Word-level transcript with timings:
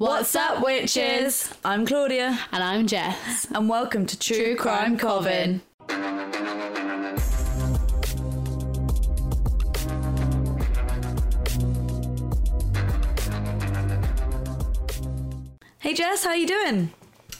What's 0.00 0.34
up, 0.34 0.62
witches? 0.64 1.52
I'm 1.62 1.84
Claudia, 1.84 2.38
And 2.52 2.62
I'm 2.64 2.86
Jess. 2.86 3.46
and 3.54 3.68
welcome 3.68 4.06
to 4.06 4.18
True, 4.18 4.34
True 4.34 4.56
Crime, 4.56 4.96
Crime 4.96 5.60
Coven. 5.60 5.60
Hey 15.80 15.92
Jess, 15.92 16.24
how 16.24 16.32
you 16.32 16.46
doing? 16.46 16.90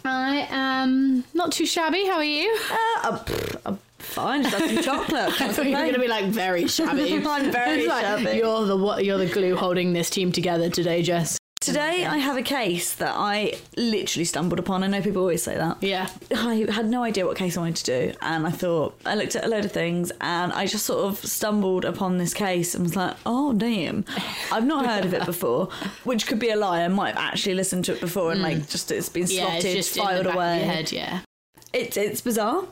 I 0.04 0.46
am 0.50 1.24
not 1.32 1.52
too 1.52 1.64
shabby. 1.64 2.04
How 2.06 2.16
are 2.16 2.24
you? 2.24 2.58
Uh, 2.70 2.76
I'm, 3.02 3.18
I'm 3.64 3.78
fine. 3.98 4.42
Just 4.42 4.56
had 4.58 4.70
some 4.70 4.82
chocolate. 4.82 5.12
I 5.40 5.48
thought 5.50 5.64
you 5.64 5.72
were 5.72 5.78
going 5.78 5.94
to 5.94 5.98
be 6.00 6.08
like 6.08 6.26
very 6.26 6.66
shabby. 6.66 7.14
I'm 7.26 7.50
very 7.50 7.86
like, 7.86 8.04
shabby. 8.04 8.36
You're 8.36 8.66
the 8.66 8.76
what? 8.76 9.02
You're 9.02 9.16
the 9.16 9.26
glue 9.26 9.56
holding 9.56 9.94
this 9.94 10.10
team 10.10 10.30
together 10.30 10.68
today, 10.68 11.02
Jess. 11.02 11.39
Today 11.60 12.06
I 12.06 12.16
have 12.16 12.38
a 12.38 12.42
case 12.42 12.94
that 12.94 13.12
I 13.14 13.52
literally 13.76 14.24
stumbled 14.24 14.58
upon. 14.58 14.82
I 14.82 14.86
know 14.86 15.02
people 15.02 15.20
always 15.20 15.42
say 15.42 15.56
that. 15.58 15.76
Yeah. 15.82 16.08
I 16.34 16.66
had 16.70 16.88
no 16.88 17.02
idea 17.02 17.26
what 17.26 17.36
case 17.36 17.58
I 17.58 17.60
wanted 17.60 17.76
to 17.76 17.84
do, 17.84 18.14
and 18.22 18.46
I 18.46 18.50
thought 18.50 18.98
I 19.04 19.14
looked 19.14 19.36
at 19.36 19.44
a 19.44 19.48
load 19.48 19.66
of 19.66 19.70
things, 19.72 20.10
and 20.22 20.54
I 20.54 20.64
just 20.66 20.86
sort 20.86 21.04
of 21.04 21.18
stumbled 21.18 21.84
upon 21.84 22.16
this 22.16 22.32
case 22.32 22.74
and 22.74 22.84
was 22.84 22.96
like, 22.96 23.14
"Oh 23.26 23.52
damn, 23.52 24.06
I've 24.50 24.64
not 24.64 24.86
heard 24.86 25.04
of 25.04 25.12
it 25.12 25.26
before," 25.32 25.66
which 26.04 26.26
could 26.26 26.38
be 26.38 26.48
a 26.48 26.56
lie. 26.56 26.80
I 26.82 26.88
might 26.88 27.14
have 27.14 27.24
actually 27.32 27.56
listened 27.56 27.84
to 27.84 27.92
it 27.92 28.00
before, 28.00 28.32
and 28.32 28.40
like 28.40 28.66
just 28.70 28.90
it's 28.90 29.10
been. 29.10 29.26
Yeah, 29.28 29.50
slotted, 29.50 29.76
it's 29.76 29.94
filed 29.94 30.26
away. 30.26 30.60
head. 30.60 30.90
Yeah. 30.92 31.20
It's 31.74 31.98
it's 31.98 32.22
bizarre, 32.22 32.64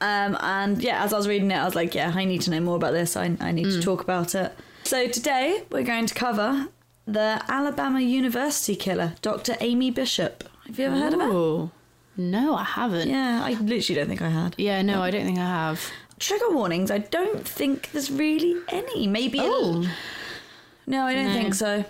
um, 0.00 0.38
and 0.40 0.82
yeah, 0.82 1.04
as 1.04 1.12
I 1.12 1.18
was 1.18 1.28
reading 1.28 1.50
it, 1.50 1.56
I 1.58 1.64
was 1.66 1.74
like, 1.74 1.94
"Yeah, 1.94 2.10
I 2.14 2.24
need 2.24 2.40
to 2.42 2.50
know 2.50 2.60
more 2.60 2.76
about 2.76 2.92
this. 2.94 3.18
I 3.18 3.36
I 3.38 3.52
need 3.52 3.66
Hmm. 3.66 3.72
to 3.72 3.82
talk 3.82 4.00
about 4.00 4.34
it." 4.34 4.56
So 4.84 5.08
today 5.08 5.62
we're 5.70 5.82
going 5.82 6.06
to 6.06 6.14
cover 6.14 6.68
the 7.06 7.42
Alabama 7.48 8.00
University 8.00 8.76
killer, 8.76 9.14
Dr. 9.22 9.56
Amy 9.60 9.90
Bishop. 9.90 10.44
Have 10.66 10.78
you 10.78 10.86
ever 10.86 10.96
heard 10.96 11.14
of 11.14 11.20
her? 11.20 11.70
No, 12.16 12.54
I 12.54 12.64
haven't. 12.64 13.08
Yeah, 13.08 13.42
I 13.44 13.52
literally 13.54 13.98
don't 14.00 14.08
think 14.08 14.22
I 14.22 14.28
had. 14.28 14.54
Yeah, 14.58 14.82
no, 14.82 15.02
I 15.02 15.10
don't 15.10 15.24
think 15.24 15.38
I 15.38 15.46
have. 15.46 15.90
Trigger 16.18 16.50
warnings, 16.50 16.90
I 16.90 16.98
don't 16.98 17.46
think 17.46 17.90
there's 17.92 18.10
really 18.10 18.60
any. 18.68 19.06
Maybe. 19.06 19.38
Oh. 19.40 19.86
No, 20.86 21.04
I 21.06 21.14
don't 21.14 21.28
No. 21.28 21.32
think 21.34 21.54
so. 21.54 21.84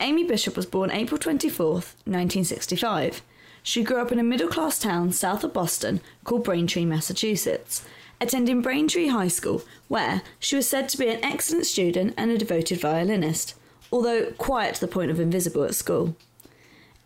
Amy 0.00 0.24
Bishop 0.24 0.56
was 0.56 0.66
born 0.66 0.90
April 0.90 1.18
24th, 1.18 1.94
1965. 2.06 3.22
She 3.62 3.84
grew 3.84 3.98
up 3.98 4.10
in 4.10 4.18
a 4.18 4.24
middle 4.24 4.48
class 4.48 4.78
town 4.78 5.12
south 5.12 5.44
of 5.44 5.52
Boston 5.52 6.00
called 6.24 6.42
Braintree, 6.44 6.84
Massachusetts, 6.84 7.84
attending 8.20 8.62
Braintree 8.62 9.08
High 9.08 9.28
School, 9.28 9.62
where 9.88 10.22
she 10.40 10.56
was 10.56 10.66
said 10.68 10.88
to 10.88 10.98
be 10.98 11.08
an 11.08 11.24
excellent 11.24 11.66
student 11.66 12.14
and 12.16 12.30
a 12.30 12.38
devoted 12.38 12.80
violinist, 12.80 13.54
although 13.92 14.32
quiet 14.32 14.76
to 14.76 14.80
the 14.80 14.88
point 14.88 15.10
of 15.10 15.20
invisible 15.20 15.64
at 15.64 15.74
school. 15.74 16.16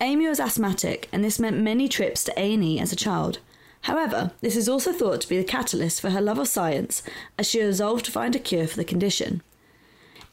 Amy 0.00 0.26
was 0.28 0.40
asthmatic, 0.40 1.08
and 1.12 1.24
this 1.24 1.38
meant 1.38 1.56
many 1.56 1.88
trips 1.88 2.22
to 2.24 2.38
A&E 2.38 2.78
as 2.78 2.92
a 2.92 2.96
child. 2.96 3.38
However, 3.82 4.32
this 4.40 4.56
is 4.56 4.68
also 4.68 4.92
thought 4.92 5.20
to 5.22 5.28
be 5.28 5.38
the 5.38 5.44
catalyst 5.44 6.00
for 6.00 6.10
her 6.10 6.20
love 6.20 6.38
of 6.38 6.48
science, 6.48 7.02
as 7.38 7.48
she 7.48 7.62
resolved 7.62 8.04
to 8.06 8.12
find 8.12 8.34
a 8.34 8.38
cure 8.38 8.66
for 8.66 8.76
the 8.76 8.84
condition. 8.84 9.42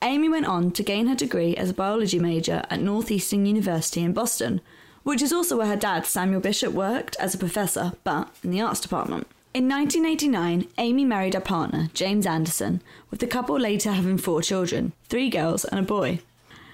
Amy 0.02 0.28
went 0.28 0.46
on 0.46 0.72
to 0.72 0.84
gain 0.84 1.08
her 1.08 1.16
degree 1.16 1.56
as 1.56 1.70
a 1.70 1.74
biology 1.74 2.20
major 2.20 2.64
at 2.70 2.82
Northeastern 2.82 3.46
University 3.46 4.02
in 4.02 4.12
Boston, 4.12 4.60
which 5.04 5.22
is 5.22 5.32
also 5.32 5.58
where 5.58 5.68
her 5.68 5.78
dad, 5.78 6.06
Samuel 6.06 6.42
Bishop, 6.42 6.74
worked 6.74 7.16
as 7.20 7.34
a 7.34 7.38
professor, 7.38 7.94
but 8.04 8.30
in 8.44 8.52
the 8.52 8.60
arts 8.60 8.82
department. 8.82 9.28
In 9.54 9.70
1989, 9.70 10.68
Amy 10.78 11.06
married 11.06 11.36
her 11.36 11.40
partner, 11.40 11.90
James 11.94 12.26
Anderson, 12.26 12.82
with 13.12 13.20
the 13.20 13.28
couple 13.28 13.58
later 13.58 13.92
having 13.92 14.18
four 14.18 14.42
children 14.42 14.94
three 15.10 15.30
girls 15.30 15.64
and 15.64 15.80
a 15.80 15.84
boy. 15.84 16.20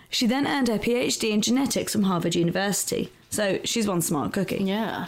She 0.09 0.25
then 0.27 0.47
earned 0.47 0.67
her 0.67 0.79
PhD 0.79 1.29
in 1.31 1.41
genetics 1.41 1.93
from 1.93 2.03
Harvard 2.03 2.35
University, 2.35 3.11
so 3.29 3.59
she's 3.63 3.87
one 3.87 4.01
smart 4.01 4.33
cookie. 4.33 4.63
Yeah. 4.63 5.07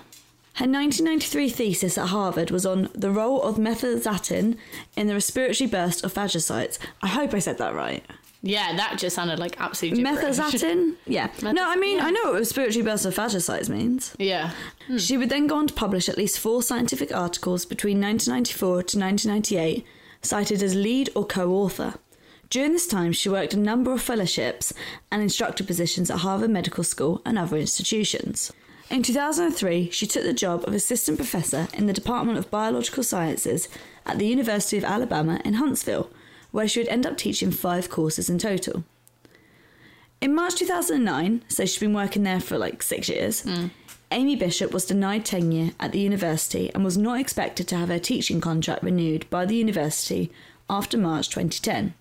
Her 0.56 0.68
1993 0.68 1.50
thesis 1.50 1.98
at 1.98 2.08
Harvard 2.10 2.52
was 2.52 2.66
on 2.66 2.90
the 2.94 3.10
role 3.10 3.42
of 3.42 3.56
methazatin 3.56 4.58
in 4.96 5.08
the 5.08 5.14
respiratory 5.14 5.68
burst 5.68 6.04
of 6.04 6.14
phagocytes. 6.14 6.78
I 7.02 7.08
hope 7.08 7.34
I 7.34 7.40
said 7.40 7.58
that 7.58 7.74
right. 7.74 8.04
Yeah, 8.44 8.76
that 8.76 8.98
just 8.98 9.16
sounded 9.16 9.40
like 9.40 9.60
absolute 9.62 9.96
gibberish. 9.96 10.38
Methazatin? 10.38 10.96
Yeah. 11.06 11.30
no, 11.42 11.70
I 11.70 11.76
mean, 11.78 11.98
yeah. 12.00 12.06
I 12.06 12.12
know 12.12 12.24
what 12.26 12.34
respiratory 12.40 12.84
burst 12.84 13.06
of 13.06 13.16
phagocytes 13.16 13.70
means. 13.70 14.14
yeah. 14.20 14.52
Hmm. 14.88 14.98
She 14.98 15.18
would 15.18 15.30
then 15.30 15.48
go 15.48 15.56
on 15.58 15.68
to 15.68 15.74
publish 15.74 16.10
at 16.10 16.18
least 16.18 16.40
four 16.40 16.62
scientific 16.62 17.16
articles 17.16 17.66
between 17.66 18.02
1994 18.02 18.68
to 18.84 19.00
1998, 19.00 19.86
cited 20.22 20.62
as 20.62 20.76
lead 20.76 21.10
or 21.16 21.26
co 21.26 21.52
author. 21.54 21.94
During 22.52 22.74
this 22.74 22.86
time, 22.86 23.14
she 23.14 23.30
worked 23.30 23.54
a 23.54 23.60
number 23.60 23.94
of 23.94 24.02
fellowships 24.02 24.74
and 25.10 25.22
instructor 25.22 25.64
positions 25.64 26.12
at 26.12 26.20
Harvard 26.20 26.50
Medical 26.50 26.84
School 26.84 27.22
and 27.26 27.40
other 27.40 27.56
institutions. 27.56 28.52
In 28.90 29.04
2003, 29.04 29.90
she 29.90 30.06
took 30.06 30.24
the 30.24 30.34
job 30.34 30.68
of 30.68 30.74
assistant 30.74 31.18
professor 31.18 31.70
in 31.74 31.86
the 31.86 31.94
Department 31.94 32.38
of 32.38 32.52
Biological 32.52 33.04
Sciences 33.04 33.70
at 34.06 34.20
the 34.20 34.28
University 34.28 34.78
of 34.78 34.84
Alabama 34.84 35.40
in 35.46 35.54
Huntsville, 35.54 36.12
where 36.52 36.68
she 36.68 36.82
would 36.82 36.90
end 36.90 37.06
up 37.06 37.18
teaching 37.18 37.52
five 37.52 37.90
courses 37.90 38.30
in 38.30 38.38
total. 38.38 38.84
In 40.20 40.36
March 40.36 40.56
2009, 40.56 41.46
so 41.48 41.66
she's 41.66 41.80
been 41.80 41.94
working 41.94 42.24
there 42.24 42.42
for 42.42 42.58
like 42.58 42.84
six 42.84 43.08
years, 43.08 43.44
mm. 43.44 43.70
Amy 44.12 44.36
Bishop 44.36 44.74
was 44.74 44.86
denied 44.86 45.24
tenure 45.24 45.72
at 45.80 45.94
the 45.94 46.02
university 46.02 46.70
and 46.74 46.84
was 46.84 46.98
not 46.98 47.18
expected 47.18 47.70
to 47.70 47.78
have 47.78 47.88
her 47.88 47.98
teaching 47.98 48.42
contract 48.42 48.84
renewed 48.84 49.26
by 49.30 49.46
the 49.46 49.56
university 49.56 50.34
after 50.70 50.98
March 50.98 51.30
2010. 51.30 51.94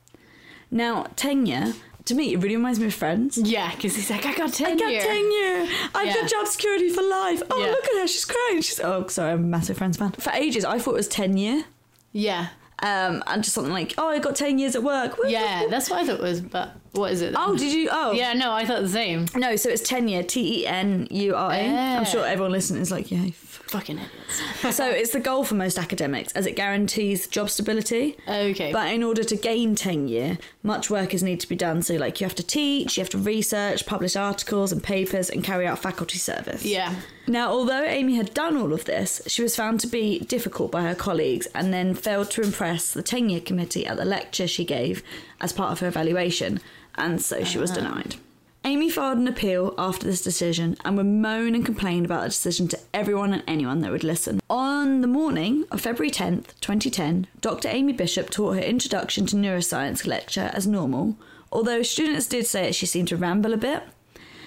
Now, 0.70 1.06
tenure, 1.16 1.72
to 2.04 2.14
me, 2.14 2.32
it 2.32 2.36
really 2.38 2.56
reminds 2.56 2.78
me 2.78 2.86
of 2.86 2.94
Friends. 2.94 3.36
Yeah, 3.38 3.70
because 3.74 3.96
he's 3.96 4.10
like, 4.10 4.24
I 4.26 4.34
got 4.34 4.48
I 4.60 4.76
tenure. 4.76 4.76
got 4.78 5.02
tenure. 5.02 5.68
I've 5.94 6.06
Yeah. 6.06 6.14
got 6.14 6.30
job 6.30 6.46
security 6.46 6.88
for 6.90 7.02
life. 7.02 7.42
Oh, 7.50 7.58
Yeah. 7.60 7.70
look 7.70 7.84
at 7.84 8.00
her. 8.00 8.06
She's 8.06 8.24
crying. 8.24 8.60
She's 8.62 8.80
oh, 8.80 9.06
sorry, 9.08 9.32
I'm 9.32 9.38
a 9.44 9.46
massive 9.46 9.78
Friends 9.78 9.96
fan. 9.96 10.12
For 10.12 10.32
ages, 10.32 10.64
I 10.64 10.78
thought 10.78 10.92
it 10.92 10.96
was 10.98 11.08
tenure. 11.08 11.64
Yeah. 12.12 12.48
Um, 12.82 13.22
and 13.26 13.42
just 13.44 13.54
something 13.54 13.72
like, 13.72 13.94
oh, 13.98 14.08
I 14.08 14.18
got 14.20 14.36
10 14.36 14.58
years 14.58 14.74
at 14.74 14.82
work. 14.82 15.18
Woo, 15.18 15.24
woo, 15.24 15.30
Yeah, 15.30 15.64
woo. 15.64 15.70
that's 15.70 15.90
what 15.90 16.00
I 16.02 16.06
thought 16.06 16.16
it 16.20 16.22
was, 16.22 16.40
but 16.40 16.72
what 16.92 17.12
is 17.12 17.22
it? 17.22 17.32
then? 17.32 17.36
Oh, 17.38 17.56
did 17.56 17.72
you? 17.72 17.88
Oh. 17.92 18.12
Yeah, 18.12 18.32
no, 18.32 18.52
I 18.52 18.64
thought 18.64 18.82
the 18.82 18.88
same. 18.88 19.26
No, 19.36 19.56
so 19.56 19.68
it's 19.68 19.82
tenure, 19.88 20.22
T 20.22 20.60
E 20.62 20.66
N 20.66 21.06
U 21.10 21.34
R 21.34 21.52
A. 21.52 21.56
I'm 21.56 22.04
sure 22.04 22.26
everyone 22.26 22.52
listening 22.52 22.82
is 22.82 22.90
like, 22.90 23.10
yeah. 23.10 23.24
f- 23.28 23.58
Fucking 23.70 23.98
idiots. 24.00 24.76
so 24.76 24.84
it's 24.90 25.12
the 25.12 25.20
goal 25.20 25.44
for 25.44 25.54
most 25.54 25.78
academics 25.78 26.32
as 26.32 26.44
it 26.44 26.56
guarantees 26.56 27.28
job 27.28 27.48
stability. 27.50 28.16
Okay. 28.26 28.72
But 28.72 28.92
in 28.92 29.04
order 29.04 29.22
to 29.22 29.36
gain 29.36 29.76
tenure, 29.76 30.38
much 30.64 30.90
work 30.90 31.14
is 31.14 31.22
needed 31.22 31.38
to 31.42 31.48
be 31.48 31.54
done. 31.54 31.82
So, 31.82 31.94
like, 31.94 32.20
you 32.20 32.24
have 32.26 32.34
to 32.34 32.42
teach, 32.42 32.96
you 32.96 33.02
have 33.02 33.10
to 33.10 33.18
research, 33.18 33.86
publish 33.86 34.16
articles 34.16 34.72
and 34.72 34.82
papers, 34.82 35.30
and 35.30 35.44
carry 35.44 35.68
out 35.68 35.78
faculty 35.78 36.18
service. 36.18 36.64
yeah. 36.64 36.96
Now, 37.28 37.50
although 37.52 37.84
Amy 37.84 38.16
had 38.16 38.34
done 38.34 38.56
all 38.56 38.72
of 38.72 38.86
this, 38.86 39.22
she 39.28 39.40
was 39.40 39.54
found 39.54 39.78
to 39.80 39.86
be 39.86 40.18
difficult 40.18 40.72
by 40.72 40.82
her 40.82 40.96
colleagues 40.96 41.46
and 41.54 41.72
then 41.72 41.94
failed 41.94 42.28
to 42.32 42.42
impress 42.42 42.92
the 42.92 43.02
tenure 43.04 43.38
committee 43.38 43.86
at 43.86 43.96
the 43.98 44.04
lecture 44.04 44.48
she 44.48 44.64
gave 44.64 45.04
as 45.40 45.52
part 45.52 45.70
of 45.70 45.78
her 45.78 45.86
evaluation, 45.86 46.58
and 47.00 47.20
so 47.20 47.42
she 47.42 47.58
was 47.58 47.70
uh-huh. 47.70 47.80
denied. 47.80 48.16
Amy 48.62 48.90
filed 48.90 49.16
an 49.16 49.26
appeal 49.26 49.74
after 49.78 50.06
this 50.06 50.20
decision 50.20 50.76
and 50.84 50.98
would 50.98 51.06
moan 51.06 51.54
and 51.54 51.64
complain 51.64 52.04
about 52.04 52.22
the 52.22 52.28
decision 52.28 52.68
to 52.68 52.78
everyone 52.92 53.32
and 53.32 53.42
anyone 53.48 53.80
that 53.80 53.90
would 53.90 54.04
listen. 54.04 54.38
On 54.50 55.00
the 55.00 55.06
morning 55.06 55.64
of 55.70 55.80
February 55.80 56.10
10th, 56.10 56.48
2010, 56.60 57.26
Dr. 57.40 57.68
Amy 57.68 57.94
Bishop 57.94 58.28
taught 58.28 58.56
her 58.56 58.60
Introduction 58.60 59.24
to 59.26 59.36
Neuroscience 59.36 60.06
lecture 60.06 60.50
as 60.52 60.66
normal, 60.66 61.16
although 61.50 61.82
students 61.82 62.26
did 62.26 62.46
say 62.46 62.66
that 62.66 62.74
she 62.74 62.84
seemed 62.84 63.08
to 63.08 63.16
ramble 63.16 63.54
a 63.54 63.56
bit. 63.56 63.82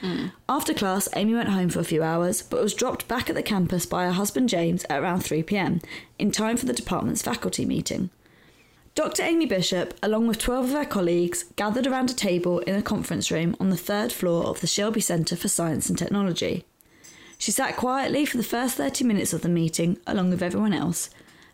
Hmm. 0.02 0.28
After 0.48 0.76
class, 0.76 1.10
Amy 1.16 1.34
went 1.34 1.50
home 1.50 1.70
for 1.70 1.80
a 1.80 1.86
few 1.86 2.04
hours, 2.04 2.44
but 2.44 2.62
was 2.62 2.76
dropped 2.76 3.08
back 3.08 3.32
at 3.32 3.36
the 3.36 3.42
campus 3.42 3.88
by 3.88 4.06
her 4.06 4.12
husband 4.12 4.48
James 4.48 4.86
at 4.92 5.02
around 5.02 5.22
3 5.22 5.42
pm, 5.42 5.82
in 6.20 6.30
time 6.30 6.58
for 6.58 6.68
the 6.68 6.74
department's 6.74 7.24
faculty 7.24 7.66
meeting. 7.66 8.12
Dr. 8.96 9.24
Amy 9.24 9.48
Bishop, 9.48 9.96
along 10.04 10.28
with 10.28 10.38
12 10.38 10.66
of 10.66 10.72
her 10.72 10.86
colleagues, 10.86 11.46
gathered 11.56 11.88
around 11.88 12.12
a 12.12 12.14
table 12.14 12.60
in 12.60 12.76
a 12.76 12.82
conference 12.84 13.32
room 13.32 13.56
on 13.60 13.72
the 13.72 13.78
third 13.78 14.12
floor 14.12 14.46
of 14.46 14.62
the 14.62 14.68
Shelby 14.68 15.02
Centre 15.02 15.36
for 15.36 15.48
Science 15.48 15.90
and 15.90 15.98
Technology. 15.98 16.64
She 17.40 17.52
sat 17.52 17.76
quietly 17.76 18.24
for 18.26 18.38
the 18.38 18.44
first 18.44 18.76
30 18.76 19.04
minutes 19.04 19.34
of 19.34 19.42
the 19.42 19.50
meeting, 19.50 19.98
along 20.06 20.30
with 20.30 20.44
everyone 20.44 20.74
else, 20.74 21.10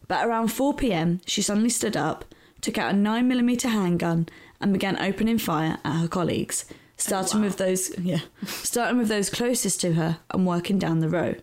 but 0.09 0.25
around 0.27 0.49
4 0.49 0.73
pm, 0.73 1.21
she 1.25 1.41
suddenly 1.41 1.69
stood 1.69 1.95
up, 1.95 2.25
took 2.59 2.77
out 2.77 2.91
a 2.91 2.97
9mm 2.97 3.61
handgun, 3.61 4.27
and 4.59 4.73
began 4.73 4.99
opening 4.99 5.37
fire 5.37 5.77
at 5.85 6.01
her 6.01 6.07
colleagues, 6.09 6.65
starting 6.97 7.39
with 7.39 7.55
those 7.55 7.97
yeah, 7.97 8.19
starting 8.45 8.97
with 8.97 9.07
those 9.07 9.29
closest 9.29 9.79
to 9.79 9.93
her 9.93 10.19
and 10.31 10.45
working 10.45 10.77
down 10.77 10.99
the 10.99 11.07
row. 11.07 11.35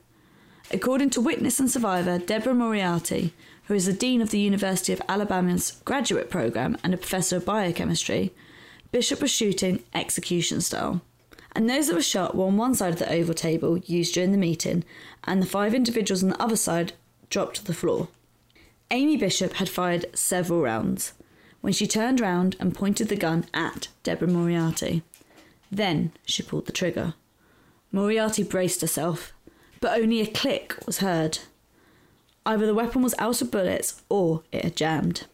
According 0.71 1.11
to 1.11 1.23
witness 1.23 1.59
and 1.59 1.71
survivor 1.71 2.19
Deborah 2.19 2.55
Moriarty, 2.55 3.33
who 3.67 3.75
is 3.75 3.87
the 3.87 3.93
Dean 3.93 4.21
of 4.21 4.31
the 4.31 4.39
University 4.39 4.93
of 4.93 5.03
Alabama's 5.09 5.81
graduate 5.85 6.31
program 6.31 6.77
and 6.83 6.95
a 6.95 6.97
professor 6.97 7.37
of 7.37 7.45
biochemistry, 7.45 8.33
Bishop 8.93 9.21
was 9.21 9.31
shooting 9.31 9.83
execution 9.95 10.61
style. 10.61 11.03
And 11.53 11.69
those 11.69 11.89
that 11.89 11.95
were 11.95 12.03
shot 12.03 12.37
were 12.37 12.47
on 12.47 12.57
one 12.57 12.75
side 12.75 12.93
of 12.93 12.99
the 12.99 13.11
oval 13.11 13.35
table 13.35 13.79
used 13.79 14.15
during 14.15 14.33
the 14.33 14.39
meeting, 14.39 14.85
and 15.25 15.43
the 15.43 15.47
five 15.47 15.75
individuals 15.75 16.23
on 16.23 16.29
the 16.29 16.43
other 16.43 16.57
side 16.57 16.93
dropped 17.31 17.57
to 17.57 17.65
the 17.65 17.75
floor. 17.75 18.09
Amy 18.91 19.17
Bishop 19.17 19.55
had 19.55 19.69
fired 19.69 20.07
several 20.15 20.63
rounds 20.63 21.15
when 21.61 21.73
she 21.73 21.87
turned 21.87 22.21
round 22.21 22.55
and 22.61 22.75
pointed 22.75 23.09
the 23.09 23.17
gun 23.17 23.47
at 23.53 23.89
Deborah 24.05 24.29
Moriarty. 24.29 25.03
Then 25.73 26.13
she 26.25 26.43
pulled 26.43 26.67
the 26.67 26.73
trigger. 26.73 27.15
Moriarty 27.91 28.45
braced 28.45 28.83
herself, 28.83 29.33
but 29.81 29.99
only 29.99 30.21
a 30.21 30.27
click 30.27 30.77
was 30.87 30.99
heard. 30.99 31.41
Either 32.47 32.65
the 32.65 32.75
weapon 32.75 33.03
was 33.03 33.15
out 33.19 33.43
of 33.43 33.51
bullets 33.51 34.03
or 34.09 34.43
it 34.53 34.63
had 34.63 34.77
jammed. 34.77 35.27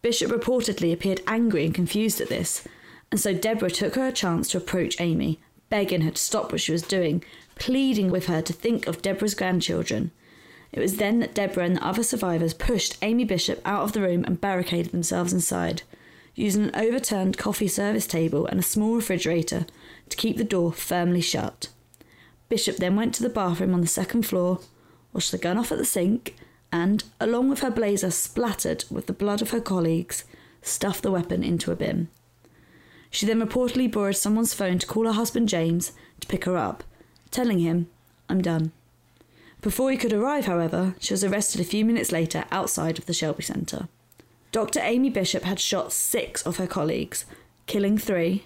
Bishop 0.00 0.30
reportedly 0.30 0.92
appeared 0.92 1.20
angry 1.26 1.66
and 1.66 1.74
confused 1.74 2.20
at 2.20 2.28
this, 2.28 2.62
and 3.10 3.18
so 3.18 3.34
Deborah 3.34 3.70
took 3.70 3.96
her 3.96 4.12
chance 4.12 4.48
to 4.48 4.58
approach 4.58 5.00
Amy, 5.00 5.40
begging 5.68 6.02
her 6.02 6.12
to 6.12 6.22
stop 6.22 6.52
what 6.52 6.60
she 6.60 6.70
was 6.70 6.82
doing, 6.82 7.24
pleading 7.56 8.10
with 8.10 8.26
her 8.26 8.40
to 8.40 8.52
think 8.52 8.86
of 8.86 9.02
Deborah's 9.02 9.34
grandchildren. 9.34 10.12
It 10.70 10.78
was 10.78 10.98
then 10.98 11.18
that 11.18 11.34
Deborah 11.34 11.64
and 11.64 11.76
the 11.76 11.84
other 11.84 12.04
survivors 12.04 12.54
pushed 12.54 12.98
Amy 13.02 13.24
Bishop 13.24 13.60
out 13.64 13.82
of 13.82 13.92
the 13.92 14.02
room 14.02 14.24
and 14.24 14.40
barricaded 14.40 14.92
themselves 14.92 15.32
inside, 15.32 15.82
using 16.36 16.64
an 16.64 16.76
overturned 16.76 17.36
coffee 17.36 17.66
service 17.66 18.06
table 18.06 18.46
and 18.46 18.60
a 18.60 18.62
small 18.62 18.94
refrigerator 18.94 19.66
to 20.08 20.16
keep 20.16 20.36
the 20.36 20.44
door 20.44 20.72
firmly 20.72 21.20
shut. 21.20 21.68
Bishop 22.48 22.76
then 22.76 22.94
went 22.94 23.12
to 23.14 23.22
the 23.22 23.28
bathroom 23.28 23.74
on 23.74 23.80
the 23.80 23.88
second 23.88 24.24
floor, 24.24 24.60
washed 25.12 25.32
the 25.32 25.38
gun 25.38 25.58
off 25.58 25.72
at 25.72 25.78
the 25.78 25.84
sink, 25.84 26.36
and, 26.70 27.04
along 27.20 27.48
with 27.48 27.60
her 27.60 27.70
blazer 27.70 28.10
splattered 28.10 28.84
with 28.90 29.06
the 29.06 29.12
blood 29.12 29.42
of 29.42 29.50
her 29.50 29.60
colleagues, 29.60 30.24
stuffed 30.62 31.02
the 31.02 31.10
weapon 31.10 31.42
into 31.42 31.72
a 31.72 31.76
bin. 31.76 32.08
She 33.10 33.26
then 33.26 33.40
reportedly 33.40 33.90
borrowed 33.90 34.16
someone's 34.16 34.54
phone 34.54 34.78
to 34.78 34.86
call 34.86 35.06
her 35.06 35.12
husband 35.12 35.48
James 35.48 35.92
to 36.20 36.26
pick 36.26 36.44
her 36.44 36.56
up, 36.56 36.84
telling 37.30 37.60
him, 37.60 37.88
I'm 38.28 38.42
done. 38.42 38.72
Before 39.60 39.90
he 39.90 39.96
could 39.96 40.12
arrive, 40.12 40.46
however, 40.46 40.94
she 41.00 41.14
was 41.14 41.24
arrested 41.24 41.60
a 41.60 41.64
few 41.64 41.84
minutes 41.84 42.12
later 42.12 42.44
outside 42.50 42.98
of 42.98 43.06
the 43.06 43.12
Shelby 43.12 43.42
Centre. 43.42 43.88
Dr. 44.52 44.80
Amy 44.82 45.10
Bishop 45.10 45.42
had 45.42 45.58
shot 45.58 45.92
six 45.92 46.42
of 46.42 46.58
her 46.58 46.66
colleagues, 46.66 47.24
killing 47.66 47.98
three 47.98 48.44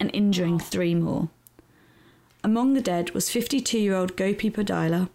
and 0.00 0.10
injuring 0.14 0.58
three 0.58 0.94
more. 0.94 1.28
Among 2.42 2.74
the 2.74 2.80
dead 2.80 3.10
was 3.10 3.30
52 3.30 3.78
year 3.78 3.94
old 3.94 4.16
Gopi 4.16 4.50
Podila, 4.50 5.08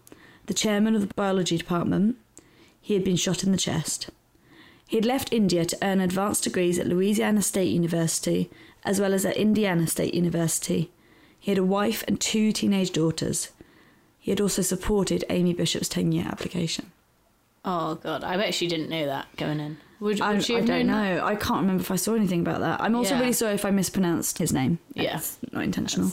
the 0.50 0.54
chairman 0.54 0.96
of 0.96 1.06
the 1.06 1.14
biology 1.14 1.56
department. 1.56 2.16
He 2.80 2.94
had 2.94 3.04
been 3.04 3.14
shot 3.14 3.44
in 3.44 3.52
the 3.52 3.56
chest. 3.58 4.10
He 4.84 4.96
had 4.96 5.04
left 5.06 5.32
India 5.32 5.64
to 5.64 5.78
earn 5.80 6.00
advanced 6.00 6.42
degrees 6.42 6.76
at 6.76 6.88
Louisiana 6.88 7.40
State 7.40 7.72
University 7.72 8.50
as 8.84 9.00
well 9.00 9.14
as 9.14 9.24
at 9.24 9.36
Indiana 9.36 9.86
State 9.86 10.12
University. 10.12 10.90
He 11.38 11.52
had 11.52 11.58
a 11.58 11.62
wife 11.62 12.02
and 12.08 12.20
two 12.20 12.50
teenage 12.50 12.90
daughters. 12.90 13.50
He 14.18 14.32
had 14.32 14.40
also 14.40 14.60
supported 14.62 15.24
Amy 15.30 15.52
Bishop's 15.54 15.88
tenure 15.88 16.26
application. 16.26 16.90
Oh 17.64 17.94
god, 17.94 18.24
I 18.24 18.36
bet 18.36 18.52
she 18.52 18.66
didn't 18.66 18.90
know 18.90 19.06
that 19.06 19.26
going 19.36 19.60
in. 19.60 19.76
Would, 20.00 20.14
would 20.18 20.20
I, 20.22 20.38
she 20.40 20.56
I 20.56 20.62
don't 20.62 20.66
known 20.68 20.86
that? 20.88 21.16
know. 21.18 21.24
I 21.26 21.36
can't 21.36 21.60
remember 21.60 21.82
if 21.82 21.92
I 21.92 21.96
saw 21.96 22.14
anything 22.16 22.40
about 22.40 22.58
that. 22.58 22.80
I'm 22.80 22.96
also 22.96 23.14
Yeah. 23.14 23.20
really 23.20 23.34
sorry 23.34 23.54
if 23.54 23.64
I 23.64 23.70
mispronounced 23.70 24.38
his 24.38 24.52
name. 24.52 24.80
Yeah. 24.94 25.20
Not 25.52 25.62
intentional. 25.62 26.10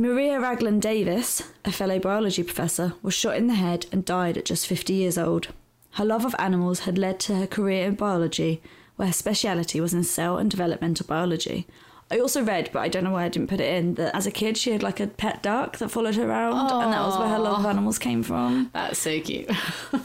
Maria 0.00 0.38
Ragland 0.38 0.80
Davis, 0.80 1.42
a 1.64 1.72
fellow 1.72 1.98
biology 1.98 2.44
professor, 2.44 2.94
was 3.02 3.14
shot 3.14 3.34
in 3.34 3.48
the 3.48 3.56
head 3.56 3.86
and 3.90 4.04
died 4.04 4.38
at 4.38 4.44
just 4.44 4.64
50 4.68 4.92
years 4.92 5.18
old. 5.18 5.48
Her 5.94 6.04
love 6.04 6.24
of 6.24 6.36
animals 6.38 6.80
had 6.80 6.96
led 6.96 7.18
to 7.20 7.34
her 7.34 7.48
career 7.48 7.84
in 7.84 7.96
biology, 7.96 8.62
where 8.94 9.08
her 9.08 9.12
speciality 9.12 9.80
was 9.80 9.92
in 9.92 10.04
cell 10.04 10.38
and 10.38 10.48
developmental 10.48 11.04
biology. 11.04 11.66
I 12.12 12.20
also 12.20 12.44
read, 12.44 12.70
but 12.72 12.78
I 12.78 12.86
don't 12.86 13.02
know 13.02 13.10
why 13.10 13.24
I 13.24 13.28
didn't 13.28 13.48
put 13.48 13.58
it 13.58 13.74
in, 13.74 13.94
that 13.94 14.14
as 14.14 14.24
a 14.24 14.30
kid 14.30 14.56
she 14.56 14.70
had 14.70 14.84
like 14.84 15.00
a 15.00 15.08
pet 15.08 15.42
duck 15.42 15.78
that 15.78 15.88
followed 15.88 16.14
her 16.14 16.30
around, 16.30 16.70
and 16.70 16.92
that 16.92 17.04
was 17.04 17.18
where 17.18 17.28
her 17.28 17.38
love 17.40 17.58
of 17.58 17.66
animals 17.66 17.98
came 17.98 18.22
from. 18.22 18.70
That's 18.72 19.00
so 19.00 19.20
cute. 19.20 19.50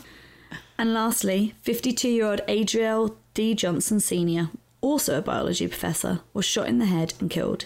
And 0.76 0.92
lastly, 0.92 1.54
52 1.62 2.10
year 2.10 2.26
old 2.26 2.42
Adriel 2.48 3.16
D. 3.36 3.54
Johnson 3.54 4.00
Sr., 4.00 4.50
also 4.82 5.20
a 5.20 5.22
biology 5.22 5.68
professor, 5.68 6.22
was 6.34 6.46
shot 6.46 6.68
in 6.68 6.80
the 6.80 6.88
head 6.88 7.14
and 7.20 7.30
killed. 7.30 7.66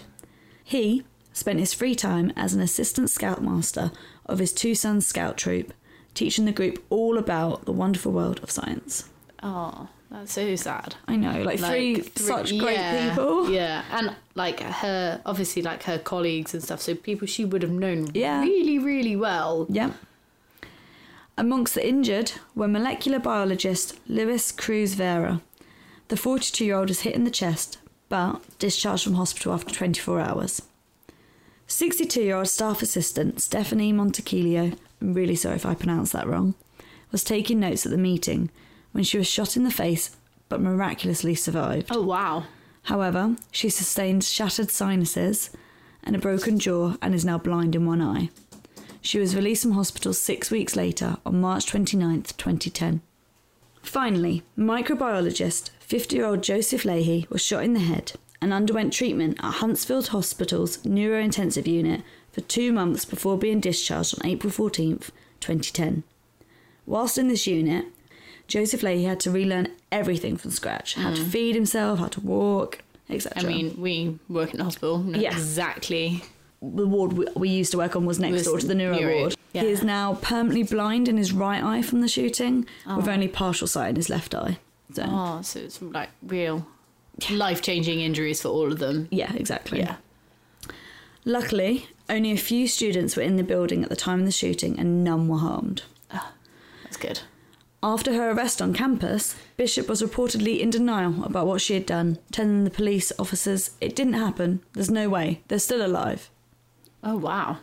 He 0.61 1.03
spent 1.37 1.59
his 1.59 1.73
free 1.73 1.95
time 1.95 2.33
as 2.35 2.53
an 2.53 2.61
assistant 2.61 3.09
scoutmaster 3.09 3.91
of 4.25 4.39
his 4.39 4.51
two 4.53 4.73
sons' 4.75 5.05
scout 5.07 5.37
troop, 5.37 5.73
teaching 6.13 6.45
the 6.45 6.51
group 6.51 6.83
all 6.89 7.17
about 7.17 7.65
the 7.65 7.71
wonderful 7.71 8.11
world 8.11 8.39
of 8.43 8.51
science. 8.51 9.07
oh, 9.43 9.87
that's 10.09 10.31
so 10.31 10.55
sad. 10.55 10.95
I 11.05 11.17
know, 11.17 11.41
like, 11.43 11.59
three 11.59 11.95
Like, 11.95 12.05
three- 12.13 12.25
such 12.25 12.57
great 12.57 12.75
yeah, 12.77 13.09
people. 13.09 13.49
Yeah, 13.51 13.83
and 13.91 14.15
like 14.35 14.61
her, 14.61 15.21
obviously, 15.25 15.61
like 15.61 15.83
her 15.83 15.99
colleagues 15.99 16.53
and 16.53 16.63
stuff. 16.63 16.81
So 16.81 16.95
people 16.95 17.27
she 17.27 17.43
would 17.43 17.61
have 17.61 17.71
known 17.71 18.11
Yeah. 18.13 18.39
really, 18.41 18.79
really 18.79 19.17
well. 19.17 19.65
Yep. 19.69 19.91
Amongst 21.37 21.75
the 21.75 21.87
injured 21.87 22.31
were 22.55 22.67
molecular 22.67 23.19
biologist 23.19 23.99
Luis 24.07 24.51
Cruz 24.51 24.93
Vera. 24.95 25.41
The 26.07 26.17
42 26.17 26.65
year 26.65 26.77
old 26.77 26.87
was 26.89 27.01
hit 27.01 27.13
in 27.13 27.25
the 27.25 27.29
chest, 27.29 27.77
but 28.09 28.41
discharged 28.59 29.03
from 29.03 29.15
hospital 29.15 29.53
after 29.53 29.73
24 29.75 30.19
hours. 30.21 30.61
62 31.69 32.21
year 32.21 32.37
old 32.37 32.47
staff 32.47 32.81
assistant 32.81 33.41
Stephanie 33.41 33.91
Montequillo, 33.91 34.77
I'm 35.01 35.13
really 35.13 35.35
sorry 35.35 35.57
if 35.57 35.65
I 35.65 35.75
pronounced 35.75 36.13
that 36.13 36.25
wrong, 36.25 36.55
was 37.11 37.25
taking 37.25 37.59
notes 37.59 37.85
at 37.85 37.91
the 37.91 37.97
meeting 37.97 38.49
when 38.93 39.03
she 39.03 39.17
was 39.17 39.27
shot 39.27 39.57
in 39.57 39.63
the 39.63 39.71
face 39.71 40.15
but 40.47 40.61
miraculously 40.61 41.35
survived. 41.35 41.87
Oh 41.91 42.01
wow. 42.01 42.45
However, 42.83 43.35
she 43.51 43.69
sustained 43.69 44.23
shattered 44.23 44.71
sinuses 44.71 45.49
and 46.03 46.15
a 46.15 46.19
broken 46.19 46.57
jaw 46.57 46.95
and 47.01 47.13
is 47.13 47.25
now 47.25 47.37
blind 47.37 47.75
in 47.75 47.85
one 47.85 48.01
eye. 48.01 48.29
She 49.01 49.19
was 49.19 49.35
released 49.35 49.63
from 49.63 49.73
hospital 49.73 50.13
six 50.13 50.49
weeks 50.49 50.77
later 50.77 51.17
on 51.25 51.41
March 51.41 51.65
29th, 51.65 52.37
2010. 52.37 53.01
Finally, 53.81 54.43
microbiologist 54.57 55.71
50 55.81 56.15
year 56.15 56.25
old 56.25 56.43
Joseph 56.43 56.85
Leahy 56.85 57.27
was 57.29 57.41
shot 57.41 57.65
in 57.65 57.73
the 57.73 57.81
head 57.81 58.13
and 58.41 58.53
underwent 58.53 58.93
treatment 58.93 59.37
at 59.43 59.55
Huntsville 59.55 60.03
Hospital's 60.03 60.77
neurointensive 60.79 61.67
unit 61.67 62.01
for 62.31 62.41
two 62.41 62.71
months 62.71 63.05
before 63.05 63.37
being 63.37 63.59
discharged 63.59 64.19
on 64.19 64.29
April 64.29 64.51
14th, 64.51 65.09
2010. 65.39 66.03
Whilst 66.85 67.17
in 67.17 67.27
this 67.27 67.47
unit, 67.47 67.85
Joseph 68.47 68.83
Leahy 68.83 69.03
had 69.03 69.19
to 69.21 69.31
relearn 69.31 69.69
everything 69.91 70.37
from 70.37 70.51
scratch 70.51 70.95
how 70.95 71.13
to 71.13 71.21
mm. 71.21 71.27
feed 71.29 71.55
himself, 71.55 71.99
how 71.99 72.07
to 72.07 72.21
walk, 72.21 72.79
etc. 73.09 73.43
I 73.43 73.45
mean, 73.45 73.75
we 73.81 74.19
work 74.29 74.53
in 74.53 74.61
a 74.61 74.63
hospital. 74.63 74.99
Know 74.99 75.19
Yeah. 75.19 75.31
Exactly. 75.31 76.23
the 76.61 76.87
ward 76.87 77.13
we, 77.13 77.25
we 77.35 77.49
used 77.49 77.71
to 77.71 77.77
work 77.77 77.95
on 77.95 78.05
was 78.05 78.19
next 78.19 78.33
Was 78.33 78.43
door 78.45 78.59
to 78.59 78.67
the 78.67 78.75
neuro, 78.75 78.97
neuro, 78.99 79.19
ward. 79.19 79.35
yeah. 79.53 79.63
He 79.63 79.67
is 79.69 79.83
now 79.83 80.15
permanently 80.21 80.63
blind 80.63 81.07
in 81.09 81.17
his 81.17 81.33
right 81.33 81.61
eye 81.63 81.81
from 81.81 82.01
the 82.01 82.07
shooting, 82.07 82.65
with 82.95 83.07
Oh. 83.07 83.11
only 83.11 83.27
partial 83.27 83.67
sight 83.67 83.89
in 83.89 83.95
his 83.97 84.09
left 84.09 84.33
eye. 84.33 84.59
So, 84.93 85.03
Oh, 85.05 85.41
so 85.41 85.59
it's 85.59 85.81
like 85.81 86.09
real 86.23 86.65
life 87.31 87.61
changing 87.61 88.01
injuries 88.01 88.41
for 88.41 88.49
all 88.49 88.71
of 88.71 88.79
them. 88.79 89.07
yeah, 89.11 89.33
exactly. 89.33 89.79
Yeah. 89.79 89.95
Luckily, 91.25 91.87
only 92.09 92.31
a 92.31 92.37
few 92.37 92.67
students 92.67 93.15
were 93.15 93.23
in 93.23 93.35
the 93.35 93.43
building 93.43 93.83
at 93.83 93.89
the 93.89 93.95
time 93.95 94.19
of 94.19 94.25
the 94.25 94.31
shooting, 94.31 94.79
and 94.79 95.03
none 95.03 95.27
were 95.27 95.37
harmed. 95.39 95.83
Ah, 96.11 96.31
that's 96.83 96.97
good. 96.97 97.19
After 97.83 98.13
her 98.13 98.31
arrest 98.31 98.61
on 98.61 98.73
campus, 98.73 99.35
Bishop 99.55 99.87
was 99.89 100.01
reportedly 100.01 100.59
in 100.59 100.69
denial 100.69 101.23
about 101.23 101.45
what 101.45 101.61
she 101.61 101.73
had 101.73 101.85
done, 101.85 102.17
telling 102.31 102.63
the 102.63 102.69
police 102.69 103.11
officers 103.19 103.71
it 103.81 103.95
didn't 103.95 104.13
happen, 104.13 104.61
there's 104.73 104.89
no 104.89 105.09
way, 105.09 105.41
they're 105.47 105.59
still 105.59 105.85
alive. 105.85 106.29
Oh 107.03 107.17
wow. 107.17 107.57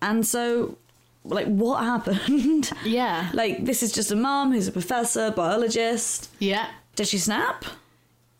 And 0.00 0.26
so, 0.26 0.78
like, 1.24 1.46
what 1.46 1.84
happened? 1.84 2.70
Yeah. 2.84 3.28
like, 3.34 3.64
this 3.66 3.82
is 3.82 3.92
just 3.92 4.10
a 4.12 4.16
mum 4.16 4.52
who's 4.52 4.68
a 4.68 4.72
professor, 4.72 5.30
biologist. 5.30 6.30
Yeah. 6.38 6.70
Did 6.96 7.08
she 7.08 7.18
snap? 7.18 7.64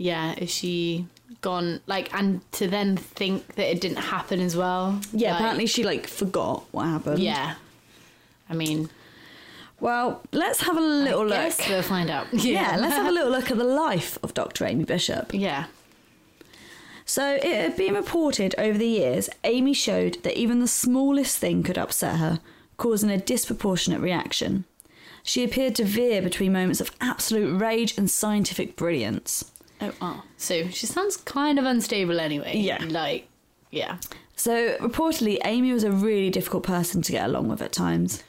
Yeah. 0.01 0.35
Is 0.39 0.51
she 0.51 1.07
gone 1.43 1.81
like 1.87 2.13
and 2.15 2.41
to 2.53 2.67
then 2.67 2.97
think 2.97 3.55
that 3.57 3.71
it 3.71 3.81
didn't 3.83 3.99
happen 3.99 4.41
as 4.41 4.57
well? 4.57 4.99
Yeah, 5.13 5.33
Like, 5.33 5.41
apparently 5.41 5.67
she 5.67 5.85
like 5.85 6.07
forgot 6.07 6.65
what 6.73 6.87
happened. 6.87 7.19
Yeah. 7.19 7.57
I 8.49 8.55
mean, 8.55 8.89
Well, 9.79 10.23
let's 10.33 10.63
have 10.63 10.77
a 10.77 10.81
little 10.81 11.27
look. 11.27 11.53
we'll 11.69 11.83
find 11.83 12.09
out. 12.11 12.27
Yeah, 12.33 12.77
let's 12.79 12.97
have 12.97 13.07
a 13.07 13.13
little 13.13 13.31
look 13.31 13.51
at 13.51 13.59
the 13.59 13.65
life 13.65 14.17
of 14.23 14.33
Dr. 14.35 14.65
Amy 14.65 14.85
Bishop. 14.85 15.33
Yeah. 15.35 15.67
So, 17.05 17.35
it 17.35 17.45
had 17.45 17.77
been 17.77 17.95
reported 17.95 18.55
over 18.57 18.79
the 18.79 18.87
years, 18.87 19.29
Amy 19.45 19.75
showed 19.75 20.23
that 20.23 20.39
even 20.39 20.61
the 20.61 20.69
smallest 20.69 21.39
thing 21.39 21.63
could 21.65 21.77
upset 21.79 22.17
her, 22.17 22.41
causing 22.77 23.11
a 23.11 23.19
disproportionate 23.19 24.01
reaction. 24.01 24.65
She 25.25 25.43
appeared 25.45 25.75
to 25.77 25.85
veer 25.85 26.23
between 26.23 26.53
moments 26.53 26.81
of 26.81 26.93
absolute 27.01 27.61
rage 27.61 27.99
and 27.99 28.09
scientific 28.11 28.77
brilliance. 28.77 29.51
Oh, 29.81 29.93
oh. 30.01 30.23
So 30.37 30.69
she 30.69 30.87
sounds 30.87 31.17
kind 31.17 31.59
of 31.59 31.65
unstable 31.65 32.21
anyway. 32.21 32.57
Yeah. 32.57 32.85
Like, 32.85 33.29
yeah. 33.71 33.99
So, 34.37 34.77
reportedly, 34.79 35.39
Amy 35.45 35.73
was 35.73 35.85
a 35.85 35.93
really 35.93 36.31
difficult 36.31 36.63
person 36.63 37.03
to 37.03 37.13
get 37.13 37.27
along 37.27 37.49
with 37.49 37.61
at 37.61 37.73
times. 37.73 38.25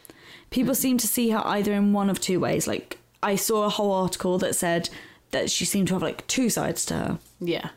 People 0.50 0.76
seemed 0.76 1.00
to 1.00 1.08
see 1.08 1.30
her 1.30 1.42
either 1.46 1.72
in 1.74 1.94
one 1.94 2.10
of 2.10 2.20
two 2.20 2.40
ways. 2.40 2.68
Like, 2.68 2.98
I 3.24 3.36
saw 3.36 3.64
a 3.64 3.70
whole 3.70 3.94
article 3.94 4.38
that 4.40 4.56
said 4.56 4.90
that 5.32 5.50
she 5.50 5.64
seemed 5.64 5.88
to 5.88 5.94
have 5.94 6.04
like 6.04 6.28
two 6.28 6.50
sides 6.50 6.86
to 6.88 6.94
her. 6.96 7.20
Yeah. 7.40 7.70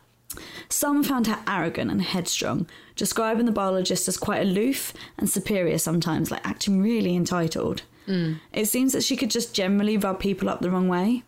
Some 0.67 1.03
found 1.03 1.27
her 1.27 1.41
arrogant 1.47 1.91
and 1.91 2.01
headstrong, 2.01 2.67
describing 2.95 3.45
the 3.45 3.51
biologist 3.51 4.07
as 4.07 4.17
quite 4.17 4.41
aloof 4.41 4.93
and 5.17 5.29
superior 5.29 5.77
sometimes, 5.77 6.31
like 6.31 6.45
acting 6.45 6.81
really 6.81 7.15
entitled. 7.15 7.83
Mm. 8.07 8.39
It 8.51 8.65
seems 8.65 8.93
that 8.93 9.03
she 9.03 9.15
could 9.15 9.31
just 9.31 9.53
generally 9.53 9.97
rub 9.97 10.19
people 10.19 10.49
up 10.49 10.61
the 10.61 10.69
wrong 10.69 10.87
way. 10.87 11.23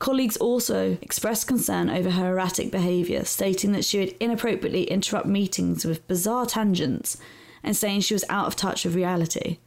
Colleagues 0.00 0.38
also 0.38 0.96
expressed 1.02 1.46
concern 1.46 1.90
over 1.90 2.10
her 2.10 2.30
erratic 2.30 2.70
behaviour, 2.72 3.22
stating 3.24 3.72
that 3.72 3.84
she 3.84 3.98
would 3.98 4.16
inappropriately 4.18 4.84
interrupt 4.84 5.26
meetings 5.26 5.84
with 5.84 6.08
bizarre 6.08 6.46
tangents 6.46 7.18
and 7.62 7.76
saying 7.76 8.00
she 8.00 8.14
was 8.14 8.24
out 8.30 8.46
of 8.46 8.56
touch 8.56 8.86
with 8.86 8.94
reality. 8.94 9.58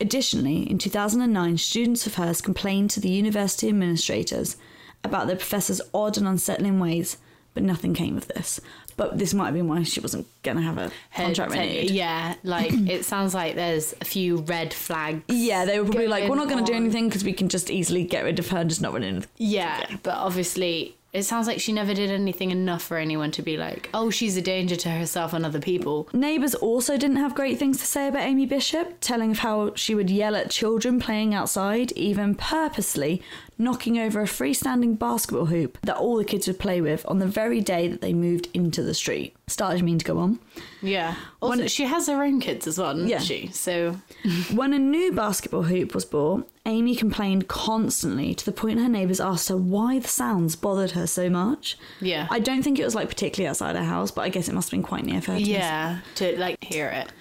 Additionally, 0.00 0.70
in 0.70 0.78
2009, 0.78 1.58
students 1.58 2.06
of 2.06 2.14
hers 2.14 2.40
complained 2.40 2.88
to 2.90 3.00
the 3.00 3.10
university 3.10 3.68
administrators 3.68 4.56
about 5.02 5.26
the 5.26 5.34
professor's 5.34 5.80
odd 5.92 6.16
and 6.16 6.28
unsettling 6.28 6.78
ways, 6.78 7.16
but 7.52 7.64
nothing 7.64 7.94
came 7.94 8.16
of 8.16 8.28
this. 8.28 8.60
But 8.96 9.18
this 9.18 9.34
might 9.34 9.46
have 9.46 9.54
been 9.54 9.68
why 9.68 9.82
she 9.82 10.00
wasn't 10.00 10.26
going 10.42 10.56
to 10.56 10.62
have 10.62 10.78
a 10.78 10.90
contract 11.16 11.52
Her- 11.52 11.60
renewed. 11.60 11.90
Yeah, 11.90 12.34
like 12.42 12.72
it 12.88 13.04
sounds 13.04 13.34
like 13.34 13.54
there's 13.54 13.94
a 14.00 14.04
few 14.04 14.38
red 14.38 14.72
flags. 14.72 15.22
Yeah, 15.28 15.64
they 15.64 15.78
were 15.78 15.86
probably 15.86 16.08
like, 16.08 16.28
we're 16.28 16.36
not 16.36 16.48
going 16.48 16.64
to 16.64 16.70
do 16.70 16.76
anything 16.76 17.08
because 17.08 17.24
we 17.24 17.32
can 17.32 17.48
just 17.48 17.70
easily 17.70 18.04
get 18.04 18.24
rid 18.24 18.38
of 18.38 18.48
her 18.48 18.58
and 18.58 18.70
just 18.70 18.80
not 18.80 18.92
renew. 18.92 19.22
Yeah, 19.36 19.84
but 20.02 20.14
obviously 20.16 20.96
it 21.14 21.22
sounds 21.22 21.46
like 21.46 21.60
she 21.60 21.72
never 21.72 21.94
did 21.94 22.10
anything 22.10 22.50
enough 22.50 22.82
for 22.82 22.96
anyone 22.98 23.30
to 23.30 23.40
be 23.42 23.56
like, 23.56 23.88
oh, 23.94 24.10
she's 24.10 24.36
a 24.36 24.42
danger 24.42 24.76
to 24.76 24.90
herself 24.90 25.32
and 25.32 25.46
other 25.46 25.60
people. 25.60 26.08
Neighbours 26.12 26.54
also 26.56 26.96
didn't 26.98 27.16
have 27.16 27.34
great 27.34 27.58
things 27.58 27.78
to 27.78 27.86
say 27.86 28.08
about 28.08 28.22
Amy 28.22 28.44
Bishop, 28.46 28.96
telling 29.00 29.30
of 29.30 29.38
how 29.38 29.72
she 29.76 29.94
would 29.94 30.10
yell 30.10 30.34
at 30.34 30.50
children 30.50 30.98
playing 30.98 31.32
outside, 31.32 31.92
even 31.92 32.34
purposely 32.34 33.22
knocking 33.56 33.96
over 33.98 34.20
a 34.20 34.24
freestanding 34.24 34.98
basketball 34.98 35.46
hoop 35.46 35.78
that 35.82 35.96
all 35.96 36.16
the 36.16 36.24
kids 36.24 36.48
would 36.48 36.58
play 36.58 36.80
with 36.80 37.06
on 37.06 37.20
the 37.20 37.26
very 37.26 37.60
day 37.60 37.86
that 37.86 38.00
they 38.00 38.12
moved 38.12 38.48
into 38.52 38.82
the 38.82 38.92
street. 38.94 39.36
Started 39.46 39.84
mean 39.84 39.98
to 40.00 40.04
go 40.04 40.18
on. 40.18 40.40
Yeah. 40.82 41.14
Also, 41.40 41.58
When- 41.60 41.68
she 41.68 41.84
has 41.84 42.08
her 42.08 42.24
own 42.24 42.40
kids 42.40 42.66
as 42.66 42.78
well, 42.78 42.92
doesn't 42.94 43.08
Yeah. 43.08 43.20
she? 43.20 43.48
So 43.52 43.96
When 44.52 44.72
a 44.72 44.78
new 44.80 45.12
basketball 45.12 45.62
hoop 45.62 45.94
was 45.94 46.04
bought, 46.04 46.50
Amy 46.66 46.96
complained 46.96 47.46
constantly 47.46 48.34
to 48.34 48.44
the 48.44 48.52
point 48.52 48.80
her 48.80 48.88
neighbours 48.88 49.20
asked 49.20 49.48
her 49.50 49.56
why 49.56 49.98
the 49.98 50.08
sounds 50.08 50.56
bothered 50.56 50.92
her 50.92 51.06
so 51.06 51.28
much. 51.28 51.76
Yeah. 52.00 52.26
I 52.30 52.40
don't 52.40 52.62
think 52.62 52.78
it 52.78 52.84
was 52.84 52.94
like 52.94 53.08
particularly 53.08 53.48
outside 53.48 53.76
her 53.76 53.84
house, 53.84 54.10
but 54.10 54.22
I 54.22 54.30
guess 54.30 54.48
it 54.48 54.54
must 54.54 54.68
have 54.68 54.78
been 54.78 54.82
quite 54.82 55.04
near 55.04 55.20
for 55.20 55.32
her. 55.32 55.38
yeah, 55.38 56.00
to 56.16 56.38
like 56.38 56.62
hear 56.64 56.88
it. 56.88 57.12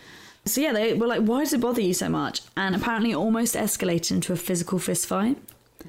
So 0.46 0.62
yeah, 0.62 0.74
they 0.74 0.94
were 0.94 1.08
like, 1.08 1.22
why 1.22 1.40
does 1.42 1.54
it 1.54 1.62
bother 1.62 1.82
you 1.82 1.94
so 1.94 2.10
much? 2.10 2.42
And 2.56 2.76
apparently 2.76 3.12
it 3.12 3.16
almost 3.16 3.56
escalated 3.56 4.12
into 4.12 4.34
a 4.34 4.38
physical 4.38 4.80
fist 4.80 5.08
fight. 5.08 5.38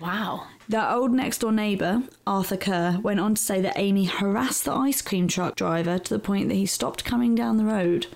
Wow. 0.01 0.47
Their 0.69 0.89
old 0.91 1.13
next 1.13 1.39
door 1.39 1.53
neighbour, 1.53 2.03
Arthur 2.27 2.57
Kerr, 2.57 2.99
went 3.03 3.21
on 3.21 3.35
to 3.35 3.43
say 3.43 3.61
that 3.61 3.79
Amy 3.79 4.07
harassed 4.07 4.65
the 4.65 4.73
ice 4.73 5.03
cream 5.03 5.29
truck 5.29 5.57
driver 5.57 5.99
to 5.99 6.15
the 6.15 6.19
point 6.19 6.49
that 6.49 6.55
he 6.55 6.67
stopped 6.67 7.05
coming 7.05 7.35
down 7.35 7.57
the 7.59 7.65
road. 7.65 8.07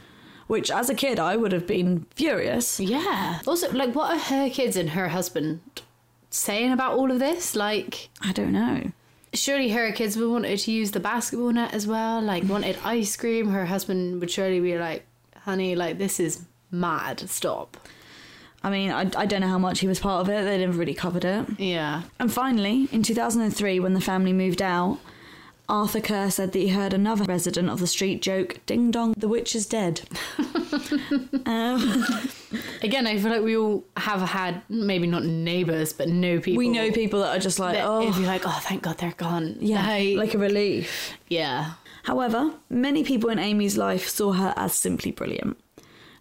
Which, 0.48 0.70
as 0.70 0.90
a 0.90 0.94
kid, 0.94 1.18
I 1.20 1.36
would 1.36 1.52
have 1.52 1.66
been 1.66 2.06
furious. 2.16 2.80
Yeah. 2.80 3.40
Also, 3.46 3.70
like, 3.72 3.94
what 3.94 4.10
are 4.10 4.18
her 4.18 4.50
kids 4.50 4.76
and 4.76 4.90
her 4.90 5.08
husband 5.08 5.60
saying 6.30 6.72
about 6.72 6.94
all 6.98 7.10
of 7.12 7.18
this? 7.20 7.54
Like, 7.54 8.08
I 8.22 8.32
don't 8.32 8.52
know. 8.52 8.90
surely 9.34 9.68
her 9.70 9.92
kids 9.92 10.16
would 10.16 10.30
want 10.30 10.46
her 10.46 10.56
to 10.56 10.72
use 10.72 10.90
the 10.92 11.00
basketball 11.00 11.52
net 11.52 11.74
as 11.74 11.86
well. 11.86 12.20
Like, 12.20 12.44
wanted 12.48 12.78
ice 12.82 13.14
cream. 13.16 13.48
Her 13.50 13.66
husband 13.66 14.20
would 14.20 14.30
surely 14.30 14.58
be 14.60 14.78
like, 14.78 15.04
honey, 15.36 15.76
like, 15.76 15.98
this 15.98 16.18
is 16.18 16.44
mad. 16.70 17.28
Stop. 17.28 17.76
I 18.62 18.70
mean, 18.70 18.90
I, 18.90 19.02
I 19.16 19.26
don't 19.26 19.42
know 19.42 19.48
how 19.48 19.58
much 19.58 19.80
he 19.80 19.86
was 19.86 20.00
part 20.00 20.22
of 20.22 20.28
it. 20.30 20.44
They 20.44 20.58
never 20.58 20.72
really 20.76 20.94
covered 20.94 21.24
it. 21.24 21.46
Yeah. 21.60 22.02
And 22.18 22.32
finally, 22.32 22.88
in 22.90 23.02
2003, 23.02 23.78
when 23.80 23.94
the 23.94 24.00
family 24.00 24.32
moved 24.32 24.60
out, 24.62 24.98
Arthur 25.68 26.00
Kerr 26.00 26.30
said 26.30 26.52
that 26.52 26.58
he 26.58 26.68
heard 26.68 26.94
another 26.94 27.24
resident 27.24 27.68
of 27.68 27.78
the 27.78 27.86
street 27.86 28.22
joke, 28.22 28.58
Ding 28.64 28.90
dong, 28.90 29.12
the 29.18 29.28
witch 29.28 29.54
is 29.54 29.66
dead. 29.66 30.00
um, 31.46 32.04
Again, 32.82 33.06
I 33.06 33.18
feel 33.18 33.30
like 33.30 33.42
we 33.42 33.56
all 33.56 33.84
have 33.96 34.22
had, 34.22 34.62
maybe 34.68 35.06
not 35.06 35.24
neighbours, 35.24 35.92
but 35.92 36.08
know 36.08 36.40
people. 36.40 36.58
we 36.58 36.68
know 36.68 36.90
people 36.90 37.20
that 37.20 37.36
are 37.36 37.40
just 37.40 37.58
like, 37.58 37.74
that 37.74 37.84
oh, 37.86 38.08
If 38.08 38.16
you're 38.16 38.26
like, 38.26 38.46
oh, 38.46 38.58
thank 38.62 38.82
God 38.82 38.98
they're 38.98 39.12
gone. 39.12 39.56
yeah, 39.60 39.86
Like, 39.86 40.16
like 40.16 40.34
a 40.34 40.38
relief. 40.38 41.12
yeah. 41.28 41.72
However, 42.04 42.52
many 42.70 43.04
people 43.04 43.28
in 43.28 43.38
Amy's 43.38 43.76
life 43.76 44.08
saw 44.08 44.32
her 44.32 44.54
as 44.56 44.72
simply 44.74 45.10
brilliant. 45.10 45.58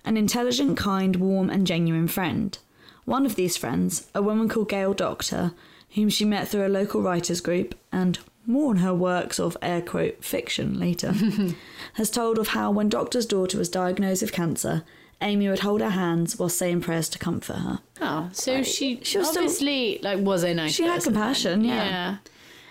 An 0.03 0.17
intelligent, 0.17 0.75
kind, 0.77 1.15
warm, 1.15 1.49
and 1.49 1.65
genuine 1.65 2.09
friend. 2.09 2.57
One 3.05 3.25
of 3.25 3.35
these 3.35 3.55
friends, 3.55 4.07
a 4.13 4.21
woman 4.21 4.49
called 4.49 4.67
Gail 4.67 4.93
Doctor, 4.93 5.53
whom 5.91 6.09
she 6.09 6.25
met 6.25 6.49
through 6.49 6.67
a 6.67 6.67
local 6.67 7.01
writers 7.01 7.39
group 7.39 7.73
and 7.93 8.19
more 8.47 8.71
on 8.71 8.77
her 8.77 8.93
works 8.95 9.39
of 9.39 9.55
air 9.61 9.81
quote 9.81 10.23
fiction 10.23 10.79
later, 10.79 11.13
has 11.93 12.09
told 12.09 12.39
of 12.39 12.47
how 12.49 12.71
when 12.71 12.89
Doctor's 12.89 13.25
daughter 13.27 13.57
was 13.57 13.69
diagnosed 13.69 14.21
with 14.23 14.31
cancer, 14.31 14.83
Amy 15.21 15.49
would 15.49 15.59
hold 15.59 15.81
her 15.81 15.89
hands 15.91 16.37
while 16.39 16.49
saying 16.49 16.81
prayers 16.81 17.09
to 17.09 17.19
comfort 17.19 17.57
her. 17.57 17.79
Oh, 18.01 18.29
so 18.31 18.63
she, 18.63 18.99
she 19.03 19.17
was 19.17 19.29
still- 19.29 19.43
obviously 19.43 19.99
like 20.01 20.19
was 20.19 20.43
a 20.43 20.53
nice. 20.53 20.73
She 20.73 20.83
had 20.83 21.03
compassion, 21.03 21.63
yeah. 21.63 21.73
Yeah. 21.85 22.17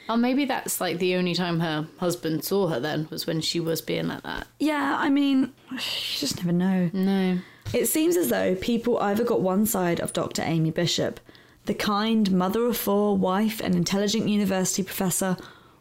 Oh, 0.09 0.17
maybe 0.17 0.45
that's 0.45 0.81
like 0.81 0.99
the 0.99 1.17
only 1.17 1.35
time 1.35 1.59
her 1.59 1.89
husband 1.99 2.45
saw 2.45 2.69
her. 2.69 2.79
Then 2.79 3.09
was 3.11 3.27
when 3.27 3.41
she 3.41 3.59
was 3.59 3.81
being 3.81 4.07
like 4.07 4.23
that. 4.23 4.47
Yeah, 4.61 4.97
I 4.99 5.09
mean, 5.11 5.53
you 5.73 5.79
just 5.79 6.37
never 6.37 6.53
know. 6.53 6.91
No. 6.93 7.39
It 7.75 7.87
seems 7.87 8.17
as 8.17 8.29
though 8.29 8.55
people 8.55 8.99
either 9.01 9.25
got 9.25 9.41
one 9.41 9.67
side 9.67 9.99
of 9.99 10.13
Dr. 10.13 10.43
Amy 10.43 10.71
Bishop, 10.71 11.19
the 11.65 11.75
kind 11.75 12.31
mother 12.31 12.65
of 12.67 12.77
four, 12.77 13.17
wife, 13.17 13.61
and 13.61 13.75
intelligent 13.75 14.29
university 14.29 14.85
professor, 14.85 15.37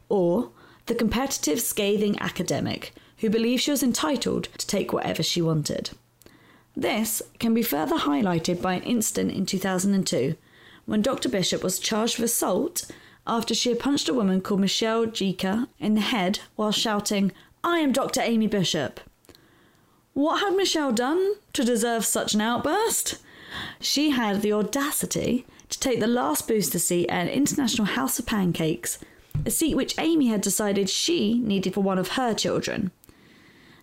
or 0.10 0.52
the 0.86 0.96
competitive, 0.96 1.60
scathing 1.60 2.20
academic 2.20 2.94
who 3.20 3.30
believed 3.30 3.64
she 3.64 3.72
was 3.72 3.84
entitled 3.84 4.50
to 4.58 4.68
take 4.68 4.94
whatever 4.94 5.24
she 5.24 5.42
wanted. 5.42 5.92
This 6.76 7.22
can 7.40 7.54
be 7.54 7.64
further 7.64 7.98
highlighted 7.98 8.62
by 8.62 8.74
an 8.74 8.84
incident 8.84 9.32
in 9.32 9.46
2002 9.46 10.36
when 10.86 11.02
Dr. 11.02 11.30
Bishop 11.30 11.64
was 11.64 11.80
charged 11.80 12.20
with 12.20 12.30
assault 12.30 12.86
after 13.26 13.56
she 13.56 13.70
had 13.70 13.80
punched 13.80 14.10
a 14.10 14.14
woman 14.14 14.42
called 14.42 14.60
Michelle 14.60 15.06
Jika 15.08 15.68
in 15.80 15.96
the 15.96 16.02
head 16.02 16.40
while 16.56 16.72
shouting, 16.72 17.32
I 17.64 17.80
am 17.80 17.92
Dr. 17.92 18.22
Amy 18.22 18.48
Bishop. 18.48 19.00
What 20.14 20.42
had 20.42 20.56
Michelle 20.56 20.92
done 20.92 21.36
to 21.54 21.64
deserve 21.64 22.06
such 22.06 22.34
an 22.34 22.42
outburst? 22.42 23.18
She 23.80 24.12
had 24.12 24.42
the 24.42 24.54
audacity 24.54 25.46
to 25.70 25.80
take 25.80 26.00
the 26.00 26.08
last 26.08 26.48
booster 26.48 26.80
seat 26.80 27.10
at 27.10 27.28
an 27.28 27.34
International 27.34 27.86
House 27.86 28.20
of 28.20 28.26
Pancakes, 28.26 29.00
a 29.46 29.51
seat 29.51 29.75
which 29.75 29.96
Amy 29.98 30.27
had 30.27 30.42
decided 30.42 30.89
she 30.89 31.39
needed 31.39 31.74
for 31.74 31.82
one 31.82 31.98
of 31.98 32.10
her 32.10 32.34
children. 32.34 32.92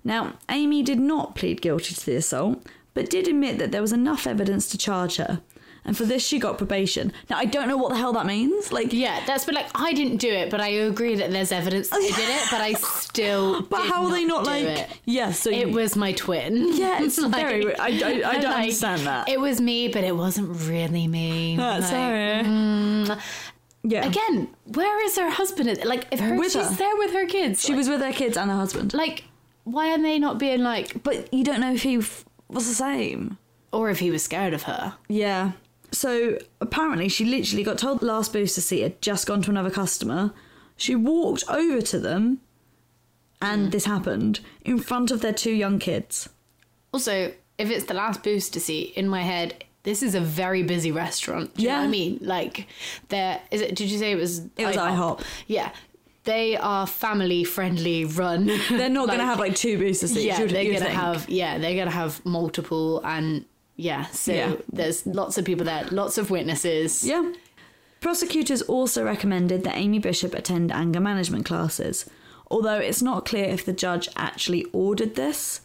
Now, 0.04 0.34
Amy 0.48 0.82
did 0.82 0.98
not 0.98 1.34
plead 1.36 1.60
guilty 1.62 1.94
to 1.94 2.06
the 2.06 2.16
assault, 2.16 2.66
but 2.94 3.08
did 3.10 3.28
admit 3.28 3.58
that 3.58 3.70
there 3.72 3.80
was 3.82 3.92
enough 3.92 4.26
evidence 4.26 4.68
to 4.70 4.78
charge 4.78 5.16
her, 5.16 5.40
and 5.84 5.96
for 5.96 6.04
this 6.04 6.24
she 6.26 6.38
got 6.38 6.58
probation. 6.58 7.12
Now, 7.30 7.38
I 7.38 7.44
don't 7.44 7.68
know 7.68 7.76
what 7.76 7.90
the 7.90 7.96
hell 7.96 8.12
that 8.14 8.26
means. 8.26 8.72
Like, 8.72 8.92
Yeah, 8.92 9.24
that's 9.26 9.44
but 9.44 9.54
like 9.54 9.66
I 9.74 9.92
didn't 9.92 10.18
do 10.18 10.28
it, 10.28 10.50
but 10.50 10.60
I 10.60 10.68
agree 10.68 11.14
that 11.16 11.30
there's 11.30 11.52
evidence 11.52 11.88
that 11.90 11.96
I 11.96 12.08
did 12.16 12.28
it, 12.28 12.48
but 12.50 12.60
I 12.60 12.72
still. 13.00 13.62
but 13.62 13.86
how 13.86 14.04
are 14.04 14.10
they 14.10 14.24
not 14.24 14.44
like, 14.44 14.64
It. 14.64 14.88
yes, 15.04 15.38
so 15.40 15.50
It 15.50 15.68
you- 15.68 15.74
was 15.74 15.94
my 15.96 16.12
twin. 16.12 16.74
Yeah, 16.76 17.02
it's 17.02 17.18
Like- 17.20 17.32
very. 17.34 17.76
I, 17.76 17.86
I, 17.86 17.88
I 17.88 17.92
don't 17.92 18.22
like, 18.44 18.44
understand 18.62 19.02
that. 19.06 19.28
It 19.28 19.40
was 19.40 19.60
me, 19.60 19.86
but 19.88 20.02
it 20.04 20.16
wasn't 20.16 20.50
really 20.68 21.06
me. 21.06 21.56
That's 21.56 21.82
Like, 21.84 21.90
sorry. 21.90 22.44
mm, 22.44 23.20
yeah. 23.82 24.06
Again, 24.06 24.48
where 24.66 25.04
is 25.04 25.16
her 25.16 25.30
husband? 25.30 25.84
Like, 25.84 26.06
if 26.10 26.20
her, 26.20 26.36
With 26.36 26.52
she's 26.52 26.68
her. 26.68 26.74
there 26.76 26.96
with 26.96 27.12
her 27.12 27.26
kids. 27.26 27.62
She 27.64 27.74
was 27.74 27.88
with 27.88 28.00
her 28.00 28.12
kids 28.12 28.36
and 28.36 28.50
her 28.50 28.56
husband. 28.56 28.94
like, 28.94 29.24
why 29.64 29.92
are 29.92 29.98
they 29.98 30.18
not 30.18 30.38
being 30.38 30.62
like, 30.62 31.02
But 31.02 31.32
you 31.32 31.44
don't 31.44 31.60
know 31.60 31.72
if 31.72 31.82
he 31.82 31.96
f- 31.96 32.24
was 32.48 32.68
the 32.68 32.74
same. 32.74 33.38
or 33.72 33.90
if 33.90 33.98
he 34.00 34.10
was 34.10 34.22
scared 34.22 34.54
of 34.54 34.64
her? 34.64 34.94
Yeah. 35.08 35.52
So 35.90 36.38
apparently, 36.60 37.08
she 37.08 37.24
literally 37.24 37.64
got 37.64 37.78
told 37.78 38.00
the 38.00 38.06
last 38.06 38.32
booster 38.32 38.60
seat 38.60 38.80
had 38.82 39.02
just 39.02 39.26
gone 39.26 39.42
to 39.42 39.50
another 39.50 39.70
customer. 39.70 40.32
She 40.76 40.94
walked 40.94 41.44
over 41.48 41.82
to 41.82 41.98
them, 42.00 42.40
and 43.40 43.68
mm. 43.68 43.70
this 43.72 43.84
happened 43.84 44.40
in 44.64 44.78
front 44.78 45.10
of 45.10 45.20
their 45.20 45.34
two 45.34 45.52
young 45.52 45.78
kids. 45.78 46.28
Also, 46.92 47.32
if 47.58 47.70
it's 47.70 47.84
the 47.84 47.94
last 47.94 48.22
booster 48.22 48.58
seat, 48.58 48.94
in 48.96 49.06
my 49.08 49.22
head, 49.22 49.64
this 49.84 50.02
is 50.02 50.14
a 50.14 50.20
very 50.20 50.62
busy 50.62 50.92
restaurant. 50.92 51.54
Do 51.54 51.62
you 51.62 51.68
know 51.68 51.74
what 51.76 51.80
Yeah. 51.82 51.86
I 51.86 51.90
mean? 51.90 52.18
Like, 52.22 52.66
there 53.08 53.40
is 53.50 53.60
it. 53.60 53.74
Did 53.74 53.90
you 53.90 53.98
say 53.98 54.12
it 54.12 54.16
was? 54.16 54.38
It 54.56 54.66
was 54.66 54.76
IHOP. 54.76 55.22
Yeah, 55.48 55.70
they 56.24 56.56
are 56.56 56.86
family 56.86 57.42
friendly 57.44 58.04
run. 58.04 58.46
They're 58.70 58.88
not 58.88 59.06
going 59.08 59.18
to 59.18 59.24
have 59.26 59.38
like 59.40 59.56
two 59.56 59.78
booster 59.78 60.06
seats. 60.08 60.24
yeah, 60.24 60.40
you'd- 60.40 60.52
they're 60.52 60.62
you'd 60.62 60.72
gonna 60.74 60.84
think. 60.86 61.00
have 61.00 61.28
yeah, 61.28 61.58
they're 61.58 61.76
gonna 61.76 61.90
have 61.90 62.24
multiple 62.24 63.00
and 63.04 63.44
yeah. 63.76 64.04
So 64.06 64.32
Yeah. 64.32 64.54
there's 64.72 65.04
lots 65.06 65.36
of 65.38 65.44
people 65.44 65.64
there, 65.64 65.84
lots 65.90 66.16
of 66.18 66.30
witnesses. 66.30 67.04
Yeah. 67.04 67.32
Prosecutors 68.00 68.62
also 68.62 69.04
recommended 69.04 69.62
that 69.64 69.76
Amy 69.76 69.98
Bishop 70.00 70.34
attend 70.34 70.72
anger 70.72 70.98
management 71.00 71.44
classes, 71.46 72.04
although 72.50 72.78
it's 72.78 73.00
not 73.00 73.24
clear 73.24 73.44
if 73.44 73.64
the 73.64 73.72
judge 73.72 74.08
actually 74.16 74.64
ordered 74.72 75.14
this. 75.14 75.60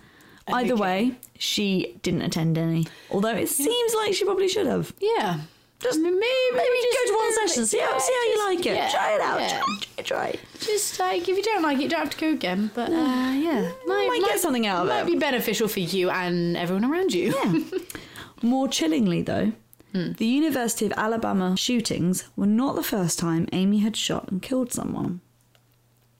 Either 0.53 0.75
way, 0.75 1.13
she 1.37 1.97
didn't 2.03 2.21
attend 2.21 2.57
any, 2.57 2.87
although 3.11 3.35
it 3.35 3.49
seems 3.49 3.93
like 3.95 4.13
she 4.13 4.25
probably 4.25 4.47
should 4.47 4.67
have. 4.67 4.93
Yeah. 4.99 5.41
Just 5.79 5.99
maybe 5.99 6.15
Maybe 6.15 6.77
just 6.81 6.97
go 6.97 7.11
to 7.11 7.17
one 7.17 7.33
session, 7.47 7.65
see 7.67 7.77
how, 7.77 7.99
see 7.99 8.13
how 8.13 8.23
you 8.23 8.45
like 8.47 8.65
it. 8.65 8.75
yeah, 8.75 8.89
try 8.89 9.13
it 9.13 9.21
out. 9.21 9.39
yeah. 9.39 9.61
Try, 9.61 10.03
try 10.03 10.27
it. 10.29 10.39
Just 10.59 10.99
like 10.99 11.29
if 11.29 11.37
you 11.37 11.43
don't 11.43 11.61
like 11.61 11.77
it, 11.77 11.83
you 11.83 11.89
don't 11.89 11.99
have 11.99 12.09
to 12.09 12.17
go 12.17 12.31
again. 12.31 12.71
But 12.73 12.89
mm. 12.89 12.95
uh, 12.95 13.33
yeah, 13.39 13.71
mm, 13.85 14.07
Might 14.07 14.23
get 14.25 14.39
something 14.39 14.65
out 14.65 14.81
of 14.83 14.87
it. 14.87 14.89
might 14.89 15.01
it. 15.01 15.05
be 15.05 15.17
beneficial 15.19 15.67
for 15.67 15.79
you 15.81 16.09
and 16.09 16.57
everyone 16.57 16.83
around 16.85 17.13
you. 17.13 17.35
Yeah. 17.35 17.59
More 18.41 18.67
chillingly, 18.67 19.21
though, 19.21 19.51
hmm. 19.91 20.13
the 20.13 20.25
University 20.25 20.85
of 20.87 20.93
Alabama 20.97 21.55
shootings 21.57 22.27
were 22.35 22.47
not 22.47 22.75
the 22.75 22.83
first 22.83 23.19
time 23.19 23.47
Amy 23.51 23.79
had 23.79 23.95
shot 23.95 24.31
and 24.31 24.41
killed 24.41 24.71
someone. 24.71 25.21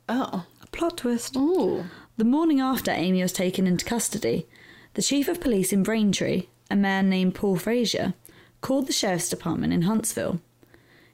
Oh. 0.08 0.46
A 0.62 0.68
plot 0.68 0.98
twist. 0.98 1.36
Ooh. 1.36 1.86
The 2.18 2.26
morning 2.26 2.60
after 2.60 2.92
Amy 2.92 3.22
was 3.22 3.32
taken 3.32 3.68
into 3.68 3.86
custody, 3.86 4.48
The 4.96 5.02
chief 5.04 5.28
of 5.28 5.40
police 5.40 5.72
in 5.72 5.84
Braintree, 5.84 6.48
a 6.70 6.76
man 6.76 7.10
named 7.10 7.36
Paul 7.36 7.58
Frazier, 7.58 8.16
called 8.62 8.88
the 8.88 8.94
sheriff's 8.94 9.30
department 9.30 9.72
in 9.72 9.84
Huntsville. 9.84 10.42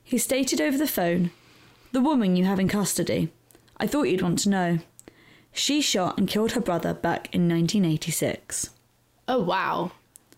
He 0.02 0.18
stated 0.18 0.62
over 0.62 0.78
the 0.78 0.88
phone, 0.88 1.32
The 1.92 2.00
woman 2.02 2.38
you 2.38 2.46
have 2.46 2.60
in 2.60 2.70
custody. 2.70 3.34
I 3.78 3.86
thought 3.88 4.04
you'd 4.04 4.22
want 4.22 4.40
to 4.40 4.50
know. 4.50 4.80
She 5.52 5.82
shot 5.82 6.18
and 6.18 6.28
killed 6.28 6.54
her 6.54 6.62
brother 6.62 6.94
back 6.94 7.28
in 7.34 7.50
1986. 7.50 8.70
Oh 9.28 9.42
wow, 9.42 9.92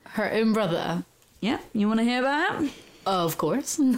her 0.09 0.31
own 0.31 0.51
brother. 0.51 1.05
Yeah, 1.41 1.59
you 1.73 1.87
want 1.87 1.99
to 1.99 2.03
hear 2.03 2.19
about 2.21 2.63
it? 2.63 2.71
Oh, 3.05 3.25
of 3.25 3.37
course. 3.37 3.79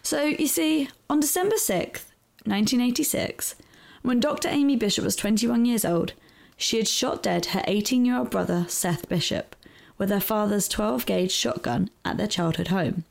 So, 0.00 0.22
you 0.22 0.46
see, 0.46 0.88
on 1.10 1.20
December 1.20 1.56
6th, 1.56 2.06
1986, 2.46 3.56
when 4.02 4.20
Dr. 4.20 4.48
Amy 4.48 4.76
Bishop 4.76 5.04
was 5.04 5.16
21 5.16 5.64
years 5.64 5.84
old, 5.84 6.12
she 6.56 6.76
had 6.78 6.88
shot 6.88 7.22
dead 7.22 7.46
her 7.46 7.62
18 7.66 8.04
year 8.04 8.18
old 8.18 8.30
brother, 8.30 8.66
Seth 8.68 9.08
Bishop, 9.08 9.54
with 9.96 10.10
her 10.10 10.20
father's 10.20 10.68
12 10.68 11.06
gauge 11.06 11.32
shotgun 11.32 11.90
at 12.04 12.16
their 12.16 12.26
childhood 12.26 12.68
home. 12.68 13.04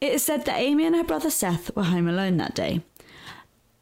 It 0.00 0.12
is 0.12 0.22
said 0.22 0.44
that 0.44 0.58
Amy 0.58 0.84
and 0.84 0.96
her 0.96 1.04
brother 1.04 1.30
Seth 1.30 1.74
were 1.76 1.84
home 1.84 2.08
alone 2.08 2.36
that 2.38 2.54
day. 2.54 2.82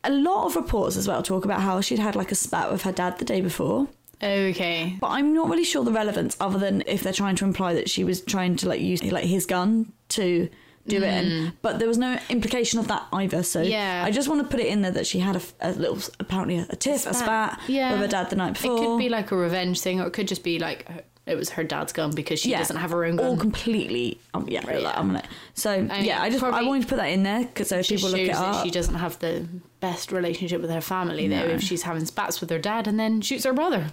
A 0.05 0.11
lot 0.11 0.47
of 0.47 0.57
reports 0.57 0.97
as 0.97 1.09
well 1.09 1.23
talk 1.23 1.45
about 1.45 1.63
how 1.63 1.81
she'd 1.81 1.99
had 1.99 2.17
like 2.17 2.33
a 2.33 2.35
spat 2.35 2.71
with 2.71 2.83
her 2.83 2.93
dad 2.93 3.19
the 3.19 3.25
day 3.25 3.41
before, 3.41 3.89
okay. 4.23 4.97
but 5.01 5.09
I'm 5.09 5.35
not 5.35 5.49
really 5.49 5.65
sure 5.65 5.85
the 5.85 5.93
relevance 5.93 6.37
other 6.41 6.59
than 6.59 6.83
if 6.87 7.03
they're 7.03 7.13
trying 7.13 7.37
to 7.37 7.45
imply 7.45 7.75
that 7.75 7.91
she 7.91 8.05
was 8.05 8.21
trying 8.21 8.57
to 8.57 8.69
like 8.69 8.81
use 8.81 9.03
like 9.03 9.25
his 9.25 9.47
gun 9.47 9.93
to 10.11 10.49
do 10.87 10.97
it 10.97 11.03
in. 11.05 11.25
Mm. 11.25 11.53
But 11.63 11.79
there 11.79 11.87
was 11.89 11.99
no 11.99 12.19
implication 12.31 12.79
of 12.81 12.89
that 12.89 13.07
either. 13.13 13.43
So 13.43 13.63
Yeah. 13.63 14.03
I 14.05 14.11
just 14.11 14.29
want 14.29 14.41
to 14.43 14.49
put 14.49 14.61
it 14.61 14.67
in 14.67 14.83
there 14.83 14.91
that 14.93 15.07
she 15.07 15.19
had 15.21 15.37
a, 15.37 15.43
a 15.61 15.73
little 15.73 15.99
apparently 16.19 16.59
a, 16.59 16.65
tiff, 16.77 17.07
a 17.07 17.15
spat 17.15 17.61
Yeah. 17.69 17.93
with 17.93 18.01
her 18.01 18.09
dad 18.09 18.31
the 18.31 18.37
night 18.37 18.51
It 18.57 18.63
before. 18.63 18.79
could 18.79 18.99
be 18.99 19.09
like 19.09 19.31
a 19.31 19.37
revenge 19.37 19.81
thing, 19.81 20.01
or 20.01 20.07
it 20.07 20.13
could 20.13 20.27
just 20.29 20.43
be 20.43 20.59
like 20.59 20.87
uh, 20.91 20.95
it 21.27 21.37
was 21.37 21.51
her 21.51 21.63
dad's 21.63 21.93
gun 21.93 22.11
because 22.13 22.41
she 22.41 22.51
yeah, 22.51 22.59
doesn't 22.59 22.77
have 22.77 22.91
her 22.91 23.05
own 23.05 23.21
All 23.21 23.37
gun. 23.37 23.39
completely. 23.39 24.19
Um, 24.35 24.47
yeah, 24.49 24.67
Right, 24.67 24.81
yeah. 24.83 24.99
I'm 24.99 25.13
like, 25.13 25.27
so 25.55 25.83
mean, 25.83 26.05
yeah, 26.05 26.21
I 26.23 26.29
just 26.31 26.43
I 26.43 26.63
wanted 26.63 26.83
to 26.83 26.89
put 26.89 26.97
that 26.97 27.07
in 27.11 27.23
there 27.23 27.45
because 27.45 27.69
so 27.69 27.77
uh, 27.77 27.81
if 27.81 27.87
Just 27.87 28.03
people 28.05 28.19
look 28.19 28.29
it 28.29 28.33
that 28.33 28.39
up. 28.57 28.65
she 28.65 28.71
doesn't 28.73 28.95
have 28.97 29.19
the 29.21 29.47
best 29.81 30.11
relationship 30.13 30.61
with 30.61 30.71
her 30.71 30.81
family 30.81 31.29
though. 31.29 31.37
If 31.45 31.63
she's 31.63 31.83
having 31.83 32.05
spats 32.07 32.41
with 32.41 32.51
her 32.51 32.59
dad 32.59 32.89
and 32.89 32.99
then 32.99 33.21
shoots 33.21 33.45
her 33.45 33.53
brother. 33.53 33.89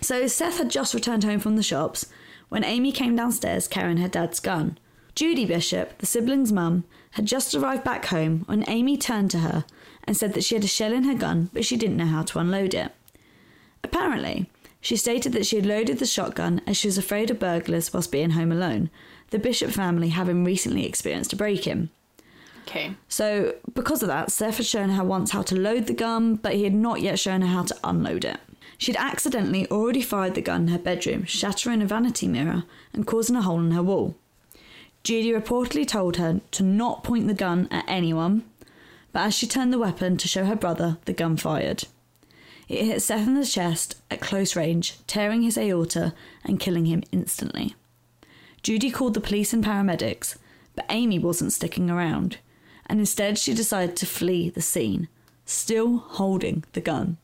So 0.00 0.26
Seth 0.28 0.56
had 0.58 0.70
just 0.70 0.94
returned 0.94 1.24
home 1.24 1.40
from 1.40 1.56
the 1.56 1.62
shops 1.62 2.06
when 2.48 2.64
Amy 2.64 2.92
came 2.92 3.14
downstairs 3.14 3.68
carrying 3.68 3.98
her 3.98 4.08
dad's 4.08 4.40
gun. 4.40 4.78
Judy 5.14 5.44
Bishop, 5.44 5.98
the 5.98 6.06
siblings' 6.06 6.52
mum, 6.52 6.84
had 7.12 7.26
just 7.26 7.54
arrived 7.54 7.84
back 7.84 8.06
home 8.06 8.44
when 8.46 8.68
Amy 8.68 8.96
turned 8.96 9.30
to 9.32 9.38
her 9.38 9.64
and 10.04 10.16
said 10.16 10.34
that 10.34 10.44
she 10.44 10.54
had 10.54 10.64
a 10.64 10.68
shell 10.68 10.92
in 10.92 11.04
her 11.04 11.14
gun, 11.14 11.50
but 11.52 11.64
she 11.64 11.76
didn't 11.76 11.96
know 11.96 12.06
how 12.06 12.22
to 12.22 12.38
unload 12.38 12.74
it. 12.74 12.92
Apparently, 13.82 14.48
she 14.80 14.96
stated 14.96 15.32
that 15.32 15.46
she 15.46 15.56
had 15.56 15.66
loaded 15.66 15.98
the 15.98 16.06
shotgun 16.06 16.62
as 16.66 16.76
she 16.76 16.88
was 16.88 16.98
afraid 16.98 17.30
of 17.30 17.38
burglars 17.38 17.92
whilst 17.92 18.12
being 18.12 18.30
home 18.30 18.52
alone, 18.52 18.90
the 19.30 19.38
Bishop 19.38 19.70
family 19.70 20.08
having 20.10 20.44
recently 20.44 20.86
experienced 20.86 21.32
a 21.32 21.36
break 21.36 21.66
in. 21.66 21.90
Okay. 22.62 22.94
So, 23.08 23.54
because 23.74 24.02
of 24.02 24.08
that, 24.08 24.30
Seth 24.30 24.58
had 24.58 24.66
shown 24.66 24.90
her 24.90 25.04
once 25.04 25.32
how 25.32 25.42
to 25.42 25.58
load 25.58 25.86
the 25.86 25.92
gun, 25.92 26.36
but 26.36 26.54
he 26.54 26.64
had 26.64 26.74
not 26.74 27.00
yet 27.00 27.18
shown 27.18 27.40
her 27.40 27.48
how 27.48 27.64
to 27.64 27.76
unload 27.82 28.24
it. 28.24 28.38
She'd 28.78 28.96
accidentally 28.96 29.68
already 29.70 30.02
fired 30.02 30.34
the 30.34 30.40
gun 30.40 30.62
in 30.62 30.68
her 30.68 30.78
bedroom, 30.78 31.24
shattering 31.24 31.82
a 31.82 31.86
vanity 31.86 32.28
mirror 32.28 32.64
and 32.92 33.06
causing 33.06 33.36
a 33.36 33.42
hole 33.42 33.58
in 33.58 33.72
her 33.72 33.82
wall. 33.82 34.16
Judy 35.02 35.32
reportedly 35.32 35.86
told 35.86 36.16
her 36.16 36.40
to 36.50 36.62
not 36.62 37.02
point 37.02 37.26
the 37.26 37.34
gun 37.34 37.68
at 37.70 37.84
anyone, 37.88 38.44
but 39.12 39.20
as 39.20 39.34
she 39.34 39.46
turned 39.46 39.72
the 39.72 39.78
weapon 39.78 40.16
to 40.18 40.28
show 40.28 40.44
her 40.44 40.56
brother, 40.56 40.98
the 41.06 41.12
gun 41.12 41.36
fired. 41.36 41.84
It 42.68 42.84
hit 42.84 43.02
Seth 43.02 43.26
in 43.26 43.34
the 43.34 43.44
chest 43.44 44.00
at 44.10 44.20
close 44.20 44.54
range, 44.54 44.98
tearing 45.06 45.42
his 45.42 45.58
aorta 45.58 46.14
and 46.44 46.60
killing 46.60 46.84
him 46.84 47.02
instantly. 47.10 47.74
Judy 48.62 48.90
called 48.90 49.14
the 49.14 49.20
police 49.20 49.52
and 49.52 49.64
paramedics, 49.64 50.36
but 50.76 50.86
Amy 50.88 51.18
wasn't 51.18 51.52
sticking 51.52 51.90
around, 51.90 52.38
and 52.86 53.00
instead 53.00 53.38
she 53.38 53.54
decided 53.54 53.96
to 53.96 54.06
flee 54.06 54.50
the 54.50 54.62
scene, 54.62 55.08
still 55.44 55.98
holding 55.98 56.62
the 56.74 56.80
gun. 56.80 57.16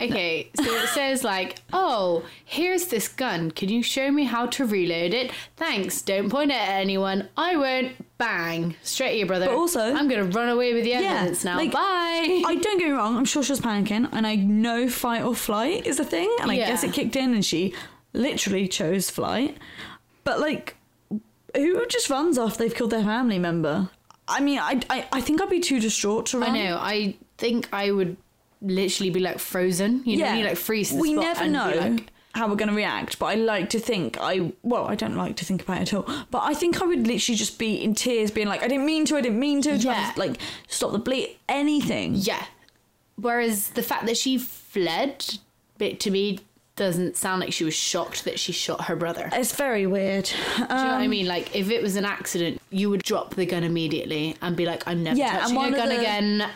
Okay, 0.00 0.50
so 0.56 0.64
it 0.64 0.88
says 0.88 1.24
like, 1.24 1.56
"Oh, 1.72 2.24
here's 2.44 2.86
this 2.86 3.08
gun. 3.08 3.50
Can 3.50 3.68
you 3.68 3.82
show 3.82 4.10
me 4.10 4.24
how 4.24 4.46
to 4.46 4.64
reload 4.66 5.14
it? 5.14 5.30
Thanks. 5.56 6.02
Don't 6.02 6.28
point 6.30 6.50
it 6.50 6.54
at 6.54 6.80
anyone. 6.80 7.28
I 7.36 7.56
won't." 7.56 7.92
Bang! 8.18 8.76
Straight 8.82 9.10
at 9.12 9.18
your 9.18 9.26
brother. 9.26 9.46
But 9.46 9.54
also- 9.56 9.80
I'm 9.94 10.08
gonna 10.08 10.24
run 10.24 10.48
away 10.48 10.74
with 10.74 10.84
the 10.84 10.94
evidence 10.94 11.44
now. 11.44 11.56
like, 11.56 11.72
Bye. 11.72 12.42
I 12.46 12.58
don't 12.62 12.78
get 12.78 12.86
me 12.86 12.92
wrong, 12.92 13.16
I'm 13.16 13.24
sure 13.24 13.42
she 13.42 13.50
was 13.52 13.60
panicking, 13.60 14.08
and 14.12 14.26
I 14.26 14.36
know 14.36 14.88
fight 14.88 15.22
or 15.22 15.34
flight 15.34 15.86
is 15.86 15.98
a 15.98 16.04
thing, 16.04 16.32
and 16.40 16.50
I 16.50 16.54
Yeah. 16.54 16.68
guess 16.68 16.84
it 16.84 16.92
kicked 16.92 17.16
in 17.16 17.34
and 17.34 17.44
she 17.44 17.74
literally 18.12 18.68
chose 18.68 19.10
flight. 19.10 19.56
But 20.22 20.38
like, 20.38 20.76
who 21.56 21.84
just 21.86 22.10
runs 22.10 22.38
off 22.38 22.56
they've 22.58 22.74
killed 22.74 22.90
their 22.90 23.02
family 23.02 23.38
member? 23.40 23.90
I 24.28 24.38
mean, 24.40 24.60
I, 24.60 24.80
I, 24.88 25.06
I 25.12 25.20
think 25.20 25.42
I'd 25.42 25.50
be 25.50 25.58
too 25.60 25.80
distraught 25.80 26.26
to 26.26 26.38
I 26.38 26.40
run. 26.46 26.54
know. 26.54 26.76
I 26.80 27.16
think 27.38 27.68
I 27.72 27.90
would 27.90 28.16
literally 28.62 29.10
be 29.10 29.20
like 29.20 29.38
frozen. 29.38 30.02
You 30.04 30.18
know, 30.18 30.32
you 30.32 30.44
like 30.44 30.56
freeze. 30.56 30.92
We 30.92 31.12
never 31.14 31.46
know 31.48 31.72
like- 31.74 32.08
how 32.34 32.48
we're 32.48 32.56
going 32.56 32.70
to 32.70 32.74
react, 32.74 33.18
but 33.18 33.26
I 33.26 33.34
like 33.34 33.68
to 33.70 33.78
think 33.78 34.16
I 34.18 34.52
well, 34.62 34.86
I 34.86 34.94
don't 34.94 35.16
like 35.16 35.36
to 35.36 35.44
think 35.44 35.60
about 35.62 35.82
it 35.82 35.92
at 35.92 35.94
all. 35.94 36.06
But 36.30 36.42
I 36.44 36.54
think 36.54 36.80
I 36.80 36.86
would 36.86 37.06
literally 37.06 37.36
just 37.36 37.58
be 37.58 37.74
in 37.82 37.94
tears, 37.94 38.30
being 38.30 38.48
like, 38.48 38.62
I 38.62 38.68
didn't 38.68 38.86
mean 38.86 39.04
to, 39.06 39.16
I 39.16 39.20
didn't 39.20 39.38
mean 39.38 39.60
to, 39.62 39.76
Yeah. 39.76 40.12
to, 40.14 40.18
like 40.18 40.38
stop 40.66 40.92
the 40.92 40.98
bleed, 40.98 41.36
anything. 41.48 42.14
yeah. 42.14 42.44
Whereas 43.16 43.68
the 43.70 43.82
fact 43.82 44.06
that 44.06 44.16
she 44.16 44.38
fled, 44.38 45.38
bit 45.76 46.00
to 46.00 46.10
me 46.10 46.40
doesn't 46.74 47.18
sound 47.18 47.40
like 47.40 47.52
she 47.52 47.64
was 47.64 47.74
shocked 47.74 48.24
that 48.24 48.40
she 48.40 48.50
shot 48.50 48.84
her 48.86 48.96
brother. 48.96 49.28
It's 49.34 49.54
very 49.54 49.86
weird. 49.86 50.24
Do 50.24 50.32
you 50.34 50.58
know 50.60 50.66
what 50.68 50.78
I 50.78 51.04
um, 51.04 51.10
mean? 51.10 51.26
Like, 51.26 51.54
if 51.54 51.70
it 51.70 51.82
was 51.82 51.96
an 51.96 52.06
accident, 52.06 52.62
you 52.70 52.88
would 52.88 53.02
drop 53.02 53.34
the 53.34 53.44
gun 53.44 53.62
immediately 53.62 54.36
and 54.40 54.56
be 54.56 54.64
like, 54.64 54.82
"I'm 54.88 55.02
never 55.02 55.18
Yeah, 55.18 55.38
touching 55.40 55.58
a 55.58 55.70
gun 55.70 55.88
the- 55.90 55.98
again." 55.98 56.48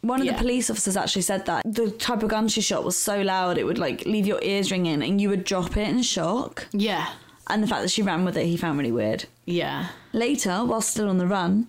One 0.00 0.20
of 0.20 0.26
Yeah. 0.26 0.32
the 0.32 0.38
police 0.38 0.70
officers 0.70 0.96
actually 0.96 1.22
said 1.22 1.44
that 1.46 1.62
the 1.66 1.90
type 1.90 2.22
of 2.22 2.28
gun 2.30 2.48
she 2.48 2.60
shot 2.60 2.84
was 2.84 2.96
so 2.96 3.20
loud 3.20 3.58
it 3.58 3.64
would 3.64 3.78
like 3.78 4.06
leave 4.06 4.26
your 4.26 4.40
ears 4.42 4.70
ringing 4.70 5.02
and 5.02 5.20
you 5.20 5.28
would 5.28 5.44
drop 5.44 5.76
it 5.76 5.88
in 5.88 6.02
shock. 6.02 6.68
Yeah, 6.72 7.08
And 7.48 7.62
the 7.62 7.66
fact 7.66 7.82
that 7.82 7.90
she 7.90 8.02
ran 8.02 8.24
with 8.24 8.36
it, 8.36 8.46
he 8.46 8.56
found 8.56 8.78
really 8.78 8.92
weird. 8.92 9.24
yeah. 9.44 9.88
Later, 10.12 10.64
while 10.64 10.80
still 10.82 11.08
on 11.08 11.18
the 11.18 11.26
run, 11.26 11.66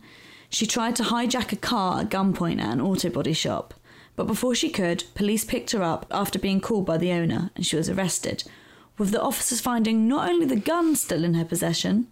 she 0.49 0.65
tried 0.67 0.95
to 0.97 1.03
hijack 1.03 1.51
a 1.51 1.55
car 1.55 2.01
at 2.01 2.09
gunpoint 2.09 2.59
at 2.61 2.73
an 2.73 2.81
auto 2.81 3.09
body 3.09 3.33
shop. 3.33 3.73
But 4.15 4.27
before 4.27 4.53
she 4.55 4.69
could, 4.69 5.03
police 5.15 5.45
picked 5.45 5.71
her 5.71 5.81
up 5.83 6.05
after 6.11 6.37
being 6.39 6.59
called 6.61 6.85
by 6.85 6.97
the 6.97 7.11
owner 7.11 7.49
and 7.55 7.65
she 7.65 7.75
was 7.77 7.89
arrested, 7.89 8.43
with 8.97 9.11
the 9.11 9.21
officers 9.21 9.61
finding 9.61 10.07
not 10.07 10.29
only 10.29 10.45
the 10.45 10.55
gun 10.57 10.95
still 10.95 11.23
in 11.23 11.33
her 11.35 11.45
possession, 11.45 12.07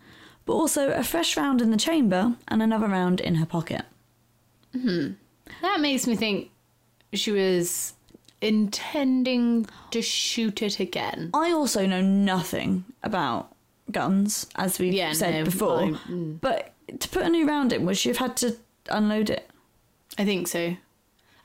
but 0.46 0.54
also 0.54 0.90
a 0.92 1.04
fresh 1.04 1.36
round 1.38 1.62
in 1.62 1.70
the 1.72 1.78
chamber 1.78 2.36
and 2.48 2.64
another 2.64 2.88
round 2.88 3.20
in 3.20 3.36
her 3.36 3.46
pocket. 3.46 3.84
Mm-hmm. 4.76 5.14
That 5.62 5.80
makes 5.80 6.08
me 6.08 6.16
think 6.16 6.52
she 7.14 7.32
was 7.32 7.94
intending 8.42 9.66
to 9.92 10.02
shoot 10.02 10.62
it 10.62 10.80
again. 10.80 11.30
I 11.34 11.52
also 11.52 11.86
know 11.86 12.02
nothing 12.02 12.86
about 13.04 13.56
guns, 13.92 14.48
as 14.56 14.80
we 14.80 14.90
Yeah, 14.90 15.14
said 15.14 15.34
no, 15.34 15.44
before. 15.46 15.80
I- 15.84 15.92
mm. 16.10 16.40
But 16.42 16.74
to 17.00 17.10
put 17.10 17.24
a 17.24 17.30
new 17.30 17.48
round 17.48 17.74
in, 17.74 17.86
would 17.86 17.98
she 17.98 18.10
have 18.10 18.18
had 18.18 18.38
to 18.38 18.56
unload 18.90 19.30
it? 19.30 19.50
I 20.18 20.26
think 20.26 20.48
so. 20.48 20.76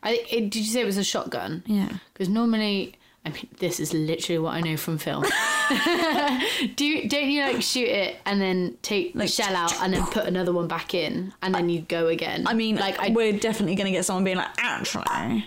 I 0.03 0.25
it, 0.31 0.51
did 0.51 0.57
you 0.57 0.65
say 0.65 0.81
it 0.81 0.87
was 0.87 0.97
a 0.99 1.05
shotgun? 1.05 1.63
Yeah. 1.67 1.89
Because 2.13 2.29
normally, 2.29 2.95
I 3.25 3.31
mean, 3.31 3.49
this 3.59 3.79
is 3.81 3.93
literally 3.95 4.39
what 4.39 4.55
I 4.55 4.61
know 4.61 4.77
from 4.77 4.99
film. 4.99 5.25
Do 6.77 6.85
you, 6.85 7.09
don't 7.09 7.29
you 7.31 7.43
like 7.43 7.63
shoot 7.63 7.89
it 7.89 8.17
and 8.27 8.41
then 8.41 8.77
take 8.83 9.15
Like, 9.15 9.29
the 9.29 9.33
shell 9.33 9.55
out 9.57 9.75
and 9.83 9.93
then 9.95 10.05
put 10.07 10.27
another 10.27 10.53
one 10.53 10.69
back 10.69 10.95
in 10.95 11.33
and 11.43 11.55
then 11.55 11.69
you 11.69 11.81
go 11.83 12.07
again? 12.09 12.47
I 12.47 12.55
mean, 12.55 12.77
like 12.77 12.99
I, 12.99 13.11
we're 13.11 13.39
definitely 13.39 13.75
going 13.75 13.87
to 13.87 13.93
get 13.93 14.05
someone 14.05 14.25
being 14.25 14.37
like, 14.37 14.51
actually. 14.59 15.47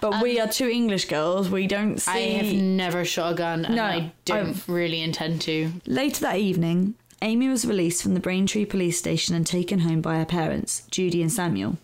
But 0.00 0.22
we 0.22 0.38
um, 0.38 0.48
are 0.48 0.52
two 0.52 0.68
English 0.68 1.06
girls. 1.06 1.50
We 1.50 1.66
don't 1.66 1.98
see. 1.98 2.10
I 2.10 2.18
have 2.44 2.54
never 2.54 3.04
shot 3.04 3.32
a 3.32 3.34
gun 3.34 3.64
and 3.64 3.74
No, 3.76 3.82
I 3.84 4.12
don't 4.24 4.50
I've- 4.50 4.72
really 4.72 5.00
intend 5.00 5.40
to. 5.42 5.72
Later 5.86 6.20
that 6.20 6.36
evening, 6.36 6.94
Amy 7.20 7.48
was 7.48 7.64
released 7.64 8.02
from 8.02 8.14
the 8.14 8.20
Braintree 8.20 8.64
police 8.64 8.96
station 8.98 9.34
and 9.34 9.44
taken 9.46 9.80
home 9.80 10.00
by 10.00 10.16
her 10.18 10.24
parents, 10.24 10.84
Judy 10.90 11.20
and 11.20 11.32
Samuel. 11.32 11.78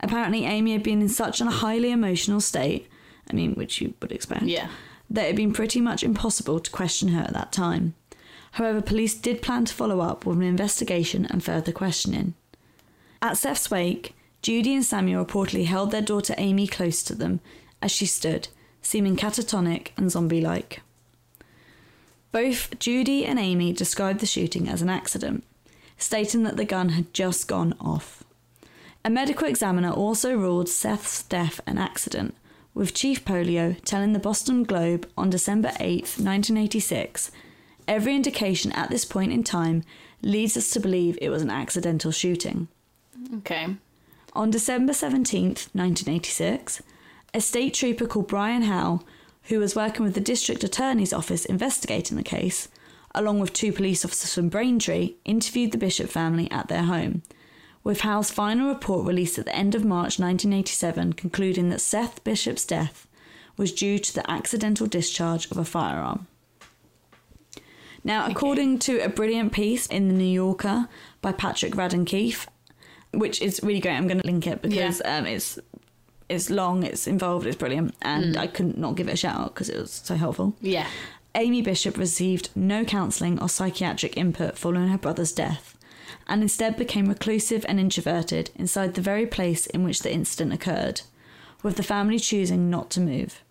Apparently, 0.00 0.44
Amy 0.46 0.72
had 0.72 0.82
been 0.82 1.02
in 1.02 1.08
such 1.08 1.40
a 1.40 1.46
highly 1.46 1.90
emotional 1.90 2.40
state, 2.40 2.88
I 3.30 3.34
mean, 3.34 3.54
which 3.54 3.80
you 3.80 3.94
would 4.00 4.12
expect, 4.12 4.44
Yeah. 4.44 4.68
That 5.14 5.24
it 5.24 5.26
had 5.28 5.36
been 5.36 5.52
pretty 5.52 5.80
much 5.80 6.02
impossible 6.02 6.58
to 6.60 6.70
question 6.70 7.08
her 7.08 7.22
at 7.22 7.32
that 7.32 7.52
time. 7.52 7.94
However, 8.52 8.82
police 8.82 9.14
did 9.14 9.42
plan 9.42 9.64
to 9.64 9.74
follow 9.74 10.00
up 10.00 10.26
with 10.26 10.36
an 10.36 10.42
investigation 10.42 11.24
and 11.26 11.42
further 11.42 11.72
questioning. 11.72 12.34
At 13.22 13.36
Seth's 13.36 13.70
wake, 13.70 14.14
Judy 14.42 14.74
and 14.74 14.84
Samuel 14.84 15.24
reportedly 15.24 15.66
held 15.66 15.90
their 15.90 16.02
daughter 16.02 16.34
Amy 16.36 16.66
close 16.66 17.02
to 17.04 17.14
them 17.14 17.40
as 17.80 17.90
she 17.90 18.06
stood, 18.06 18.48
seeming 18.82 19.16
catatonic 19.16 19.88
and 19.96 20.10
zombie 20.10 20.40
like. 20.40 20.82
Both 22.32 22.78
Judy 22.78 23.24
and 23.24 23.38
Amy 23.38 23.72
described 23.72 24.20
the 24.20 24.26
shooting 24.26 24.68
as 24.68 24.82
an 24.82 24.90
accident, 24.90 25.44
stating 25.96 26.42
that 26.42 26.56
the 26.56 26.64
gun 26.64 26.90
had 26.90 27.14
just 27.14 27.46
gone 27.46 27.74
off. 27.80 28.24
A 29.04 29.10
medical 29.10 29.46
examiner 29.46 29.90
also 29.90 30.36
ruled 30.36 30.68
Seth's 30.68 31.22
death 31.22 31.60
an 31.66 31.78
accident, 31.78 32.34
with 32.74 32.94
Chief 32.94 33.24
Polio 33.24 33.80
telling 33.84 34.12
the 34.12 34.18
Boston 34.18 34.64
Globe 34.64 35.08
on 35.16 35.30
December 35.30 35.68
8th, 35.80 36.18
1986 36.18 37.30
every 37.88 38.14
indication 38.14 38.72
at 38.72 38.90
this 38.90 39.04
point 39.04 39.32
in 39.32 39.44
time 39.44 39.82
leads 40.22 40.56
us 40.56 40.70
to 40.70 40.80
believe 40.80 41.18
it 41.20 41.30
was 41.30 41.42
an 41.42 41.50
accidental 41.50 42.10
shooting. 42.10 42.68
Okay. 43.38 43.76
On 44.32 44.50
December 44.50 44.92
17th, 44.92 45.68
1986, 45.74 46.82
a 47.32 47.40
state 47.40 47.74
trooper 47.74 48.06
called 48.06 48.28
Brian 48.28 48.62
Howe, 48.62 49.02
who 49.44 49.58
was 49.58 49.76
working 49.76 50.04
with 50.04 50.14
the 50.14 50.20
district 50.20 50.64
attorney's 50.64 51.12
office 51.12 51.44
investigating 51.44 52.16
the 52.16 52.22
case, 52.22 52.68
along 53.14 53.38
with 53.38 53.52
two 53.52 53.72
police 53.72 54.04
officers 54.04 54.34
from 54.34 54.48
Braintree, 54.48 55.14
interviewed 55.24 55.72
the 55.72 55.78
Bishop 55.78 56.10
family 56.10 56.50
at 56.50 56.68
their 56.68 56.84
home, 56.84 57.22
with 57.84 58.00
Howe's 58.00 58.30
final 58.30 58.68
report 58.68 59.06
released 59.06 59.38
at 59.38 59.44
the 59.44 59.54
end 59.54 59.74
of 59.74 59.84
March 59.84 60.18
1987 60.18 61.12
concluding 61.12 61.68
that 61.68 61.80
Seth 61.80 62.24
Bishop's 62.24 62.64
death 62.64 63.06
was 63.56 63.72
due 63.72 63.98
to 63.98 64.14
the 64.14 64.28
accidental 64.28 64.86
discharge 64.86 65.50
of 65.50 65.58
a 65.58 65.64
firearm. 65.64 66.26
Now, 68.02 68.26
according 68.26 68.80
to 68.80 68.98
a 68.98 69.08
brilliant 69.08 69.52
piece 69.52 69.86
in 69.86 70.08
The 70.08 70.14
New 70.14 70.24
Yorker 70.24 70.88
by 71.22 71.32
Patrick 71.32 71.74
Radden 71.74 72.06
Keefe, 72.06 72.48
which 73.12 73.40
is 73.40 73.60
really 73.62 73.80
great, 73.80 73.94
I'm 73.94 74.08
going 74.08 74.20
to 74.20 74.26
link 74.26 74.46
it 74.46 74.60
because 74.60 75.00
um, 75.04 75.26
it's 75.26 75.58
it's 76.28 76.50
long, 76.50 76.82
it's 76.82 77.06
involved, 77.06 77.46
it's 77.46 77.56
brilliant, 77.56 77.94
and 78.02 78.36
I 78.36 78.46
couldn't 78.46 78.78
not 78.78 78.96
give 78.96 79.08
it 79.08 79.12
a 79.12 79.16
shout 79.16 79.38
out 79.38 79.54
because 79.54 79.68
it 79.68 79.78
was 79.78 79.90
so 79.90 80.16
helpful. 80.16 80.56
Yeah. 80.60 80.86
Amy 81.34 81.62
Bishop 81.62 81.98
received 81.98 82.50
no 82.54 82.84
counselling 82.84 83.40
or 83.42 83.48
psychiatric 83.48 84.16
input 84.16 84.56
following 84.56 84.88
her 84.88 84.98
brother's 84.98 85.32
death, 85.32 85.73
and 86.26 86.42
instead 86.42 86.76
became 86.76 87.06
reclusive 87.08 87.64
and 87.68 87.78
introverted 87.78 88.50
inside 88.56 88.94
the 88.94 89.00
very 89.00 89.26
place 89.26 89.66
in 89.66 89.84
which 89.84 90.00
the 90.00 90.12
incident 90.12 90.52
occurred, 90.52 91.02
with 91.62 91.76
the 91.76 91.82
family 91.82 92.18
choosing 92.18 92.70
not 92.70 92.90
to 92.90 93.00
move. 93.00 93.42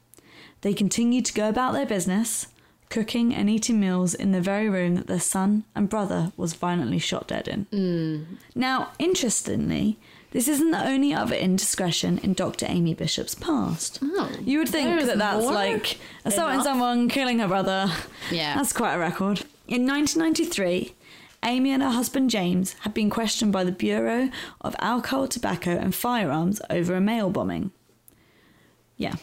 They 0.61 0.73
continued 0.73 1.25
to 1.25 1.33
go 1.33 1.49
about 1.49 1.73
their 1.73 1.85
business, 1.85 2.47
cooking 2.89 3.33
and 3.33 3.49
eating 3.49 3.79
meals 3.79 4.13
in 4.13 4.31
the 4.31 4.41
very 4.41 4.69
room 4.69 4.95
that 4.95 5.07
their 5.07 5.19
son 5.19 5.63
and 5.75 5.89
brother 5.89 6.31
was 6.37 6.53
violently 6.53 6.99
shot 6.99 7.27
dead 7.27 7.47
in. 7.47 8.37
Now, 8.55 8.91
interestingly, 8.99 9.97
this 10.31 10.47
isn't 10.47 10.71
the 10.71 10.83
only 10.83 11.13
other 11.13 11.35
indiscretion 11.35 12.17
in 12.19 12.33
Dr. 12.33 12.65
Amy 12.69 12.93
Bishop's 12.93 13.35
past. 13.35 13.99
Oh, 14.01 14.31
you 14.41 14.59
would 14.59 14.69
think 14.69 15.01
that 15.01 15.17
that's 15.17 15.45
like 15.45 15.97
assaulting 16.25 16.55
Enough. 16.55 16.65
someone, 16.65 17.09
killing 17.09 17.39
her 17.39 17.47
brother. 17.47 17.91
Yeah. 18.31 18.55
That's 18.55 18.73
quite 18.73 18.95
a 18.95 18.99
record. 18.99 19.41
In 19.67 19.87
1993, 19.87 20.93
Amy 21.43 21.71
and 21.71 21.83
her 21.83 21.89
husband 21.89 22.29
James 22.29 22.73
had 22.81 22.93
been 22.93 23.09
questioned 23.09 23.51
by 23.51 23.63
the 23.63 23.71
Bureau 23.71 24.29
of 24.61 24.75
Alcohol, 24.79 25.27
Tobacco 25.27 25.71
and 25.71 25.93
Firearms 25.93 26.61
over 26.69 26.95
a 26.95 27.01
mail 27.01 27.29
bombing. 27.29 27.71
Yeah. 28.97 29.15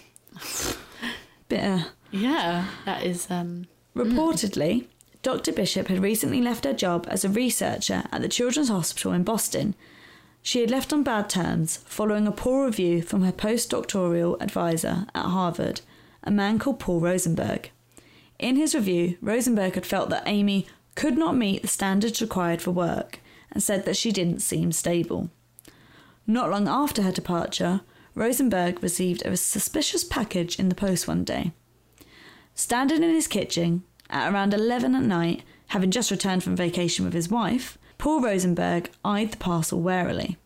Bitter. 1.48 1.87
Yeah. 2.11 2.66
That 2.85 3.04
is 3.04 3.30
um 3.30 3.66
Reportedly, 3.94 4.87
Dr. 5.22 5.52
Bishop 5.52 5.88
had 5.88 6.02
recently 6.02 6.40
left 6.40 6.64
her 6.64 6.72
job 6.72 7.06
as 7.11 7.24
a 7.24 7.28
researcher 7.28 8.04
at 8.12 8.22
the 8.22 8.28
Children's 8.28 8.68
Hospital 8.68 9.12
in 9.12 9.24
Boston. 9.24 9.74
She 10.42 10.61
had 10.61 10.70
left 10.70 10.92
on 10.92 11.02
bad 11.02 11.28
terms 11.28 11.78
following 11.85 12.26
a 12.26 12.33
poor 12.33 12.66
review 12.66 13.02
from 13.02 13.22
her 13.22 13.33
postdoctoral 13.33 14.40
advisor 14.40 15.06
at 15.14 15.26
Harvard, 15.26 15.83
a 16.24 16.30
man 16.30 16.59
called 16.59 16.78
Paul 16.78 17.00
Rosenberg. 17.00 17.70
In 18.38 18.56
his 18.56 18.74
review, 18.74 19.18
Rosenberg 19.20 19.74
had 19.74 19.85
felt 19.85 20.09
that 20.11 20.22
Amy 20.26 20.66
could 20.94 21.16
not 21.16 21.37
meet 21.37 21.62
the 21.62 21.68
standards 21.68 22.20
required 22.20 22.61
for 22.61 22.70
work 22.70 23.20
and 23.53 23.62
said 23.62 23.85
that 23.85 23.96
she 23.96 24.12
didn't 24.12 24.40
seem 24.40 24.72
stable. 24.72 25.31
Not 26.26 26.50
long 26.50 26.68
after 26.68 27.03
her 27.03 27.12
departure, 27.12 27.81
Rosenberg 28.14 28.83
received 28.83 29.22
a 29.24 29.37
suspicious 29.37 30.05
package 30.05 30.59
in 30.59 30.68
the 30.68 30.74
post 30.74 31.09
one 31.09 31.24
day. 31.24 31.53
Standing 32.55 33.03
in 33.03 33.11
his 33.11 33.26
kitchen 33.26 33.85
at 34.11 34.33
around 34.33 34.53
11 34.53 34.94
at 34.94 35.03
night, 35.03 35.42
having 35.68 35.90
just 35.90 36.11
returned 36.11 36.42
from 36.42 36.57
vacation 36.57 37.05
with 37.05 37.14
his 37.14 37.31
wife, 37.31 37.79
Paul 37.98 38.20
Rosenberg 38.20 38.90
eyed 39.05 39.33
the 39.33 39.37
parcel 39.37 39.81
warily. 39.81 40.37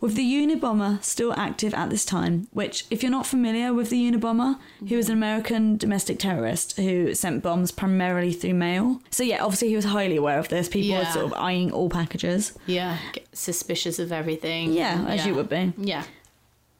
With 0.00 0.14
the 0.14 0.22
Unabomber 0.22 1.02
still 1.02 1.32
active 1.32 1.74
at 1.74 1.90
this 1.90 2.04
time, 2.04 2.46
which, 2.52 2.86
if 2.88 3.02
you're 3.02 3.10
not 3.10 3.26
familiar 3.26 3.74
with 3.74 3.90
the 3.90 4.10
Unabomber, 4.10 4.58
he 4.86 4.94
was 4.94 5.08
an 5.08 5.16
American 5.16 5.76
domestic 5.76 6.20
terrorist 6.20 6.76
who 6.76 7.14
sent 7.14 7.42
bombs 7.42 7.72
primarily 7.72 8.32
through 8.32 8.54
mail. 8.54 9.02
So, 9.10 9.24
yeah, 9.24 9.42
obviously 9.42 9.68
he 9.68 9.76
was 9.76 9.86
highly 9.86 10.16
aware 10.16 10.38
of 10.38 10.48
this. 10.48 10.68
People 10.68 10.96
were 10.98 11.04
sort 11.06 11.26
of 11.26 11.32
eyeing 11.32 11.72
all 11.72 11.90
packages. 11.90 12.56
yeah, 12.66 12.98
get 13.12 13.26
suspicious 13.32 13.98
of 13.98 14.12
everything. 14.12 14.72
Yeah, 14.72 15.04
as 15.08 15.26
you 15.26 15.34
would 15.34 15.48
be. 15.48 15.72
Yeah. 15.76 16.04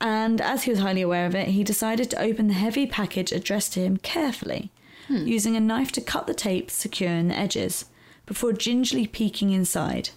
And 0.00 0.40
as 0.40 0.62
he 0.62 0.70
was 0.70 0.78
highly 0.78 1.02
aware 1.02 1.26
of 1.26 1.34
it, 1.34 1.48
he 1.48 1.64
decided 1.64 2.08
to 2.10 2.22
open 2.22 2.46
the 2.46 2.54
heavy 2.54 2.86
package 2.86 3.32
addressed 3.32 3.72
to 3.72 3.80
him 3.80 3.96
carefully, 3.96 4.70
hmm. 5.08 5.26
using 5.26 5.56
a 5.56 5.60
knife 5.60 5.90
to 5.92 6.00
cut 6.00 6.28
the 6.28 6.34
tape 6.34 6.70
securing 6.70 7.28
the 7.28 7.36
edges, 7.36 7.86
before 8.24 8.52
gingerly 8.52 9.08
peeking 9.08 9.50
inside, 9.50 10.10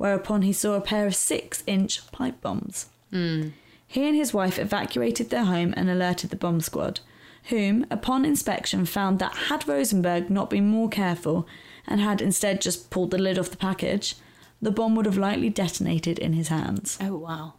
whereupon 0.00 0.40
he 0.40 0.50
saw 0.50 0.72
a 0.72 0.80
pair 0.80 1.06
of 1.06 1.14
six 1.14 1.62
inch 1.66 2.10
pipe 2.10 2.40
bombs. 2.40 2.86
Hmm. 3.10 3.48
He 3.86 4.08
and 4.08 4.16
his 4.16 4.32
wife 4.32 4.58
evacuated 4.58 5.28
their 5.28 5.44
home 5.44 5.74
and 5.76 5.90
alerted 5.90 6.30
the 6.30 6.36
bomb 6.36 6.62
squad, 6.62 7.00
whom, 7.50 7.84
upon 7.90 8.24
inspection, 8.24 8.86
found 8.86 9.18
that 9.18 9.34
had 9.50 9.68
Rosenberg 9.68 10.30
not 10.30 10.48
been 10.48 10.66
more 10.66 10.88
careful 10.88 11.46
and 11.86 12.00
had 12.00 12.22
instead 12.22 12.62
just 12.62 12.88
pulled 12.88 13.10
the 13.10 13.18
lid 13.18 13.38
off 13.38 13.50
the 13.50 13.58
package, 13.58 14.14
the 14.62 14.70
bomb 14.70 14.94
would 14.94 15.04
have 15.04 15.18
likely 15.18 15.50
detonated 15.50 16.18
in 16.18 16.32
his 16.32 16.48
hands. 16.48 16.96
Oh 16.98 17.18
wow. 17.18 17.52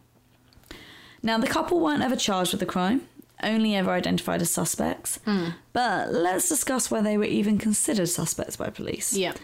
Now, 1.22 1.38
the 1.38 1.46
couple 1.46 1.78
weren't 1.78 2.02
ever 2.02 2.16
charged 2.16 2.50
with 2.50 2.58
the 2.58 2.66
crime, 2.66 3.02
only 3.42 3.74
ever 3.74 3.90
identified 3.90 4.42
as 4.42 4.50
suspects. 4.50 5.18
Hmm. 5.24 5.50
But 5.72 6.12
let's 6.12 6.48
discuss 6.48 6.90
where 6.90 7.02
they 7.02 7.16
were 7.16 7.24
even 7.24 7.58
considered 7.58 8.08
suspects 8.08 8.56
by 8.56 8.70
police. 8.70 9.14
Yeah. 9.14 9.34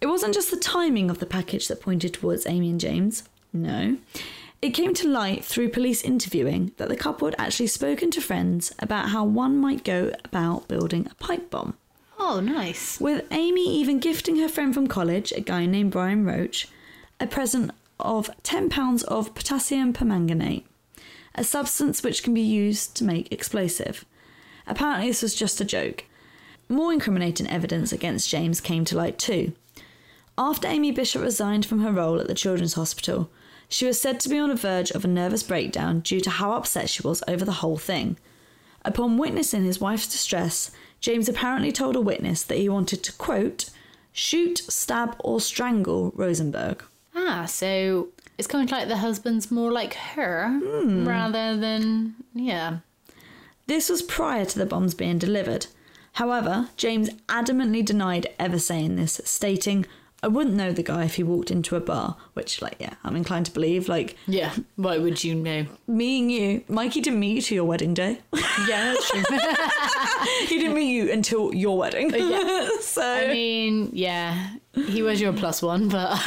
It 0.00 0.06
wasn't 0.06 0.34
just 0.34 0.50
the 0.50 0.56
timing 0.56 1.10
of 1.10 1.18
the 1.18 1.26
package 1.26 1.68
that 1.68 1.80
pointed 1.80 2.14
towards 2.14 2.46
Amy 2.46 2.70
and 2.70 2.80
James. 2.80 3.24
No. 3.52 3.96
It 4.62 4.70
came 4.70 4.94
to 4.94 5.08
light 5.08 5.44
through 5.44 5.68
police 5.70 6.02
interviewing 6.02 6.72
that 6.78 6.88
the 6.88 6.96
couple 6.96 7.28
had 7.28 7.34
actually 7.38 7.66
spoken 7.66 8.10
to 8.12 8.20
friends 8.20 8.72
about 8.78 9.10
how 9.10 9.24
one 9.24 9.58
might 9.58 9.84
go 9.84 10.10
about 10.24 10.68
building 10.68 11.06
a 11.10 11.14
pipe 11.16 11.50
bomb. 11.50 11.74
Oh, 12.18 12.40
nice. 12.40 12.98
With 13.00 13.26
Amy 13.30 13.68
even 13.76 13.98
gifting 13.98 14.36
her 14.36 14.48
friend 14.48 14.72
from 14.72 14.86
college, 14.86 15.32
a 15.32 15.40
guy 15.40 15.66
named 15.66 15.90
Brian 15.90 16.24
Roach, 16.24 16.68
a 17.20 17.26
present 17.26 17.72
of 18.00 18.30
£10 18.42 19.04
of 19.04 19.34
potassium 19.34 19.92
permanganate, 19.92 20.64
a 21.34 21.44
substance 21.44 22.02
which 22.02 22.22
can 22.22 22.34
be 22.34 22.40
used 22.40 22.96
to 22.96 23.04
make 23.04 23.32
explosive. 23.32 24.04
Apparently, 24.66 25.08
this 25.08 25.22
was 25.22 25.34
just 25.34 25.60
a 25.60 25.64
joke. 25.64 26.04
More 26.68 26.92
incriminating 26.92 27.48
evidence 27.48 27.92
against 27.92 28.30
James 28.30 28.60
came 28.60 28.84
to 28.86 28.96
light 28.96 29.18
too. 29.18 29.52
After 30.36 30.66
Amy 30.66 30.90
Bishop 30.90 31.22
resigned 31.22 31.66
from 31.66 31.80
her 31.80 31.92
role 31.92 32.20
at 32.20 32.26
the 32.26 32.34
Children's 32.34 32.74
Hospital, 32.74 33.30
she 33.68 33.86
was 33.86 34.00
said 34.00 34.20
to 34.20 34.28
be 34.28 34.38
on 34.38 34.48
the 34.48 34.54
verge 34.54 34.90
of 34.90 35.04
a 35.04 35.08
nervous 35.08 35.42
breakdown 35.42 36.00
due 36.00 36.20
to 36.20 36.30
how 36.30 36.52
upset 36.52 36.88
she 36.88 37.02
was 37.02 37.22
over 37.28 37.44
the 37.44 37.52
whole 37.52 37.78
thing. 37.78 38.16
Upon 38.84 39.16
witnessing 39.16 39.64
his 39.64 39.80
wife's 39.80 40.10
distress, 40.10 40.70
James 41.00 41.28
apparently 41.28 41.72
told 41.72 41.96
a 41.96 42.00
witness 42.00 42.42
that 42.42 42.58
he 42.58 42.68
wanted 42.68 43.02
to, 43.02 43.12
quote, 43.12 43.70
shoot, 44.12 44.58
stab, 44.58 45.16
or 45.20 45.40
strangle 45.40 46.12
Rosenberg. 46.14 46.82
Ah, 47.14 47.44
so 47.46 48.08
it's 48.38 48.48
kind 48.48 48.64
of 48.64 48.72
like 48.72 48.88
the 48.88 48.98
husband's 48.98 49.50
more 49.50 49.70
like 49.70 49.94
her 49.94 50.48
hmm. 50.48 51.06
rather 51.06 51.56
than 51.56 52.14
yeah. 52.34 52.78
This 53.66 53.88
was 53.88 54.02
prior 54.02 54.44
to 54.44 54.58
the 54.58 54.66
bombs 54.66 54.94
being 54.94 55.18
delivered. 55.18 55.66
However, 56.14 56.68
James 56.76 57.10
adamantly 57.28 57.84
denied 57.84 58.28
ever 58.38 58.58
saying 58.58 58.96
this, 58.96 59.20
stating, 59.24 59.86
I 60.24 60.28
wouldn't 60.28 60.56
know 60.56 60.72
the 60.72 60.82
guy 60.82 61.04
if 61.04 61.16
he 61.16 61.22
walked 61.22 61.50
into 61.50 61.76
a 61.76 61.80
bar, 61.80 62.16
which, 62.32 62.62
like, 62.62 62.76
yeah, 62.78 62.94
I'm 63.04 63.14
inclined 63.14 63.44
to 63.44 63.52
believe. 63.52 63.90
Like, 63.90 64.16
Yeah. 64.26 64.54
Why 64.76 64.96
would 64.96 65.22
you 65.22 65.34
know? 65.34 65.66
me 65.86 66.20
and 66.20 66.32
you, 66.32 66.64
Mikey 66.66 67.02
didn't 67.02 67.20
meet 67.20 67.34
you 67.36 67.42
to 67.42 67.54
your 67.54 67.64
wedding 67.66 67.92
day. 67.92 68.20
Yeah, 68.66 68.94
that's 68.94 69.10
true. 69.10 69.22
he 70.46 70.58
didn't 70.58 70.74
meet 70.74 70.90
you 70.90 71.12
until 71.12 71.54
your 71.54 71.76
wedding. 71.76 72.14
Uh, 72.14 72.16
yeah. 72.16 72.68
so, 72.80 73.02
I 73.02 73.28
mean, 73.28 73.90
yeah, 73.92 74.54
he 74.72 75.02
was 75.02 75.20
your 75.20 75.34
plus 75.34 75.60
one, 75.60 75.90
but 75.90 76.24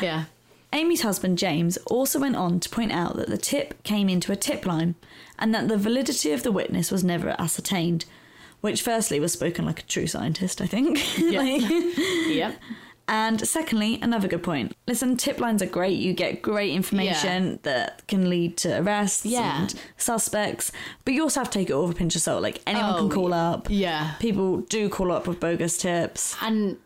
yeah. 0.00 0.26
Amy's 0.72 1.02
husband 1.02 1.38
James 1.38 1.76
also 1.86 2.20
went 2.20 2.36
on 2.36 2.60
to 2.60 2.68
point 2.70 2.92
out 2.92 3.16
that 3.16 3.28
the 3.30 3.36
tip 3.36 3.82
came 3.82 4.08
into 4.08 4.30
a 4.30 4.36
tip 4.36 4.64
line 4.64 4.94
and 5.40 5.52
that 5.52 5.66
the 5.66 5.76
validity 5.76 6.30
of 6.30 6.44
the 6.44 6.52
witness 6.52 6.92
was 6.92 7.02
never 7.02 7.34
ascertained, 7.38 8.04
which 8.62 8.80
firstly 8.82 9.20
was 9.20 9.32
spoken 9.32 9.64
like 9.66 9.80
a 9.80 9.82
true 9.84 10.06
scientist, 10.06 10.60
I 10.62 10.66
think. 10.66 10.98
Like- 11.18 11.62
Yep. 12.32 12.56
and 13.08 13.46
secondly, 13.46 13.98
another 14.00 14.26
good 14.28 14.42
point. 14.42 14.74
Listen, 14.86 15.16
tip 15.18 15.38
lines 15.38 15.60
are 15.60 15.66
great. 15.66 15.98
You 15.98 16.14
get 16.14 16.40
great 16.40 16.72
information 16.72 17.58
that 17.64 18.06
can 18.08 18.30
lead 18.30 18.56
to 18.58 18.80
arrests 18.80 19.26
Yeah. 19.26 19.62
and 19.62 19.74
suspects, 19.98 20.72
but 21.04 21.12
you 21.12 21.22
also 21.22 21.40
have 21.40 21.50
to 21.50 21.58
take 21.58 21.68
it 21.68 21.72
all 21.74 21.86
with 21.86 21.96
a 21.96 21.98
pinch 21.98 22.16
of 22.16 22.22
salt. 22.22 22.42
Like 22.42 22.62
anyone 22.66 22.94
Oh, 22.94 22.98
can 22.98 23.10
call 23.10 23.34
up. 23.34 23.66
Yeah. 23.68 24.14
People 24.20 24.58
do 24.62 24.88
call 24.88 25.12
up 25.12 25.26
with 25.26 25.40
bogus 25.40 25.76
tips. 25.76 26.36
And 26.40 26.78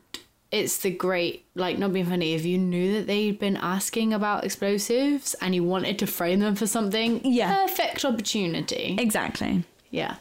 it's 0.50 0.78
the 0.78 0.90
great, 0.90 1.44
like, 1.54 1.78
not 1.78 1.92
being 1.92 2.06
funny, 2.06 2.32
if 2.34 2.44
you 2.46 2.56
knew 2.58 2.94
that 2.94 3.06
they'd 3.06 3.38
been 3.38 3.56
asking 3.56 4.12
about 4.14 4.44
explosives 4.44 5.34
and 5.40 5.54
you 5.54 5.62
wanted 5.64 5.98
to 5.98 6.06
frame 6.06 6.40
them 6.40 6.54
for 6.54 6.66
something, 6.66 7.20
Yeah. 7.24 7.66
perfect 7.66 8.04
opportunity. 8.04 8.96
Exactly. 8.98 9.64
Yeah. 9.90 10.16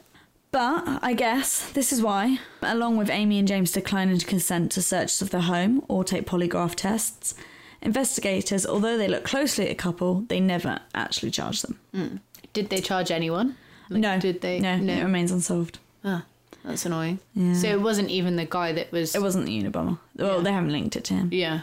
But 0.55 0.99
I 1.03 1.13
guess 1.13 1.69
this 1.71 1.91
is 1.91 2.01
why, 2.01 2.39
along 2.61 2.95
with 2.95 3.09
Amy 3.09 3.39
and 3.39 3.45
James 3.47 3.73
declining 3.73 4.17
to 4.17 4.25
consent 4.25 4.71
to 4.71 4.81
searches 4.81 5.21
of 5.21 5.29
their 5.31 5.41
home 5.41 5.83
or 5.89 6.05
take 6.05 6.25
polygraph 6.25 6.75
tests, 6.75 7.35
investigators, 7.81 8.65
although 8.65 8.97
they 8.97 9.09
look 9.09 9.25
closely 9.25 9.65
at 9.65 9.71
a 9.71 9.75
couple, 9.75 10.21
they 10.29 10.39
never 10.39 10.79
actually 10.93 11.31
charge 11.31 11.61
them. 11.61 12.21
Did 12.53 12.69
they 12.69 12.79
charge 12.79 13.11
anyone? 13.11 13.57
Like, 13.89 13.99
no. 13.99 14.17
Did 14.17 14.39
they? 14.39 14.61
No, 14.61 14.75
it 14.75 15.03
remains 15.03 15.29
unsolved. 15.29 15.79
Ah, 16.05 16.23
that's 16.63 16.85
annoying. 16.85 17.19
Yeah. 17.33 17.53
So 17.55 17.67
it 17.67 17.81
wasn't 17.81 18.09
even 18.09 18.37
the 18.37 18.45
guy 18.45 18.71
that 18.71 18.93
was. 18.93 19.13
It 19.13 19.21
wasn't 19.21 19.47
the 19.47 19.61
Unabomber. 19.61 19.99
Well, 20.15 20.37
Yeah. 20.37 20.43
they 20.43 20.53
haven't 20.53 20.71
linked 20.71 20.95
it 20.95 21.03
to 21.05 21.15
him. 21.15 21.29
yeah. 21.33 21.61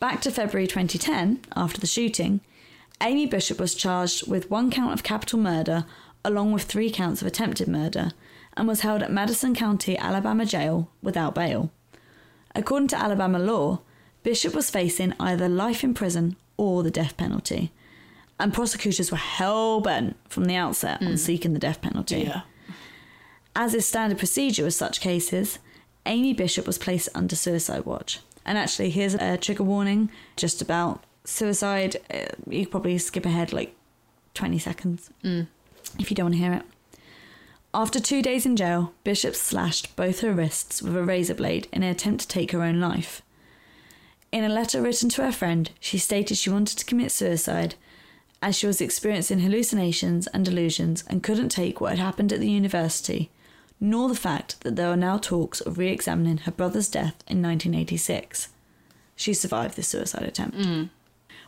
Back 0.00 0.20
to 0.22 0.32
February 0.32 0.66
2010, 0.66 1.42
after 1.54 1.78
the 1.78 1.86
shooting, 1.86 2.40
Amy 3.00 3.26
Bishop 3.26 3.60
was 3.60 3.72
charged 3.76 4.26
with 4.26 4.50
one 4.50 4.68
count 4.70 4.94
of 4.94 5.04
capital 5.04 5.38
murder 5.38 5.84
along 6.24 6.52
with 6.52 6.62
three 6.64 6.90
counts 6.90 7.20
of 7.20 7.26
attempted 7.26 7.68
murder 7.68 8.10
and 8.56 8.66
was 8.68 8.80
held 8.80 9.02
at 9.02 9.12
Madison 9.12 9.54
County, 9.54 9.96
Alabama 9.96 10.44
jail 10.44 10.90
without 11.02 11.34
bail. 11.34 11.70
According 12.54 12.88
to 12.88 12.98
Alabama 12.98 13.38
law, 13.38 13.80
Bishop 14.22 14.54
was 14.54 14.70
facing 14.70 15.14
either 15.20 15.48
life 15.48 15.82
in 15.84 15.94
prison 15.94 16.36
or 16.56 16.82
the 16.82 16.90
death 16.90 17.16
penalty. 17.16 17.72
And 18.38 18.52
prosecutors 18.52 19.10
were 19.10 19.16
hell 19.18 19.80
bent 19.80 20.16
from 20.28 20.44
the 20.46 20.56
outset 20.56 21.02
on 21.02 21.16
seeking 21.16 21.52
the 21.52 21.58
death 21.58 21.80
penalty. 21.80 22.22
As 23.54 23.74
is 23.74 23.86
standard 23.86 24.18
procedure 24.18 24.64
with 24.64 24.74
such 24.74 25.00
cases, 25.00 25.58
Amy 26.06 26.32
Bishop 26.32 26.66
was 26.66 26.78
placed 26.78 27.08
under 27.14 27.36
suicide 27.36 27.84
watch. 27.84 28.20
And 28.44 28.56
actually, 28.56 28.90
here's 28.90 29.14
a 29.14 29.36
trigger 29.36 29.64
warning 29.64 30.10
just 30.36 30.62
about 30.62 31.04
suicide. 31.24 31.96
Uh, 32.12 32.26
You 32.48 32.64
could 32.64 32.70
probably 32.70 32.96
skip 32.98 33.26
ahead 33.26 33.52
like 33.52 33.76
20 34.34 34.58
seconds 34.58 35.10
if 35.98 36.10
you 36.10 36.14
don't 36.14 36.26
want 36.26 36.34
to 36.34 36.40
hear 36.40 36.52
it. 36.52 36.62
After 37.72 38.00
two 38.00 38.20
days 38.20 38.44
in 38.44 38.56
jail, 38.56 38.92
Bishop 39.04 39.36
slashed 39.36 39.94
both 39.94 40.20
her 40.20 40.32
wrists 40.32 40.82
with 40.82 40.96
a 40.96 41.04
razor 41.04 41.34
blade 41.34 41.68
in 41.72 41.82
an 41.82 41.90
attempt 41.90 42.22
to 42.22 42.28
take 42.28 42.50
her 42.50 42.62
own 42.62 42.80
life. 42.80 43.22
In 44.32 44.44
a 44.44 44.48
letter 44.48 44.82
written 44.82 45.08
to 45.10 45.24
her 45.24 45.32
friend, 45.32 45.70
she 45.78 45.98
stated 45.98 46.36
she 46.36 46.50
wanted 46.50 46.78
to 46.78 46.84
commit 46.84 47.12
suicide 47.12 47.76
as 48.42 48.56
she 48.56 48.66
was 48.66 48.80
experiencing 48.80 49.40
hallucinations 49.40 50.26
and 50.28 50.44
delusions 50.44 51.04
and 51.06 51.22
couldn't 51.22 51.50
take 51.50 51.80
what 51.80 51.90
had 51.90 51.98
happened 51.98 52.32
at 52.32 52.40
the 52.40 52.50
university, 52.50 53.30
nor 53.78 54.08
the 54.08 54.14
fact 54.14 54.60
that 54.62 54.76
there 54.76 54.88
are 54.88 54.96
now 54.96 55.18
talks 55.18 55.60
of 55.60 55.78
re 55.78 55.88
examining 55.88 56.38
her 56.38 56.52
brother's 56.52 56.88
death 56.88 57.22
in 57.28 57.42
1986. 57.42 58.48
She 59.14 59.34
survived 59.34 59.76
this 59.76 59.88
suicide 59.88 60.22
attempt. 60.22 60.56
Mm. 60.56 60.90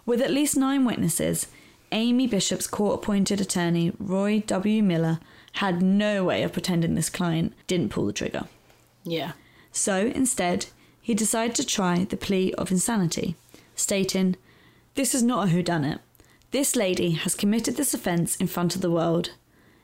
With 0.05 0.20
at 0.20 0.31
least 0.31 0.57
nine 0.57 0.85
witnesses, 0.85 1.46
Amy 1.92 2.26
Bishop's 2.26 2.66
court 2.66 2.96
appointed 2.96 3.40
attorney, 3.40 3.92
Roy 3.98 4.40
W. 4.46 4.83
Miller, 4.83 5.20
had 5.55 5.83
no 5.83 6.24
way 6.24 6.42
of 6.42 6.52
pretending 6.52 6.94
this 6.94 7.11
client 7.11 7.52
didn't 7.66 7.90
pull 7.90 8.07
the 8.07 8.12
trigger. 8.12 8.46
Yeah. 9.05 9.33
So 9.70 10.07
instead, 10.14 10.66
he 11.00 11.14
decided 11.14 11.55
to 11.57 11.66
try 11.66 12.05
the 12.05 12.16
plea 12.16 12.55
of 12.55 12.70
insanity, 12.70 13.37
stating, 13.76 14.37
This 14.94 15.14
is 15.14 15.22
not 15.22 15.48
a 15.48 15.50
whodunit. 15.50 16.00
This 16.50 16.76
lady 16.76 17.12
has 17.12 17.35
committed 17.35 17.76
this 17.76 17.94
offence 17.94 18.37
in 18.37 18.46
front 18.46 18.74
of 18.74 18.83
the 18.83 18.90
world. 18.90 19.31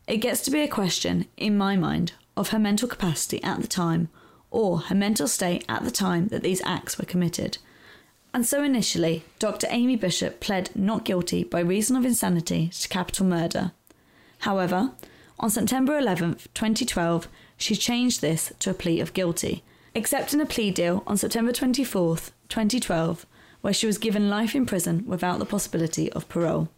It 0.07 0.19
gets 0.19 0.41
to 0.43 0.51
be 0.51 0.61
a 0.61 0.69
question, 0.69 1.27
in 1.37 1.57
my 1.59 1.77
mind, 1.77 2.13
of 2.37 2.51
her 2.51 2.59
mental 2.59 2.89
capacity 2.89 3.43
at 3.43 3.61
the 3.61 3.69
time, 3.69 4.09
or 4.51 4.79
her 4.79 4.95
mental 4.95 5.29
state 5.29 5.65
at 5.69 5.85
the 5.85 5.91
time 5.91 6.29
that 6.29 6.43
these 6.43 6.63
acts 6.65 6.99
were 6.99 7.05
committed. 7.05 7.59
And 8.39 8.47
so 8.47 8.63
initially, 8.63 9.25
Dr. 9.41 9.67
Amy 9.69 9.97
Bishop 9.97 10.39
pled 10.39 10.71
not 10.77 11.05
guilty 11.05 11.43
by 11.43 11.59
reason 11.59 11.97
of 11.97 12.05
insanity 12.05 12.69
to 12.69 12.89
capital 12.89 13.27
murder. 13.27 13.73
However, 14.43 14.93
on 15.41 15.51
September 15.51 16.01
11th, 16.01 16.47
2012, 16.55 17.27
she 17.57 17.75
changed 17.75 18.21
this 18.21 18.53
to 18.61 18.71
a 18.71 18.75
plea 18.75 19.01
of 19.01 19.13
guilty, 19.13 19.65
accepting 19.97 20.41
a 20.41 20.47
plea 20.47 20.71
deal 20.71 21.03
on 21.05 21.17
September 21.17 21.51
24th, 21.51 22.31
2012, 22.49 23.27
where 23.61 23.75
she 23.75 23.89
was 23.89 23.99
given 23.99 24.31
life 24.31 24.55
in 24.55 24.67
prison 24.67 25.03
without 25.05 25.41
the 25.41 25.45
possibility 25.45 26.09
of 26.13 26.29
parole. 26.29 26.69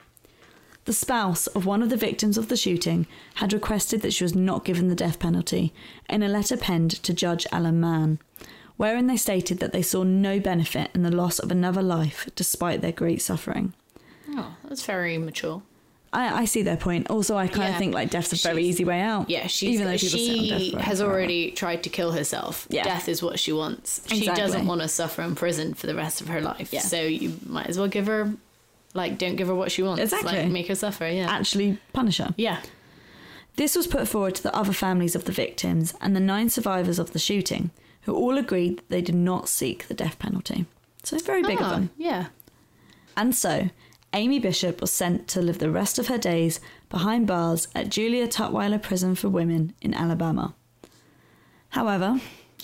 The 0.86 0.94
spouse 0.94 1.46
of 1.48 1.66
one 1.66 1.82
of 1.82 1.90
the 1.90 1.96
victims 1.98 2.38
of 2.38 2.48
the 2.48 2.56
shooting 2.56 3.06
had 3.34 3.52
requested 3.52 4.00
that 4.00 4.14
she 4.14 4.24
was 4.24 4.34
not 4.34 4.64
given 4.64 4.88
the 4.88 4.94
death 4.94 5.18
penalty 5.18 5.74
in 6.08 6.22
a 6.22 6.28
letter 6.28 6.56
penned 6.56 6.92
to 7.02 7.12
Judge 7.12 7.46
Alan 7.52 7.78
Mann, 7.78 8.18
wherein 8.80 9.06
they 9.08 9.16
stated 9.16 9.58
that 9.58 9.72
they 9.72 9.82
saw 9.82 10.02
no 10.02 10.40
benefit 10.40 10.90
in 10.94 11.02
the 11.02 11.10
loss 11.22 11.38
of 11.38 11.50
another 11.50 11.82
life 11.82 12.26
despite 12.34 12.80
their 12.80 12.92
great 12.92 13.20
suffering. 13.20 13.74
Oh, 14.30 14.54
that's 14.66 14.86
very 14.86 15.18
mature. 15.18 15.60
I, 16.14 16.40
I 16.42 16.44
see 16.46 16.62
their 16.62 16.78
point. 16.78 17.10
Also, 17.10 17.36
I 17.36 17.46
kind 17.46 17.64
of 17.68 17.74
Yeah. 17.74 17.78
think 17.78 17.92
like 17.94 18.08
death's 18.10 18.32
a 18.32 18.36
very 18.48 18.64
easy 18.64 18.84
way 18.86 19.00
out. 19.02 19.28
Yeah, 19.28 19.46
she's, 19.48 19.74
even 19.74 19.86
though 19.86 19.98
people 19.98 20.18
sit 20.18 20.38
on 20.38 20.48
death 20.48 20.60
she 20.62 20.70
has 20.90 21.02
already 21.02 21.50
tried 21.50 21.82
to 21.82 21.90
kill 21.90 22.12
herself. 22.12 22.66
Yeah. 22.70 22.84
Death 22.84 23.06
is 23.08 23.22
what 23.22 23.38
she 23.38 23.52
wants. 23.52 23.98
Exactly. 23.98 24.20
She 24.20 24.26
doesn't 24.42 24.66
want 24.66 24.80
to 24.80 24.88
suffer 24.88 25.20
in 25.22 25.34
prison 25.34 25.74
for 25.74 25.86
the 25.86 25.94
rest 25.94 26.22
of 26.22 26.28
her 26.28 26.40
life. 26.40 26.72
Yeah. 26.72 26.80
So 26.80 27.02
you 27.02 27.36
might 27.46 27.66
as 27.66 27.76
well 27.78 27.86
give 27.86 28.06
her, 28.06 28.32
like, 28.94 29.18
don't 29.18 29.36
give 29.36 29.48
her 29.48 29.54
what 29.54 29.70
she 29.70 29.82
wants. 29.82 30.00
Exactly. 30.02 30.32
Like, 30.38 30.48
make 30.50 30.68
her 30.68 30.74
suffer. 30.74 31.06
Yeah. 31.06 31.28
actually 31.30 31.76
punish 31.92 32.16
her. 32.16 32.32
yeah. 32.38 32.62
This 33.56 33.76
was 33.76 33.86
put 33.86 34.08
forward 34.08 34.36
to 34.36 34.42
the 34.42 34.54
other 34.56 34.72
families 34.72 35.14
of 35.14 35.26
the 35.26 35.32
victims 35.32 35.92
and 36.00 36.16
the 36.16 36.20
nine 36.20 36.48
survivors 36.48 36.98
of 36.98 37.12
the 37.12 37.18
shooting, 37.18 37.70
who 38.02 38.14
all 38.14 38.38
agreed 38.38 38.78
that 38.78 38.88
they 38.88 39.02
did 39.02 39.14
not 39.14 39.48
seek 39.48 39.86
the 39.88 39.94
death 39.94 40.18
penalty. 40.18 40.66
So 41.02 41.18
very 41.18 41.42
big 41.42 41.60
of 41.60 41.66
Ah, 41.66 41.70
them. 41.70 41.90
Yeah. 41.96 42.26
And 43.16 43.34
so, 43.34 43.70
Amy 44.12 44.38
Bishop 44.38 44.80
was 44.80 44.90
sent 44.92 45.28
to 45.28 45.40
live 45.42 45.58
the 45.58 45.70
rest 45.70 45.98
of 45.98 46.08
her 46.08 46.18
days 46.18 46.60
behind 46.88 47.26
bars 47.26 47.68
at 47.74 47.88
Julia 47.90 48.26
Tutwiler 48.26 48.82
Prison 48.82 49.14
for 49.14 49.28
Women 49.28 49.72
in 49.80 49.94
Alabama. 49.94 50.54
However, 51.70 52.20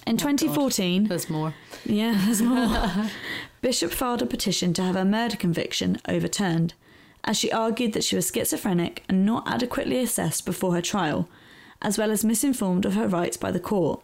in 0.07 0.17
2014, 0.17 1.05
There's 1.09 1.31
more. 1.31 1.55
yeah, 1.85 2.21
there's 2.25 2.43
more. 2.43 3.07
Bishop 3.61 3.93
filed 3.93 4.23
a 4.23 4.27
petition 4.27 4.73
to 4.75 4.83
have 4.83 4.95
her 4.97 5.05
murder 5.05 5.37
conviction 5.37 5.99
overturned, 6.09 6.75
as 7.25 7.37
she 7.37 7.51
argued 7.53 7.93
that 7.93 8.05
she 8.05 8.17
was 8.17 8.31
schizophrenic 8.33 9.03
and 9.09 9.25
not 9.27 9.45
adequately 9.49 9.99
assessed 10.01 10.45
before 10.47 10.75
her 10.75 10.83
trial, 10.83 11.29
as 11.83 11.99
well 11.99 12.11
as 12.11 12.25
misinformed 12.25 12.85
of 12.85 12.95
her 12.95 13.09
rights 13.09 13.37
by 13.37 13.51
the 13.51 13.61
court. 13.61 14.01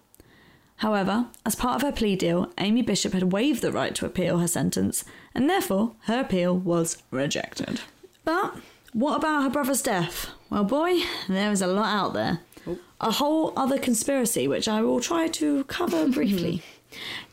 However, 0.77 1.27
as 1.47 1.55
part 1.55 1.77
of 1.77 1.83
her 1.83 1.93
plea 1.93 2.17
deal, 2.17 2.51
Amy 2.59 2.83
Bishop 2.83 3.13
had 3.13 3.33
waived 3.33 3.63
the 3.63 3.73
right 3.73 3.95
to 3.95 4.07
appeal 4.07 4.39
her 4.39 4.49
sentence, 4.49 5.05
and 5.35 5.49
therefore 5.49 5.95
her 6.07 6.21
appeal 6.21 6.57
was 6.57 7.03
rejected. 7.11 7.81
But 8.25 8.57
what 8.93 9.17
about 9.17 9.45
her 9.45 9.51
brother's 9.51 9.83
death? 9.83 10.31
Well, 10.51 10.65
boy, 10.65 11.01
there 11.29 11.51
is 11.51 11.63
a 11.63 11.67
lot 11.67 11.95
out 11.95 12.13
there. 12.13 12.41
Oh. 12.67 12.79
A 13.01 13.11
whole 13.11 13.53
other 13.57 13.79
conspiracy, 13.79 14.47
which 14.47 14.69
I 14.69 14.83
will 14.83 15.01
try 15.01 15.29
to 15.29 15.65
cover 15.65 16.09
briefly. 16.11 16.63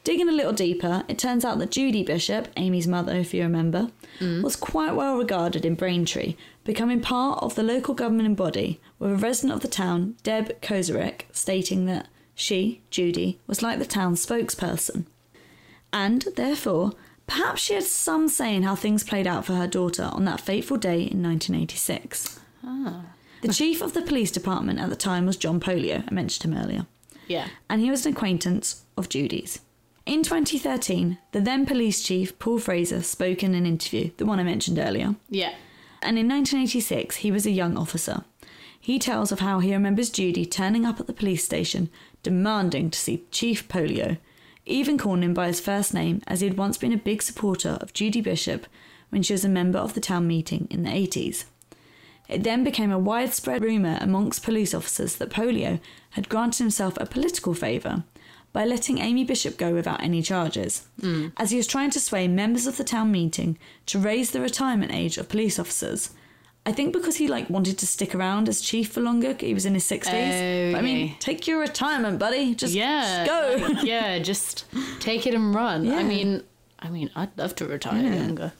Digging 0.03 0.29
a 0.29 0.33
little 0.33 0.53
deeper, 0.53 1.03
it 1.07 1.19
turns 1.19 1.43
out 1.43 1.59
that 1.59 1.71
Judy 1.71 2.03
Bishop, 2.03 2.47
Amy's 2.55 2.87
mother, 2.87 3.15
if 3.15 3.33
you 3.33 3.43
remember, 3.43 3.91
mm. 4.19 4.41
was 4.41 4.55
quite 4.55 4.95
well 4.95 5.17
regarded 5.17 5.65
in 5.65 5.75
Braintree, 5.75 6.35
becoming 6.63 7.01
part 7.01 7.43
of 7.43 7.55
the 7.55 7.63
local 7.63 7.93
governing 7.93 8.35
body, 8.35 8.79
with 8.97 9.11
a 9.11 9.15
resident 9.17 9.53
of 9.53 9.61
the 9.61 9.67
town, 9.67 10.15
Deb 10.23 10.61
Kozarek, 10.61 11.23
stating 11.33 11.85
that 11.85 12.07
she, 12.39 12.81
Judy, 12.89 13.37
was 13.47 13.61
like 13.61 13.79
the 13.79 13.85
town's 13.85 14.25
spokesperson. 14.25 15.05
And, 15.91 16.25
therefore, 16.35 16.93
perhaps 17.27 17.61
she 17.61 17.73
had 17.73 17.83
some 17.83 18.27
say 18.29 18.55
in 18.55 18.63
how 18.63 18.75
things 18.75 19.03
played 19.03 19.27
out 19.27 19.45
for 19.45 19.53
her 19.55 19.67
daughter 19.67 20.09
on 20.13 20.23
that 20.25 20.39
fateful 20.41 20.77
day 20.77 21.01
in 21.01 21.21
1986. 21.21 22.39
Ah. 22.63 23.05
The 23.41 23.49
chief 23.53 23.81
of 23.81 23.93
the 23.93 24.01
police 24.01 24.31
department 24.31 24.79
at 24.79 24.89
the 24.89 24.95
time 24.95 25.25
was 25.25 25.37
John 25.37 25.59
Polio, 25.59 26.03
I 26.07 26.13
mentioned 26.13 26.53
him 26.53 26.61
earlier 26.61 26.85
Yeah. 27.27 27.47
and 27.69 27.81
he 27.81 27.89
was 27.89 28.05
an 28.05 28.13
acquaintance 28.13 28.83
of 28.97 29.07
Judy's. 29.09 29.59
In 30.05 30.23
2013, 30.23 31.17
the 31.31 31.39
then 31.39 31.65
police 31.65 32.01
chief, 32.03 32.37
Paul 32.39 32.59
Frazier, 32.59 33.01
spoke 33.01 33.41
in 33.43 33.53
an 33.55 33.65
interview, 33.65 34.11
the 34.17 34.25
one 34.25 34.39
I 34.39 34.43
mentioned 34.43 34.77
earlier, 34.79 35.15
Yeah. 35.29 35.53
and 36.01 36.17
in 36.19 36.27
1986, 36.27 37.17
he 37.17 37.31
was 37.31 37.45
a 37.45 37.51
young 37.51 37.77
officer. 37.77 38.23
He 38.81 38.97
tells 38.99 39.31
of 39.31 39.39
how 39.39 39.59
he 39.59 39.73
remembers 39.73 40.09
Judy 40.09 40.45
turning 40.45 40.85
up 40.85 40.99
at 40.99 41.07
the 41.07 41.13
police 41.13 41.43
station 41.45 41.89
demanding 42.23 42.89
to 42.89 42.99
see 42.99 43.25
Chief 43.31 43.67
Polio, 43.67 44.17
even 44.65 44.97
calling 44.97 45.23
him 45.23 45.33
by 45.33 45.47
his 45.47 45.59
first 45.59 45.93
name 45.93 46.21
as 46.27 46.41
he 46.41 46.47
had 46.47 46.57
once 46.57 46.77
been 46.77 46.93
a 46.93 46.97
big 46.97 47.21
supporter 47.21 47.77
of 47.81 47.93
Judy 47.93 48.21
Bishop 48.21 48.67
when 49.09 49.23
she 49.23 49.33
was 49.33 49.43
a 49.43 49.49
member 49.49 49.79
of 49.79 49.93
the 49.93 50.01
town 50.01 50.27
meeting 50.27 50.67
in 50.69 50.83
the 50.83 50.89
80s. 50.89 51.45
It 52.27 52.43
then 52.43 52.63
became 52.63 52.91
a 52.91 52.99
widespread 52.99 53.63
rumour 53.63 53.97
amongst 53.99 54.43
police 54.43 54.73
officers 54.73 55.15
that 55.15 55.31
Polio 55.31 55.79
had 56.11 56.29
granted 56.29 56.59
himself 56.59 56.95
a 56.97 57.07
political 57.07 57.55
favour 57.55 58.03
by 58.53 58.65
letting 58.65 58.99
Amy 58.99 59.23
Bishop 59.23 59.57
go 59.57 59.73
without 59.73 60.01
any 60.03 60.21
charges, 60.21 60.87
hmm. 61.01 61.27
as 61.37 61.51
he 61.51 61.57
was 61.57 61.67
trying 61.67 61.89
to 61.91 61.99
sway 61.99 62.27
members 62.27 62.67
of 62.67 62.77
the 62.77 62.83
town 62.83 63.11
meeting 63.11 63.57
to 63.87 63.99
raise 63.99 64.31
the 64.31 64.41
retirement 64.41 64.91
age 64.93 65.17
of 65.17 65.29
police 65.29 65.59
officers, 65.59 66.11
I 66.65 66.71
think 66.71 66.93
because 66.93 67.15
he 67.15 67.27
like 67.27 67.49
wanted 67.49 67.77
to 67.79 67.87
stick 67.87 68.13
around 68.13 68.47
as 68.49 68.61
chief 68.61 68.91
for 68.91 69.01
longer, 69.01 69.33
he 69.39 69.53
was 69.53 69.65
in 69.65 69.73
his 69.73 69.85
sixties. 69.85 70.13
I 70.75 70.81
mean, 70.81 71.15
take 71.19 71.47
your 71.47 71.59
retirement, 71.59 72.19
buddy. 72.19 72.53
Just 72.53 72.73
Yeah. 72.73 73.25
go. 73.25 73.55
yeah, 73.83 74.19
just 74.19 74.65
take 74.99 75.25
it 75.25 75.33
and 75.33 75.55
run. 75.55 75.85
Yeah. 75.85 75.95
I 75.97 76.03
mean, 76.03 76.43
I 76.79 76.89
mean, 76.89 77.09
I'd 77.15 77.35
love 77.37 77.55
to 77.55 77.65
retire 77.65 78.03
Yeah. 78.03 78.15
younger. 78.15 78.53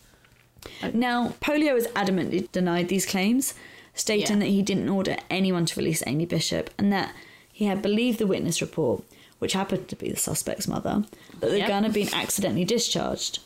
Now, 0.94 1.34
Polio 1.42 1.74
has 1.76 1.88
adamantly 1.90 2.52
denied 2.52 2.90
these 2.90 3.06
claims, 3.06 3.54
stating 3.94 4.38
Yeah. 4.38 4.46
that 4.46 4.52
he 4.52 4.62
didn't 4.62 4.90
order 4.90 5.18
anyone 5.30 5.66
to 5.68 5.80
release 5.80 6.02
Amy 6.08 6.26
Bishop 6.26 6.70
and 6.78 6.92
that 6.92 7.14
he 7.52 7.66
had 7.66 7.82
believed 7.82 8.18
the 8.20 8.28
witness 8.28 8.62
report, 8.62 9.04
which 9.40 9.54
happened 9.54 9.88
to 9.90 9.96
be 9.96 10.10
the 10.10 10.18
suspect's 10.18 10.68
mother, 10.68 11.06
that 11.40 11.50
the 11.52 11.60
Yep. 11.60 11.68
gun 11.68 11.84
had 11.84 11.94
been 11.94 12.14
accidentally 12.14 12.66
discharged. 12.66 13.40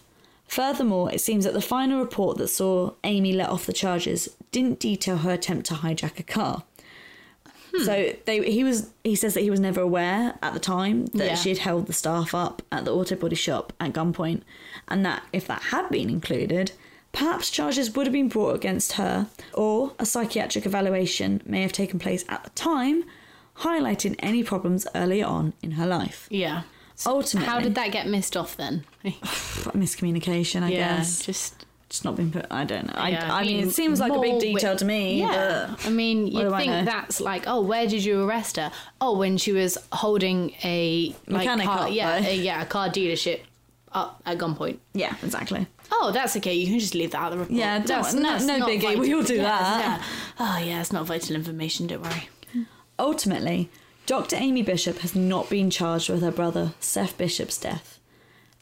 Furthermore, 0.54 1.12
it 1.12 1.20
seems 1.20 1.46
that 1.46 1.54
the 1.54 1.62
final 1.62 2.00
report 2.00 2.38
that 2.38 2.48
saw 2.50 2.92
Amy 3.04 3.34
let 3.34 3.50
off 3.50 3.66
the 3.66 3.74
charges 3.74 4.30
didn't 4.52 4.80
detail 4.80 5.18
her 5.18 5.32
attempt 5.32 5.66
to 5.68 5.74
hijack 5.76 6.20
a 6.20 6.24
car. 6.24 6.64
Hmm. 7.76 7.84
So 7.84 8.14
they, 8.26 8.52
he 8.52 8.64
was 8.64 8.92
he 9.04 9.16
says 9.16 9.34
that 9.34 9.42
he 9.42 9.50
was 9.50 9.60
never 9.60 9.82
aware 9.82 10.36
at 10.44 10.54
the 10.54 10.60
time 10.60 11.08
that 11.08 11.26
Yeah. 11.26 11.36
she 11.36 11.50
had 11.50 11.58
held 11.58 11.88
the 11.88 11.94
staff 11.94 12.36
up 12.36 12.62
at 12.72 12.86
the 12.86 12.94
auto 12.94 13.16
body 13.16 13.36
shop 13.36 13.74
at 13.80 13.94
gunpoint, 13.94 14.42
and 14.88 15.04
that 15.06 15.24
if 15.34 15.48
that 15.48 15.64
had 15.74 15.90
been 15.90 16.08
included, 16.10 16.74
perhaps 17.14 17.50
charges 17.50 17.96
would 17.96 18.06
have 18.06 18.14
been 18.14 18.30
brought 18.30 18.54
against 18.56 18.94
her, 18.94 19.28
or 19.54 19.94
a 19.98 20.06
psychiatric 20.06 20.68
evaluation 20.68 21.42
may 21.48 21.64
have 21.64 21.72
taken 21.74 21.98
place 21.98 22.24
at 22.30 22.44
the 22.44 22.52
time, 22.52 23.04
highlighting 23.58 24.16
any 24.20 24.44
problems 24.44 24.86
earlier 24.94 25.26
on 25.26 25.54
in 25.64 25.72
her 25.72 25.88
life. 25.88 26.28
Yeah. 26.30 26.62
Ultimately, 27.06 27.50
How 27.50 27.60
did 27.60 27.76
that 27.76 27.92
get 27.92 28.08
missed 28.08 28.38
off 28.38 28.56
then? 28.58 28.86
miscommunication? 29.04 30.64
I 30.64 30.70
yeah, 30.70 30.98
guess 30.98 31.26
just 31.26 31.66
just 31.90 32.06
not 32.06 32.16
been 32.16 32.32
put. 32.32 32.46
I 32.50 32.64
don't 32.64 32.88
know. 32.88 33.06
Yeah, 33.06 33.32
I, 33.34 33.42
I 33.42 33.44
mean, 33.46 33.68
it 33.68 33.72
seems 33.72 34.00
like 34.00 34.12
a 34.12 34.20
big 34.20 34.40
detail 34.40 34.76
to 34.76 34.86
me. 34.86 35.20
Yeah, 35.20 35.76
I 35.86 35.90
mean, 35.90 36.28
you 36.28 36.50
think 36.58 36.86
that's 36.86 37.22
like, 37.22 37.44
oh, 37.48 37.62
where 37.62 37.88
did 37.88 38.04
you 38.04 38.24
arrest 38.24 38.58
her? 38.58 38.72
Oh, 39.00 39.18
when 39.18 39.38
she 39.38 39.52
was 39.52 39.78
holding 39.92 40.54
a 40.64 41.16
like, 41.28 41.40
Mechanic 41.46 41.66
car, 41.68 41.80
up, 41.88 41.92
yeah, 41.94 42.20
though. 42.20 42.28
a, 42.28 42.36
yeah, 42.36 42.62
a 42.62 42.66
car 42.66 42.90
dealership 42.90 43.42
up 43.92 44.22
at 44.26 44.40
gunpoint. 44.40 44.80
yeah, 44.94 45.16
exactly. 45.22 45.68
Oh, 45.92 46.12
that's 46.12 46.36
okay. 46.38 46.54
You 46.56 46.66
can 46.66 46.80
just 46.80 46.96
leave 46.96 47.12
that 47.12 47.20
out 47.20 47.32
of 47.32 47.32
the 47.34 47.38
report. 47.44 47.58
Yeah, 47.60 47.78
don't- 47.78 47.88
that's, 47.88 48.14
no- 48.16 48.22
that's 48.24 48.46
no 48.46 48.60
biggie, 48.66 48.82
vital- 48.82 49.02
we'll 49.02 49.24
do 49.24 49.36
yeah, 49.36 49.44
that. 49.44 49.80
yeah. 50.00 50.06
Oh, 50.40 50.58
yeah, 50.66 50.82
it's 50.82 50.92
not 50.92 51.06
vital 51.06 51.36
information. 51.36 51.86
Don't 51.86 52.02
worry. 52.02 52.28
Ultimately, 52.98 53.70
Dr. 54.06 54.36
Amy 54.36 54.64
Bishop 54.64 55.00
has 55.00 55.16
not 55.16 55.50
been 55.50 55.70
charged 55.70 56.10
with 56.10 56.22
her 56.22 56.32
brother 56.32 56.74
Seth 56.80 57.18
Bishop's 57.18 57.58
death. 57.58 58.00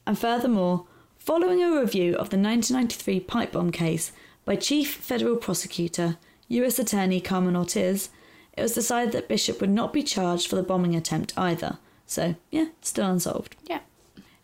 And 0.06 0.17
furthermore, 0.17 0.86
following 1.17 1.63
a 1.63 1.80
review 1.80 2.12
of 2.12 2.30
the 2.30 2.38
1993 2.38 3.19
pipe 3.21 3.51
bomb 3.54 3.71
case 3.71 4.12
by 4.45 4.56
Chief 4.56 4.93
Federal 4.93 5.38
Prosecutor, 5.38 6.17
US 6.49 6.77
Attorney 6.77 7.19
Carmen 7.21 7.56
Ortiz, 7.56 8.10
it 8.56 8.62
was 8.62 8.73
decided 8.73 9.13
that 9.13 9.27
Bishop 9.27 9.62
would 9.62 9.69
not 9.69 9.93
be 9.93 10.04
charged 10.04 10.47
for 10.47 10.56
the 10.56 10.63
bombing 10.63 10.95
attempt 10.95 11.34
either. 11.38 11.80
So, 12.06 12.36
yeah, 12.51 12.65
still 12.82 13.10
unsolved. 13.10 13.56
Yeah. 13.65 13.80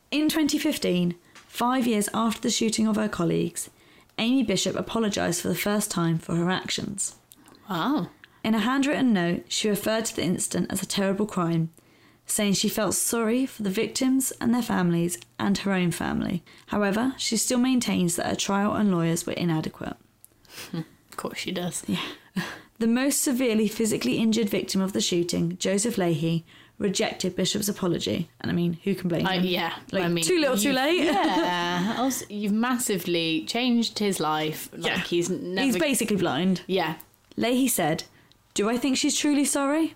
In 0.09 0.29
2015, 0.29 1.15
five 1.33 1.85
years 1.85 2.09
after 2.13 2.41
the 2.41 2.49
shooting 2.49 2.87
of 2.87 2.95
her 2.95 3.09
colleagues, 3.09 3.69
Amy 4.17 4.41
Bishop 4.41 4.75
apologised 4.75 5.41
for 5.41 5.49
the 5.49 5.55
first 5.55 5.91
time 5.91 6.17
for 6.17 6.35
her 6.35 6.49
actions. 6.49 7.15
Wow. 7.69 8.09
In 8.47 8.55
a 8.55 8.59
handwritten 8.59 9.11
note, 9.11 9.43
she 9.49 9.67
referred 9.67 10.05
to 10.05 10.15
the 10.15 10.23
incident 10.23 10.71
as 10.71 10.81
a 10.81 10.85
terrible 10.85 11.25
crime, 11.25 11.69
saying 12.25 12.53
she 12.53 12.69
felt 12.69 12.93
sorry 12.95 13.45
for 13.45 13.61
the 13.63 13.69
victims 13.69 14.31
and 14.39 14.53
their 14.55 14.61
families 14.61 15.17
and 15.37 15.57
her 15.57 15.73
own 15.73 15.91
family. 15.91 16.45
However, 16.67 17.13
she 17.17 17.35
still 17.35 17.57
maintains 17.59 18.15
that 18.15 18.27
her 18.27 18.35
trial 18.37 18.73
and 18.73 18.89
lawyers 18.89 19.25
were 19.25 19.33
inadequate. 19.33 19.97
Of 20.73 21.17
course 21.17 21.39
she 21.39 21.51
does. 21.51 21.83
Yeah. 21.87 21.99
The 22.79 22.87
most 22.87 23.21
severely 23.23 23.67
physically 23.67 24.17
injured 24.17 24.47
victim 24.49 24.79
of 24.81 24.93
the 24.93 25.01
shooting, 25.01 25.57
Joseph 25.57 25.97
Leahy, 25.97 26.45
rejected 26.77 27.35
Bishop's 27.35 27.67
apology. 27.67 28.29
And 28.39 28.49
I 28.51 28.53
mean, 28.53 28.79
who 28.83 28.93
can 28.95 29.09
blame 29.09 29.25
I, 29.27 29.39
him? 29.39 29.45
yeah. 29.45 29.73
Like, 29.91 30.03
I 30.05 30.07
mean, 30.09 30.23
too 30.23 30.39
little, 30.39 30.55
too 30.57 30.71
late. 30.73 31.03
Yeah. 31.03 31.95
also, 31.99 32.23
you've 32.29 32.53
massively 32.53 33.43
changed 33.45 33.97
his 33.99 34.19
life. 34.21 34.69
Like, 34.73 34.85
Yeah. 34.85 34.99
he's 34.99 35.29
never. 35.29 35.65
He's 35.65 35.77
basically 35.77 36.15
blind. 36.17 36.61
yeah. 36.67 36.95
Leahy 37.35 37.67
said, 37.67 38.03
Do 38.57 38.67
I 38.67 38.77
think 38.77 38.97
she's 38.97 39.15
truly 39.15 39.45
sorry? 39.45 39.93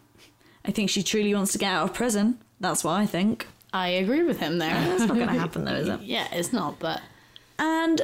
I 0.64 0.70
think 0.70 0.92
she 0.92 1.02
truly 1.02 1.34
wants 1.34 1.52
to 1.54 1.58
get 1.58 1.74
out 1.74 1.90
of 1.90 1.96
prison. 1.96 2.38
That's 2.60 2.84
what 2.84 2.92
I 2.94 3.08
think. 3.08 3.48
I 3.74 3.88
agree 3.88 4.22
with 4.22 4.38
him 4.40 4.60
there. 4.60 4.70
That's 4.76 5.00
not 5.08 5.16
going 5.16 5.28
to 5.34 5.34
happen 5.34 5.66
though, 5.66 5.74
is 5.74 5.88
it? 5.88 6.02
yeah, 6.02 6.28
it's 6.32 6.54
not, 6.54 6.78
but. 6.78 7.02
And 7.58 8.00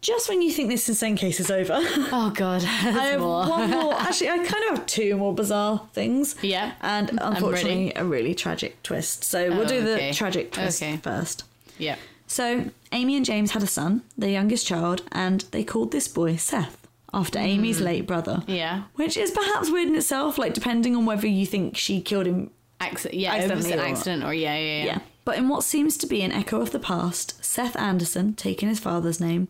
just 0.00 0.28
when 0.28 0.42
you 0.42 0.50
think 0.50 0.68
this 0.68 0.88
insane 0.88 1.14
case 1.14 1.38
is 1.38 1.48
over, 1.48 1.74
Oh, 1.78 2.32
God. 2.34 2.62
I 2.64 2.66
have 2.66 3.22
one 3.22 3.70
more. 3.70 3.94
Actually, 3.94 4.30
I 4.30 4.38
kind 4.38 4.64
of 4.64 4.78
have 4.78 4.86
two 4.86 5.16
more 5.16 5.32
bizarre 5.32 5.86
things. 5.92 6.34
Yeah. 6.42 6.72
And 6.80 7.16
unfortunately, 7.22 7.92
a 7.94 8.04
really 8.04 8.34
tragic 8.34 8.82
twist. 8.82 9.22
So 9.22 9.48
we'll 9.50 9.60
Oh, 9.62 9.64
do 9.68 9.80
the 9.80 9.94
okay. 9.94 10.12
tragic 10.12 10.50
twist 10.50 10.82
Okay. 10.82 10.96
first. 10.96 11.44
Yeah. 11.78 11.94
So 12.26 12.70
Amy 12.90 13.14
and 13.16 13.24
James 13.24 13.52
had 13.52 13.62
a 13.62 13.68
son, 13.68 14.02
their 14.18 14.30
youngest 14.30 14.66
child, 14.66 15.02
and 15.12 15.42
they 15.52 15.62
called 15.62 15.92
this 15.92 16.08
boy 16.08 16.34
Seth 16.34 16.79
after 17.12 17.38
Amy's 17.38 17.80
mm. 17.80 17.84
late 17.84 18.06
brother. 18.06 18.42
Yeah. 18.46 18.84
Which 18.94 19.16
is 19.16 19.30
perhaps 19.30 19.70
weird 19.70 19.88
in 19.88 19.96
itself, 19.96 20.38
like 20.38 20.54
depending 20.54 20.96
on 20.96 21.06
whether 21.06 21.26
you 21.26 21.46
think 21.46 21.76
she 21.76 22.00
killed 22.00 22.26
him. 22.26 22.50
Accident. 22.80 23.20
Yeah, 23.20 23.34
it 23.34 23.42
was 23.42 23.50
Accidentally 23.50 23.72
an 23.72 23.78
or- 23.80 23.92
accident, 23.92 24.24
or 24.24 24.34
yeah, 24.34 24.56
yeah, 24.56 24.78
yeah. 24.78 24.84
Yeah. 24.84 24.98
But 25.24 25.36
in 25.38 25.48
what 25.48 25.64
seems 25.64 25.96
to 25.98 26.06
be 26.06 26.22
an 26.22 26.32
echo 26.32 26.60
of 26.60 26.72
the 26.72 26.78
past, 26.78 27.44
Seth 27.44 27.76
Anderson, 27.76 28.34
taking 28.34 28.68
his 28.68 28.80
father's 28.80 29.20
name, 29.20 29.48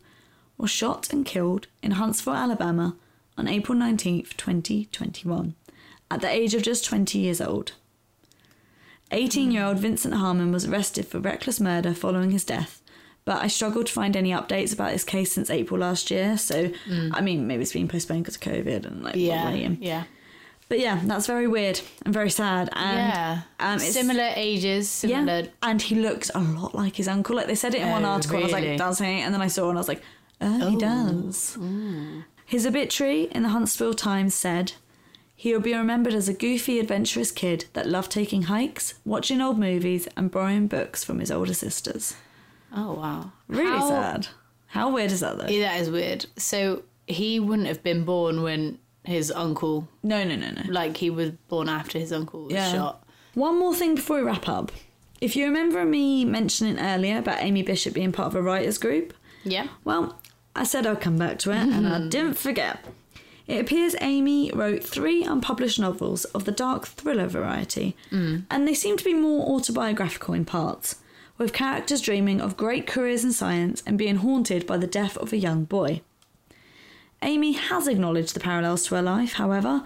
was 0.59 0.71
shot 0.71 1.13
and 1.13 1.25
killed 1.25 1.69
in 1.83 1.93
Huntsville, 1.93 2.35
Alabama 2.35 2.97
on 3.39 3.49
April 3.49 3.79
19th, 3.79 4.37
2021, 4.37 5.55
at 6.11 6.21
the 6.21 6.29
age 6.29 6.55
of 6.55 6.63
just 6.63 6.85
20 6.85 7.19
years 7.19 7.41
old. 7.41 7.73
18 9.13 9.51
year 9.51 9.65
old 9.65 9.79
Vincent 9.79 10.15
Harmon 10.15 10.53
was 10.53 10.67
arrested 10.67 11.07
for 11.07 11.19
reckless 11.19 11.61
murder 11.61 11.95
following 11.95 12.31
his 12.31 12.45
death, 12.45 12.83
but 13.25 13.43
I 13.43 13.49
struggled 13.49 13.87
to 13.87 13.93
find 13.93 14.17
any 14.17 14.31
updates 14.31 14.73
about 14.73 14.93
this 14.93 15.05
case 15.05 15.33
since 15.33 15.51
April 15.51 15.81
last 15.81 16.11
year, 16.11 16.37
so 16.39 16.71
I 17.13 17.21
mean, 17.21 17.47
maybe 17.47 17.63
it's 17.63 17.73
been 17.73 17.89
postponed 17.89 18.25
because 18.25 18.37
of 18.37 18.43
COVID 18.43 18.87
and 18.87 19.03
like, 19.03 19.15
Mm. 19.15 19.21
Yeah. 19.27 19.69
Yeah. 19.81 20.05
But 20.69 20.79
yeah, 20.79 21.01
that's 21.05 21.27
very 21.27 21.49
weird 21.49 21.81
and 22.05 22.15
very 22.15 22.31
sad. 22.31 22.69
And 22.75 22.97
yeah. 22.99 23.41
um, 23.59 23.75
it's- 23.77 23.93
similar 23.93 24.31
ages, 24.37 24.89
similar. 24.89 25.41
yeah, 25.41 25.47
and 25.63 25.83
he 25.83 25.97
looks 25.97 26.31
a 26.35 26.39
lot 26.41 26.75
like 26.77 26.95
his 26.97 27.09
uncle. 27.09 27.35
Like 27.35 27.49
they 27.49 27.57
said 27.57 27.75
it 27.75 27.83
in 27.83 27.91
one 27.91 28.05
Oh, 28.05 28.11
article, 28.11 28.37
and 28.37 28.45
I 28.45 28.47
was 28.47 28.55
really? 28.55 28.69
like, 28.71 28.79
"That's 28.79 29.01
him," 29.01 29.07
and 29.07 29.35
then 29.35 29.43
I 29.43 29.49
saw, 29.49 29.69
and 29.69 29.77
I 29.77 29.81
was 29.81 29.89
like, 29.89 30.03
"Oh, 30.41 30.71
he 30.71 30.77
does." 30.77 31.59
His 32.47 32.67
obituary 32.67 33.25
in 33.33 33.43
the 33.43 33.49
Huntsville 33.51 33.95
Times 33.95 34.33
said, 34.35 34.73
"He 35.35 35.53
will 35.53 35.61
be 35.61 35.75
remembered 35.75 36.15
as 36.15 36.29
a 36.29 36.33
goofy, 36.33 36.79
adventurous 36.79 37.33
kid 37.33 37.65
that 37.73 37.89
loved 37.89 38.11
taking 38.13 38.43
hikes, 38.43 38.95
watching 39.05 39.41
old 39.41 39.59
movies, 39.59 40.07
and 40.17 40.31
borrowing 40.31 40.69
books 40.69 41.03
from 41.03 41.19
his 41.19 41.33
older 41.33 41.55
sisters." 41.55 42.15
Oh 42.75 42.95
wow. 42.95 43.33
Really 43.49 43.69
How- 43.71 43.89
sad. 43.89 44.27
How 44.67 44.91
weird 44.93 45.11
is 45.11 45.21
that 45.21 45.37
though? 45.37 45.49
Yeah, 45.49 45.73
that 45.73 45.81
is 45.81 45.91
weird. 45.91 46.27
So 46.37 46.85
he 47.07 47.41
wouldn't 47.41 47.67
have 47.67 47.83
been 47.83 48.05
born 48.05 48.43
when 48.43 48.79
his 49.05 49.33
uncle, 49.33 49.89
no, 50.03 50.23
no, 50.23 50.37
no, 50.37 50.51
no. 50.51 50.63
like 50.71 50.97
he 50.99 51.11
was 51.11 51.31
born 51.49 51.69
after 51.69 51.99
his 51.99 52.13
uncle 52.13 52.45
was 52.45 52.53
Yeah. 52.53 52.73
shot. 52.73 53.05
One 53.35 53.59
more 53.59 53.75
thing 53.75 53.97
before 53.97 54.19
we 54.19 54.23
wrap 54.23 54.49
up. 54.49 54.71
If 55.21 55.35
you 55.37 55.45
remember 55.47 55.85
me 55.85 56.25
mentioning 56.25 56.79
earlier 56.79 57.19
about 57.19 57.43
Amy 57.43 57.63
Bishop 57.63 57.95
being 57.95 58.13
part 58.13 58.29
of 58.29 58.35
a 58.37 58.43
writers 58.43 58.79
group, 58.79 59.13
Yeah. 59.43 59.69
Well, 59.85 60.21
I 60.55 60.65
said 60.65 60.87
I'd 60.87 61.01
come 61.01 61.17
back 61.17 61.39
to 61.41 61.51
it, 61.51 61.57
and 61.57 61.89
I 61.89 61.99
hmm. 61.99 62.09
didn't 62.09 62.35
forget. 62.35 62.85
It 63.47 63.61
appears 63.61 63.97
Amy 64.01 64.51
wrote 64.53 64.85
three 64.85 65.25
unpublished 65.25 65.81
novels 65.81 66.25
of 66.27 66.45
the 66.45 66.53
dark 66.53 66.87
thriller 66.87 67.27
variety, 67.27 67.97
hmm. 68.11 68.41
and 68.51 68.69
they 68.69 68.75
seem 68.75 68.97
to 68.97 69.05
be 69.05 69.15
more 69.15 69.49
autobiographical 69.49 70.35
in 70.35 70.45
parts, 70.45 70.97
with 71.41 71.55
characters 71.55 72.03
dreaming 72.03 72.39
of 72.39 72.55
great 72.59 72.87
careers 72.87 73.25
in 73.25 73.33
science 73.33 73.83
and 73.87 73.97
being 73.97 74.17
haunted 74.17 74.67
by 74.67 74.77
the 74.77 74.87
death 74.87 75.17
of 75.17 75.33
a 75.33 75.39
young 75.39 75.65
boy. 75.65 76.03
Amy 77.23 77.53
has 77.53 77.89
acknowledged 77.89 78.35
the 78.35 78.41
parallels 78.41 78.85
to 78.87 78.95
her 78.95 79.01
life, 79.03 79.33
however, 79.33 79.83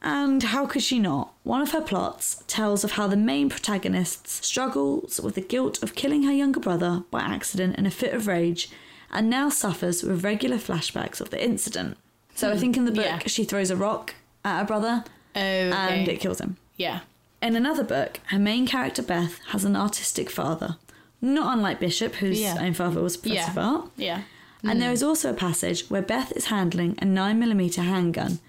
and 0.00 0.42
how 0.44 0.64
could 0.64 0.82
she 0.82 0.98
not? 0.98 1.34
One 1.42 1.60
of 1.60 1.72
her 1.72 1.82
plots 1.82 2.42
tells 2.46 2.84
of 2.84 2.92
how 2.92 3.06
the 3.06 3.16
main 3.18 3.50
protagonist 3.50 4.28
struggles 4.28 5.20
with 5.20 5.34
the 5.34 5.42
guilt 5.42 5.82
of 5.82 5.94
killing 5.94 6.22
her 6.22 6.32
younger 6.32 6.60
brother 6.60 7.04
by 7.10 7.20
accident 7.20 7.76
in 7.76 7.84
a 7.84 7.90
fit 7.90 8.14
of 8.14 8.26
rage 8.26 8.70
and 9.10 9.28
now 9.28 9.50
suffers 9.50 10.02
with 10.02 10.24
regular 10.24 10.56
flashbacks 10.56 11.20
of 11.20 11.28
the 11.28 11.42
incident. 11.44 11.98
So 12.34 12.48
I 12.48 12.54
hmm, 12.54 12.60
think 12.60 12.76
in 12.78 12.84
the 12.86 12.92
book 12.92 13.04
Yeah. 13.04 13.18
she 13.26 13.44
throws 13.44 13.70
a 13.70 13.76
rock 13.76 14.14
at 14.42 14.60
her 14.60 14.64
brother 14.64 15.04
Oh, 15.36 15.40
okay. 15.40 15.70
and 15.72 16.08
it 16.08 16.20
kills 16.20 16.40
him. 16.40 16.56
yeah. 16.76 17.00
In 17.40 17.54
another 17.56 17.84
book, 17.84 18.20
her 18.26 18.38
main 18.38 18.66
character 18.66 19.02
Beth 19.02 19.38
has 19.48 19.64
an 19.64 19.76
artistic 19.76 20.28
father, 20.30 20.76
not 21.20 21.56
unlike 21.56 21.80
Bishop, 21.80 22.16
whose 22.16 22.40
Yeah. 22.40 22.56
own 22.60 22.74
father 22.74 23.00
was 23.02 23.14
a 23.14 23.18
professor 23.20 23.34
Yeah. 23.44 23.50
of 23.50 23.58
art. 23.58 23.90
Yeah. 23.96 24.22
And 24.64 24.82
there 24.82 24.90
is 24.92 25.04
also 25.04 25.30
a 25.30 25.34
passage 25.34 25.88
where 25.88 26.02
Beth 26.02 26.32
is 26.32 26.46
handling 26.46 26.98
a 27.00 27.04
9mm 27.04 27.82
handgun. 27.84 28.40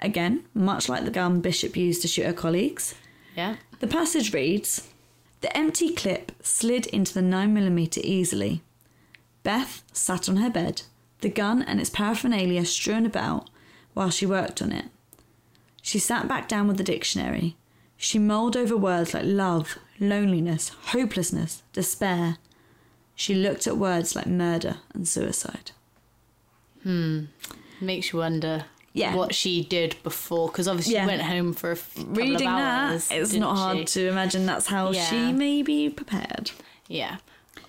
Again, 0.00 0.44
much 0.54 0.88
like 0.88 1.04
the 1.04 1.10
gun 1.12 1.40
Bishop 1.40 1.76
used 1.76 2.02
to 2.02 2.08
shoot 2.08 2.26
her 2.26 2.32
colleagues. 2.32 2.94
Yeah. 3.36 3.56
The 3.78 3.86
passage 3.86 4.32
reads 4.34 4.88
The 5.40 5.56
empty 5.56 5.92
clip 5.94 6.32
slid 6.42 6.86
into 6.88 7.14
the 7.14 7.20
9mm 7.22 8.00
easily. 8.04 8.60
Beth 9.44 9.82
sat 9.92 10.28
on 10.28 10.36
her 10.36 10.50
bed, 10.50 10.82
the 11.20 11.28
gun 11.28 11.62
and 11.62 11.80
its 11.80 11.90
paraphernalia 11.90 12.64
strewn 12.64 13.06
about, 13.06 13.50
while 13.94 14.10
she 14.10 14.24
worked 14.26 14.62
on 14.62 14.70
it. 14.72 14.86
She 15.80 15.98
sat 15.98 16.28
back 16.28 16.46
down 16.48 16.68
with 16.68 16.76
the 16.76 16.84
dictionary. 16.84 17.56
She 18.02 18.18
mulled 18.18 18.56
over 18.56 18.76
words 18.76 19.14
like 19.14 19.22
love, 19.24 19.78
loneliness, 20.00 20.70
hopelessness, 20.86 21.62
despair. 21.72 22.38
She 23.14 23.32
looked 23.32 23.68
at 23.68 23.76
words 23.76 24.16
like 24.16 24.26
murder 24.26 24.78
and 24.92 25.06
suicide. 25.06 25.70
Hmm. 26.82 27.26
Makes 27.80 28.12
you 28.12 28.18
wonder 28.18 28.64
Yeah. 28.92 29.14
what 29.14 29.36
she 29.36 29.62
did 29.62 29.94
before, 30.02 30.48
because 30.48 30.66
obviously 30.66 30.94
Yeah. 30.94 31.02
she 31.04 31.06
went 31.06 31.22
home 31.22 31.52
for 31.52 31.70
a 31.70 31.76
couple 31.76 32.04
Reading 32.06 32.34
of 32.48 32.56
that, 32.56 32.90
hours. 32.90 33.08
it's 33.12 33.34
not 33.34 33.56
hard 33.56 33.78
she? 33.78 33.84
to 34.00 34.08
imagine 34.08 34.46
that's 34.46 34.66
how 34.66 34.90
Yeah. 34.90 35.04
she 35.08 35.32
may 35.32 35.62
be 35.62 35.88
prepared. 35.88 36.50
Yeah. 36.88 37.18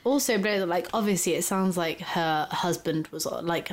Also, 0.03 0.39
like 0.65 0.87
obviously, 0.95 1.35
it 1.35 1.43
sounds 1.43 1.77
like 1.77 2.01
her 2.01 2.47
husband 2.49 3.07
was 3.11 3.27
like 3.27 3.69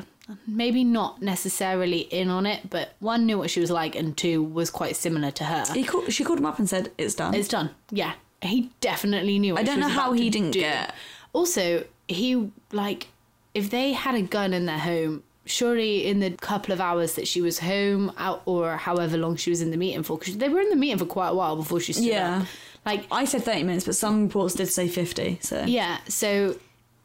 maybe 0.47 0.85
not 0.85 1.21
necessarily 1.23 2.01
in 2.01 2.29
on 2.31 2.47
it, 2.47 2.69
but 2.71 2.95
one 3.01 3.27
knew 3.27 3.39
what 3.39 3.51
she 3.51 3.61
was 3.61 3.71
like, 3.71 3.95
and 3.97 4.17
two 4.17 4.43
was 4.43 4.71
quite 4.71 4.97
similar 4.97 5.31
to 5.33 5.45
her. 5.45 5.65
He 5.75 5.85
called, 5.85 6.13
she 6.13 6.25
called 6.25 6.39
him 6.39 6.47
up 6.47 6.59
and 6.59 6.69
said, 6.69 6.91
It's 6.99 7.15
done. 7.15 7.35
It's 7.35 7.49
done. 7.49 7.71
Yeah, 7.91 8.13
he 8.43 8.71
definitely 8.81 9.39
knew. 9.39 9.55
What 9.55 9.61
I 9.61 9.65
don't 9.65 9.81
know 9.81 9.89
how 9.89 10.13
he 10.13 10.31
didn't 10.31 10.53
do. 10.53 10.61
get. 10.61 10.95
Also, 11.33 11.85
he 12.09 12.51
like 12.73 13.09
if 13.55 13.71
they 13.71 13.93
had 13.93 14.15
a 14.15 14.23
gun 14.23 14.53
in 14.53 14.67
their 14.67 14.79
home. 14.79 15.23
Surely, 15.47 16.07
in 16.07 16.21
the 16.21 16.31
couple 16.33 16.73
of 16.73 16.81
hours 16.81 17.15
that 17.15 17.27
she 17.27 17.41
was 17.41 17.59
home, 17.59 18.13
out 18.19 18.43
or 18.45 18.77
however 18.77 19.17
long 19.17 19.35
she 19.35 19.51
was 19.51 19.61
in 19.63 19.73
the 19.73 19.77
meeting 19.77 20.05
for, 20.05 20.17
because 20.17 20.37
they 20.37 20.49
were 20.49 20.61
in 20.61 20.69
the 20.69 20.77
meeting 20.77 20.99
for 20.99 21.07
quite 21.07 21.31
a 21.31 21.35
while 21.35 21.57
before 21.57 21.81
she 21.81 21.93
stood 21.93 22.05
Yeah. 22.05 22.41
up. 22.43 22.47
Like 22.87 23.07
I 23.11 23.25
said 23.25 23.43
30 23.43 23.65
minutes, 23.65 23.85
but 23.87 23.97
some 23.97 24.25
reports 24.27 24.55
did 24.55 24.69
say 24.69 24.87
50. 24.87 25.39
So 25.41 25.65
Yeah, 25.67 25.99
so 26.07 26.57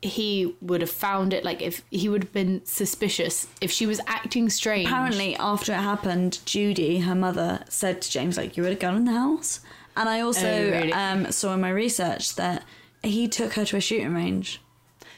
he 0.01 0.55
would 0.61 0.81
have 0.81 0.89
found 0.89 1.33
it 1.33 1.43
like 1.43 1.61
if 1.61 1.81
he 1.89 2.07
would 2.09 2.23
have 2.23 2.33
been 2.33 2.61
suspicious 2.65 3.47
if 3.61 3.71
she 3.71 3.85
was 3.87 3.99
acting 4.07 4.49
strange. 4.49 4.87
apparently, 4.87 5.35
after 5.37 5.71
it 5.73 5.77
happened, 5.77 6.39
Judy, 6.45 6.99
her 6.99 7.15
mother, 7.15 7.63
said 7.69 8.01
to 8.03 8.11
James, 8.11 8.37
like, 8.37 8.55
you 8.57 8.63
had 8.63 8.73
a 8.73 8.75
gun 8.75 8.95
in 8.95 9.05
the 9.05 9.13
house. 9.13 9.61
And 9.97 10.07
I 10.09 10.19
also 10.21 10.47
Oh, 10.47 10.69
really? 10.71 10.93
um, 10.93 11.31
saw 11.31 11.53
in 11.53 11.61
my 11.61 11.69
research 11.69 12.35
that 12.35 12.63
he 13.01 13.27
took 13.27 13.53
her 13.53 13.65
to 13.65 13.77
a 13.77 13.81
shooting 13.81 14.13
range. 14.13 14.61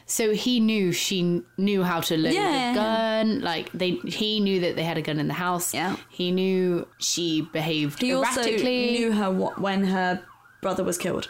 So 0.05 0.33
he 0.33 0.61
knew 0.61 0.93
she 0.93 1.41
knew 1.57 1.83
how 1.83 1.99
to 2.01 2.15
load 2.15 2.33
Yeah. 2.33 2.71
a 2.71 2.75
gun. 2.75 3.41
Like 3.41 3.69
they, 3.73 3.91
he 4.05 4.39
knew 4.39 4.61
that 4.61 4.77
they 4.77 4.83
had 4.83 4.97
a 4.97 5.01
gun 5.01 5.19
in 5.19 5.27
the 5.27 5.33
house. 5.33 5.73
Yeah. 5.73 5.97
He 6.09 6.31
knew 6.31 6.87
she 6.97 7.41
behaved 7.51 8.01
He 8.01 8.13
also 8.13 8.39
erratically. 8.41 8.91
knew 8.91 9.11
her 9.11 9.31
wh- 9.33 9.59
when 9.61 9.83
her 9.85 10.21
brother 10.61 10.83
was 10.85 10.97
killed. 10.97 11.29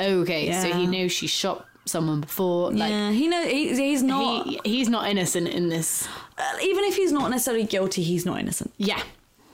okay, 0.00 0.50
so 0.52 0.68
Yeah. 0.68 0.76
he 0.76 0.86
knew 0.86 1.08
she 1.08 1.26
shot 1.26 1.66
someone 1.86 2.20
before. 2.20 2.72
Like 2.72 2.90
yeah, 2.90 3.10
he 3.10 3.28
know 3.28 3.44
he, 3.46 3.74
he's 3.74 4.02
not. 4.02 4.46
he, 4.46 4.60
he's 4.64 4.88
not 4.88 5.08
innocent 5.08 5.48
in 5.48 5.68
this. 5.68 6.08
uh, 6.38 6.58
even 6.62 6.84
if 6.84 6.96
he's 6.96 7.12
not 7.12 7.30
necessarily 7.30 7.64
guilty, 7.64 8.02
he's 8.02 8.24
not 8.26 8.38
innocent. 8.40 8.72
Yeah, 8.76 9.02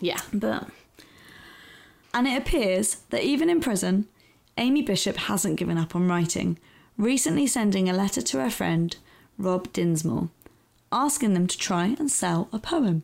yeah. 0.01 0.21
But 0.33 0.69
and 2.15 2.27
it 2.27 2.37
appears 2.39 2.97
that 3.11 3.23
even 3.25 3.49
in 3.51 3.61
prison, 3.61 4.07
Amy 4.59 4.83
Bishop 4.83 5.17
hasn't 5.17 5.57
given 5.57 5.79
up 5.79 5.95
on 5.95 6.09
writing, 6.09 6.59
recently 6.99 7.47
sending 7.47 7.89
a 7.89 7.93
letter 7.93 8.21
to 8.23 8.39
her 8.41 8.51
friend 8.51 8.97
Rob 9.39 9.73
Dinsmore, 9.73 10.29
asking 10.93 11.35
them 11.35 11.47
to 11.47 11.57
try 11.59 11.97
and 11.99 12.11
sell 12.11 12.49
a 12.53 12.59
poem. 12.59 13.03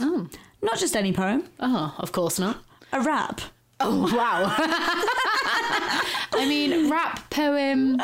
Oh, 0.00 0.28
Not 0.62 0.78
just 0.78 0.94
any 0.94 1.12
poem, 1.12 1.44
oh, 1.58 1.94
of 1.98 2.12
course 2.12 2.38
not. 2.38 2.58
a 2.92 3.00
rap. 3.00 3.40
Oh 3.80 4.10
wow. 4.14 4.54
I 6.36 6.46
mean, 6.48 6.90
rap 6.90 7.30
poem. 7.30 7.96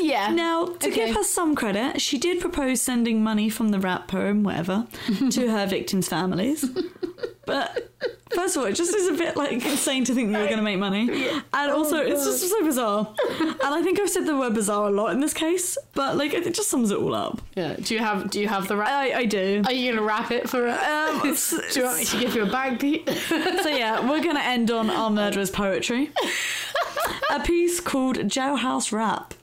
yeah. 0.00 0.30
Now, 0.32 0.66
to 0.66 0.88
Okay. 0.88 1.06
give 1.06 1.16
her 1.16 1.24
some 1.24 1.54
credit, 1.54 2.00
she 2.00 2.18
did 2.18 2.40
propose 2.40 2.80
sending 2.80 3.22
money 3.22 3.48
from 3.48 3.68
the 3.70 3.78
rap 3.78 4.08
poem, 4.08 4.42
whatever, 4.42 4.86
to 5.30 5.50
her 5.50 5.66
victims' 5.66 6.08
families. 6.08 6.64
But 7.44 7.90
first 8.32 8.54
of 8.56 8.62
all, 8.62 8.68
it 8.68 8.74
just 8.74 8.94
is 8.94 9.08
a 9.08 9.14
bit 9.14 9.36
like 9.36 9.50
insane 9.66 10.04
to 10.04 10.14
think 10.14 10.30
that 10.30 10.38
you're 10.38 10.46
going 10.46 10.58
to 10.58 10.62
make 10.64 10.78
money, 10.78 11.10
and 11.52 11.72
also 11.72 11.96
it's 11.96 12.24
just 12.24 12.48
so 12.48 12.64
bizarre. 12.64 13.12
And 13.40 13.56
I 13.74 13.82
think 13.82 13.98
I've 13.98 14.08
said 14.08 14.26
the 14.26 14.36
word 14.38 14.54
bizarre 14.54 14.86
a 14.86 14.92
lot 14.92 15.10
in 15.12 15.18
this 15.18 15.34
case, 15.34 15.76
but 15.92 16.16
like 16.16 16.32
it 16.34 16.54
just 16.54 16.70
sums 16.70 16.92
it 16.92 16.98
all 16.98 17.16
up. 17.16 17.42
Yeah. 17.56 17.74
Do 17.74 17.94
you 17.94 18.00
have 18.00 18.30
Do 18.30 18.40
you 18.40 18.46
have 18.46 18.68
the 18.68 18.76
rap? 18.76 18.88
I, 18.90 19.12
I 19.12 19.24
do. 19.24 19.62
Are 19.66 19.72
you 19.72 19.90
gonna 19.90 20.06
rap 20.06 20.30
it 20.30 20.48
for 20.48 20.68
us? 20.68 21.52
Um, 21.52 21.60
do 21.72 21.80
you 21.80 21.84
want 21.84 21.98
me 21.98 22.04
to 22.04 22.20
give 22.20 22.34
you 22.36 22.44
a 22.44 22.50
bag, 22.50 22.78
Pete? 22.78 23.08
so 23.08 23.68
yeah, 23.68 24.08
we're 24.08 24.22
going 24.22 24.36
to 24.36 24.44
end 24.44 24.70
on 24.70 24.88
our 24.88 25.10
murderer's 25.10 25.50
poetry. 25.50 26.10
A 27.30 27.40
piece 27.40 27.80
called 27.80 28.16
Jailhouse 28.18 28.92
Rap. 28.92 29.34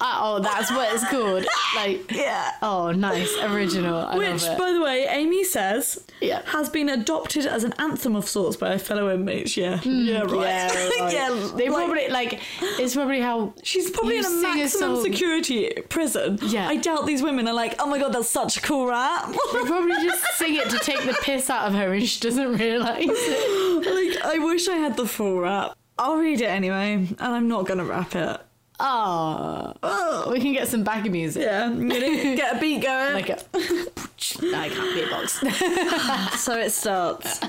Uh, 0.00 0.16
oh, 0.22 0.38
that's 0.38 0.70
what 0.70 0.94
it's 0.94 1.02
called. 1.08 1.44
Like, 1.74 2.08
Yeah. 2.14 2.52
oh, 2.62 2.92
nice, 2.92 3.36
original. 3.42 3.96
I 4.06 4.16
Which, 4.16 4.44
love 4.44 4.52
it. 4.52 4.56
by 4.58 4.70
the 4.72 4.80
way, 4.80 5.06
Amy 5.08 5.42
says 5.42 6.04
Yeah. 6.20 6.42
has 6.46 6.68
been 6.68 6.88
adopted 6.88 7.46
as 7.46 7.64
an 7.64 7.74
anthem 7.80 8.14
of 8.14 8.28
sorts 8.28 8.56
by 8.56 8.68
her 8.70 8.78
fellow 8.78 9.12
inmates. 9.12 9.56
Yeah, 9.56 9.78
hmm. 9.78 10.04
yeah, 10.04 10.20
right. 10.20 10.32
Yeah, 10.44 10.66
right. 11.02 11.12
yeah, 11.12 11.50
they 11.56 11.68
like, 11.68 11.86
probably 11.86 12.08
like. 12.10 12.40
It's 12.78 12.94
probably 12.94 13.20
how 13.20 13.54
She's 13.64 13.90
probably 13.90 14.18
in 14.18 14.24
a 14.24 14.28
a 14.28 14.40
maximum 14.40 14.94
song. 14.94 15.02
security 15.02 15.72
prison. 15.88 16.38
Yeah. 16.42 16.68
I 16.68 16.76
doubt 16.76 17.04
these 17.06 17.24
women 17.24 17.48
are 17.48 17.54
like, 17.54 17.74
oh 17.80 17.86
my 17.88 17.98
god, 17.98 18.12
that's 18.12 18.30
such 18.30 18.56
a 18.58 18.60
cool 18.60 18.86
rap. 18.86 19.32
They 19.52 19.64
probably 19.64 19.96
just 20.04 20.24
sing 20.36 20.54
it 20.54 20.70
to 20.70 20.78
take 20.78 21.00
the 21.06 21.18
piss 21.24 21.50
out 21.50 21.66
of 21.66 21.74
her, 21.74 21.92
and 21.92 22.06
she 22.08 22.20
doesn't 22.20 22.56
realise 22.56 23.04
it. 23.10 24.14
like, 24.14 24.24
I 24.24 24.38
wish 24.38 24.68
I 24.68 24.76
had 24.76 24.96
the 24.96 25.08
full 25.08 25.40
rap. 25.40 25.76
I'll 25.98 26.16
read 26.16 26.40
it 26.40 26.46
anyway, 26.46 26.92
and 26.94 27.16
I'm 27.20 27.48
not 27.48 27.66
gonna 27.66 27.84
rap 27.84 28.14
it. 28.14 28.40
Oh, 28.80 30.28
we 30.30 30.40
can 30.40 30.52
get 30.52 30.68
some 30.68 30.84
backing 30.84 31.12
music. 31.12 31.42
Yeah, 31.42 31.64
I'm 31.66 31.88
gonna 31.88 32.36
get 32.36 32.56
a 32.56 32.60
beat 32.60 32.82
going. 32.82 33.14
Like 33.14 33.30
a. 33.30 33.38
no, 34.42 34.58
I 34.58 34.68
can't 34.68 34.96
beatbox. 34.96 36.30
so 36.38 36.58
it 36.58 36.70
starts. 36.70 37.40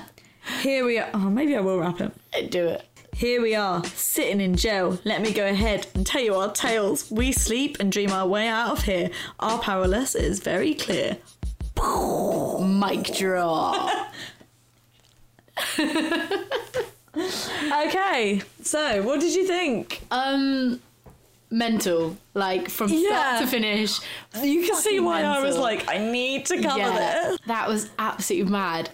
Here 0.62 0.84
we 0.84 0.98
are. 0.98 1.10
Oh, 1.14 1.30
maybe 1.30 1.56
I 1.56 1.60
will 1.60 1.80
rap 1.80 2.02
it. 2.02 2.12
Uh, 2.34 2.48
do 2.48 2.68
it. 2.68 2.86
Here 3.16 3.42
we 3.42 3.54
are, 3.54 3.84
sitting 3.84 4.40
in 4.40 4.56
jail. 4.56 4.98
Let 5.04 5.22
me 5.22 5.34
go 5.34 5.46
ahead 5.46 5.88
and 5.94 6.08
tell 6.08 6.22
you 6.22 6.36
our 6.36 6.52
tales. 6.52 7.12
We 7.12 7.32
sleep 7.34 7.78
and 7.80 7.92
dream 7.92 8.12
our 8.12 8.26
way 8.26 8.48
out 8.48 8.72
of 8.72 8.84
here. 8.84 9.10
Our 9.40 9.60
powerless 9.60 10.16
is 10.16 10.40
very 10.40 10.74
clear. 10.74 11.18
Mic 12.62 13.14
drop. 13.16 14.14
Okay, 17.16 18.42
so 18.64 19.02
what 19.04 19.20
did 19.20 19.34
you 19.36 19.46
think? 19.48 20.02
Um, 20.12 20.80
mental. 21.50 22.18
Like 22.34 22.70
from 22.70 22.90
Yeah. 22.92 23.10
start 23.10 23.42
to 23.42 23.48
finish. 23.48 24.00
You 24.42 24.66
can 24.66 24.76
see 24.76 25.00
why 25.00 25.24
I 25.24 25.42
was 25.42 25.58
like, 25.58 25.90
I 25.90 25.98
need 25.98 26.46
to 26.48 26.62
cover 26.62 26.78
Yeah, 26.80 26.92
this. 27.30 27.40
that 27.48 27.68
was 27.68 27.90
absolutely 27.98 28.52
mad. 28.52 28.90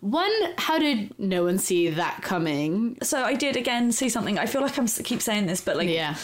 One, 0.00 0.32
how 0.58 0.78
did 0.78 1.18
no 1.18 1.44
one 1.44 1.58
see 1.58 1.88
that 1.90 2.20
coming? 2.22 2.98
So 3.02 3.22
I 3.22 3.34
did 3.34 3.56
again 3.56 3.90
see 3.92 4.08
something. 4.08 4.38
I 4.38 4.46
feel 4.46 4.60
like 4.60 4.78
I'm 4.78 4.86
keep 4.86 5.22
saying 5.22 5.46
this, 5.46 5.60
but 5.62 5.76
like, 5.76 5.88
Yeah. 5.88 6.14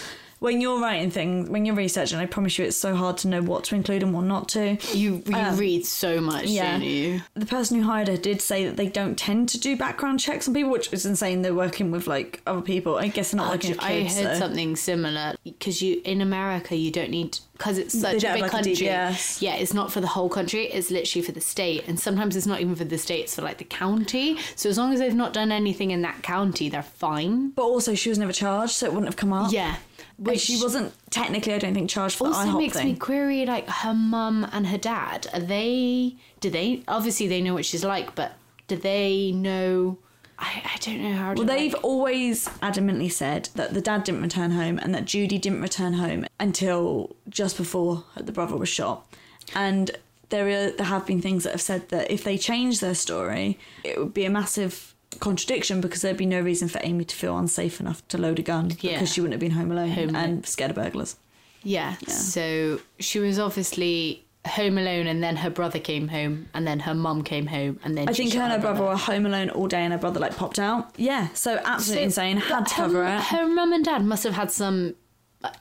When 0.40 0.60
you're 0.60 0.80
writing 0.80 1.10
things, 1.10 1.48
when 1.48 1.64
you're 1.64 1.74
researching, 1.76 2.18
I 2.18 2.26
promise 2.26 2.58
you, 2.58 2.64
it's 2.64 2.76
so 2.76 2.96
hard 2.96 3.16
to 3.18 3.28
know 3.28 3.42
what 3.42 3.64
to 3.64 3.74
include 3.74 4.02
and 4.02 4.12
what 4.12 4.24
not 4.24 4.48
to. 4.50 4.76
You 4.92 5.22
you 5.26 5.36
Um, 5.36 5.56
read 5.56 5.86
so 5.86 6.20
much, 6.20 6.46
Yeah. 6.46 6.72
don't 6.72 6.82
you? 6.82 7.20
The 7.34 7.46
person 7.46 7.78
who 7.78 7.84
hired 7.84 8.08
her 8.08 8.16
did 8.16 8.40
say 8.42 8.64
that 8.64 8.76
they 8.76 8.86
don't 8.88 9.16
tend 9.16 9.48
to 9.50 9.58
do 9.58 9.76
background 9.76 10.18
checks 10.20 10.48
on 10.48 10.54
people, 10.54 10.70
which 10.72 10.92
is 10.92 11.06
insane. 11.06 11.42
They're 11.42 11.54
working 11.54 11.90
with 11.90 12.06
like 12.06 12.40
other 12.46 12.62
people. 12.62 12.96
I 12.96 13.08
guess 13.08 13.30
they're 13.30 13.38
not 13.40 13.50
working 13.52 13.70
with 13.70 13.80
I 13.82 14.02
heard 14.04 14.34
so. 14.34 14.38
something 14.38 14.76
similar 14.76 15.34
because 15.44 15.82
you 15.82 16.00
in 16.04 16.20
America 16.20 16.74
you 16.74 16.90
don't 16.90 17.10
need 17.10 17.38
because 17.52 17.76
it's 17.76 17.98
such 18.00 18.24
a 18.24 18.32
big 18.32 18.40
like, 18.42 18.50
country. 18.50 18.72
DBS. 18.74 19.42
Yeah, 19.42 19.56
it's 19.56 19.74
not 19.74 19.92
for 19.92 20.00
the 20.00 20.06
whole 20.06 20.30
country. 20.30 20.64
It's 20.64 20.90
literally 20.90 21.22
for 21.22 21.32
the 21.32 21.42
state, 21.42 21.84
and 21.86 22.00
sometimes 22.00 22.34
it's 22.34 22.46
not 22.46 22.62
even 22.62 22.74
for 22.74 22.84
the 22.84 22.96
state. 22.96 23.20
It's 23.24 23.34
for 23.34 23.42
like 23.42 23.58
the 23.58 23.64
county. 23.64 24.38
So 24.56 24.70
as 24.70 24.78
long 24.78 24.94
as 24.94 24.98
they've 25.00 25.14
not 25.14 25.34
done 25.34 25.52
anything 25.52 25.90
in 25.90 26.00
that 26.00 26.22
county, 26.22 26.70
they're 26.70 26.82
fine. 26.82 27.50
But 27.50 27.64
also, 27.64 27.94
she 27.94 28.08
was 28.08 28.16
never 28.18 28.32
charged, 28.32 28.72
so 28.72 28.86
it 28.86 28.92
wouldn't 28.94 29.08
have 29.08 29.16
come 29.16 29.34
up. 29.34 29.52
Yeah, 29.52 29.76
Which 30.20 30.40
she 30.40 30.60
wasn't 30.60 30.92
technically, 31.10 31.54
I 31.54 31.58
don't 31.58 31.72
think, 31.72 31.88
charged 31.88 32.16
for 32.16 32.28
also 32.28 32.58
makes 32.58 32.76
thing. 32.76 32.88
me 32.88 32.94
query 32.96 33.46
like 33.46 33.66
her 33.68 33.94
mum 33.94 34.46
and 34.52 34.66
her 34.66 34.76
dad. 34.78 35.26
Are 35.32 35.40
they? 35.40 36.16
Do 36.40 36.50
they? 36.50 36.82
Obviously, 36.86 37.26
they 37.26 37.40
know 37.40 37.54
what 37.54 37.64
she's 37.64 37.84
like, 37.84 38.14
but 38.14 38.32
do 38.68 38.76
they 38.76 39.32
know? 39.32 39.96
I, 40.38 40.62
I 40.74 40.76
don't 40.80 41.02
know 41.02 41.12
how. 41.14 41.32
Well, 41.34 41.46
they've 41.46 41.72
like- 41.72 41.84
always 41.84 42.48
adamantly 42.62 43.10
said 43.10 43.48
that 43.54 43.72
the 43.72 43.80
dad 43.80 44.04
didn't 44.04 44.22
return 44.22 44.50
home 44.50 44.78
and 44.78 44.94
that 44.94 45.06
Judy 45.06 45.38
didn't 45.38 45.62
return 45.62 45.94
home 45.94 46.26
until 46.38 47.16
just 47.30 47.56
before 47.56 48.04
the 48.16 48.32
brother 48.32 48.56
was 48.56 48.68
shot. 48.68 49.06
And 49.54 49.90
there, 50.28 50.46
are, 50.48 50.70
there 50.70 50.86
have 50.86 51.06
been 51.06 51.20
things 51.22 51.44
that 51.44 51.52
have 51.52 51.60
said 51.62 51.88
that 51.88 52.10
if 52.10 52.24
they 52.24 52.38
change 52.38 52.80
their 52.80 52.94
story, 52.94 53.58
it 53.84 53.98
would 53.98 54.14
be 54.14 54.24
a 54.24 54.30
massive 54.30 54.89
contradiction 55.18 55.80
because 55.80 56.02
there'd 56.02 56.16
be 56.16 56.26
no 56.26 56.40
reason 56.40 56.68
for 56.68 56.80
Amy 56.84 57.04
to 57.04 57.16
feel 57.16 57.36
unsafe 57.36 57.80
enough 57.80 58.06
to 58.08 58.18
load 58.18 58.38
a 58.38 58.42
gun 58.42 58.70
Yeah. 58.80 58.92
because 58.92 59.12
she 59.12 59.20
wouldn't 59.20 59.34
have 59.34 59.40
been 59.40 59.50
home 59.58 59.72
alone 59.72 59.90
Home 59.90 60.14
and 60.14 60.46
scared 60.46 60.70
of 60.70 60.76
burglars. 60.76 61.16
Yeah. 61.62 61.96
So 62.06 62.80
she 63.00 63.18
was 63.18 63.38
obviously 63.38 64.24
home 64.46 64.78
alone, 64.78 65.06
and 65.06 65.22
then 65.22 65.36
her 65.36 65.50
brother 65.50 65.78
came 65.78 66.08
home, 66.08 66.48
and 66.54 66.66
then 66.66 66.80
her 66.80 66.94
mum 66.94 67.22
came 67.22 67.46
home, 67.46 67.78
and 67.84 67.98
then 67.98 68.08
I 68.08 68.12
think 68.14 68.32
her 68.32 68.40
and 68.40 68.52
her 68.52 68.58
brother 68.58 68.82
were 68.82 68.96
home 68.96 69.26
alone 69.26 69.50
all 69.50 69.66
day 69.68 69.82
and 69.82 69.92
her 69.92 69.98
brother 69.98 70.18
like 70.20 70.34
popped 70.36 70.58
out. 70.58 70.94
Yeah, 70.96 71.28
so 71.34 71.60
absolutely 71.62 72.04
So, 72.10 72.22
insane. 72.22 72.36
Had 72.38 72.66
to 72.68 72.74
her, 72.76 72.82
cover 72.84 73.04
it. 73.04 73.20
Her 73.20 73.46
mum 73.46 73.74
and 73.74 73.84
dad 73.84 74.02
must 74.04 74.24
have 74.24 74.32
had 74.32 74.50
some 74.50 74.94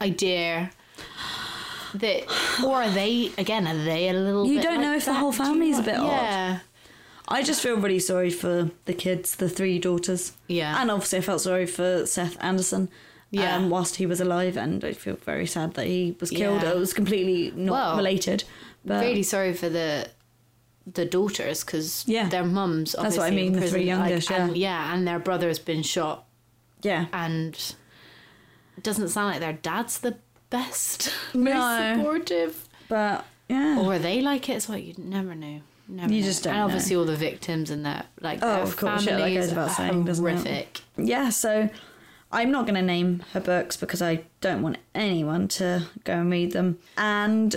idea 0.01 0.71
that, 1.95 2.23
or 2.63 2.75
are 2.83 2.89
they 2.89 3.31
again? 3.37 3.67
Are 3.67 3.75
they 3.83 4.07
a 4.09 4.13
little? 4.13 4.45
You 4.45 4.61
don't 4.61 4.79
know 4.79 4.89
like 4.91 4.97
if 4.99 5.05
the 5.05 5.13
whole 5.15 5.33
family's 5.33 5.79
a 5.79 5.83
bit 5.83 5.97
odd. 5.97 6.61
Yeah. 7.29 7.37
I 7.37 7.43
just 7.43 7.61
feel 7.61 7.77
really 7.77 7.99
sorry 7.99 8.29
for 8.29 8.71
the 8.85 8.93
kids, 8.93 9.35
the 9.35 9.49
three 9.49 9.79
daughters. 9.79 10.33
Yeah. 10.47 10.81
And 10.81 10.89
obviously, 10.91 11.19
I 11.19 11.21
felt 11.21 11.41
sorry 11.41 11.65
for 11.65 12.05
Seth 12.05 12.37
Anderson. 12.41 12.89
Yeah. 13.31 13.55
Um, 13.55 13.69
whilst 13.69 13.97
he 13.97 14.05
was 14.07 14.19
alive, 14.19 14.57
and 14.57 14.83
I 14.83 14.93
feel 14.93 15.15
very 15.17 15.45
sad 15.45 15.75
that 15.75 15.85
he 15.85 16.15
was 16.19 16.31
killed. 16.31 16.63
Yeah. 16.63 16.71
It 16.71 16.77
was 16.77 16.93
completely 16.93 17.51
not 17.55 17.73
Well, 17.73 17.97
related. 17.97 18.43
But 18.83 19.01
really 19.01 19.23
sorry 19.23 19.53
for 19.53 19.69
the 19.69 20.09
the 20.91 21.05
daughters 21.05 21.63
because 21.63 22.03
Yeah. 22.07 22.27
their 22.29 22.43
mums. 22.43 22.95
That's 22.99 23.17
what 23.17 23.27
I 23.27 23.29
mean, 23.29 23.53
the 23.53 23.59
three 23.61 23.69
prison, 23.85 23.99
like, 23.99 24.09
youngest, 24.09 24.31
and, 24.31 24.57
yeah, 24.57 24.91
and 24.91 25.07
their 25.07 25.19
brother's 25.19 25.59
been 25.59 25.83
shot, 25.83 26.25
yeah, 26.81 27.05
and 27.13 27.53
it 28.75 28.83
doesn't 28.83 29.09
sound 29.09 29.31
like 29.33 29.39
their 29.39 29.53
dad's 29.53 29.99
the 29.99 30.17
best, 30.49 31.13
most 31.35 31.53
No. 31.53 31.93
supportive, 31.97 32.67
but 32.87 33.23
yeah, 33.47 33.77
or 33.79 33.99
they 33.99 34.19
like 34.21 34.49
it. 34.49 34.53
It's 34.53 34.69
like 34.69 34.83
you 34.83 34.95
never 34.97 35.35
know. 35.35 35.61
Never 35.91 36.13
You 36.13 36.21
know. 36.21 36.25
just 36.27 36.43
don't 36.43 36.53
And 36.53 36.59
know. 36.59 36.65
obviously, 36.65 36.95
all 36.95 37.05
the 37.05 37.15
victims 37.15 37.69
and 37.71 37.83
their 37.85 38.03
like 38.21 38.39
Oh, 38.41 38.47
their 38.53 38.61
of 38.61 38.77
course, 38.77 39.05
yeah, 39.05 39.17
that 39.17 39.33
goes 39.33 39.49
without 39.49 39.71
saying, 39.71 40.03
doesn't 40.05 40.25
it? 40.25 40.29
horrific. 40.43 40.81
yeah. 40.97 41.29
So 41.29 41.69
I'm 42.31 42.51
not 42.51 42.65
going 42.65 42.75
to 42.75 42.81
name 42.83 43.23
her 43.33 43.39
books 43.39 43.75
because 43.75 44.01
I 44.01 44.23
don't 44.39 44.61
want 44.61 44.77
anyone 44.93 45.47
to 45.49 45.87
go 46.03 46.13
and 46.13 46.29
read 46.31 46.51
them. 46.51 46.77
And 46.95 47.55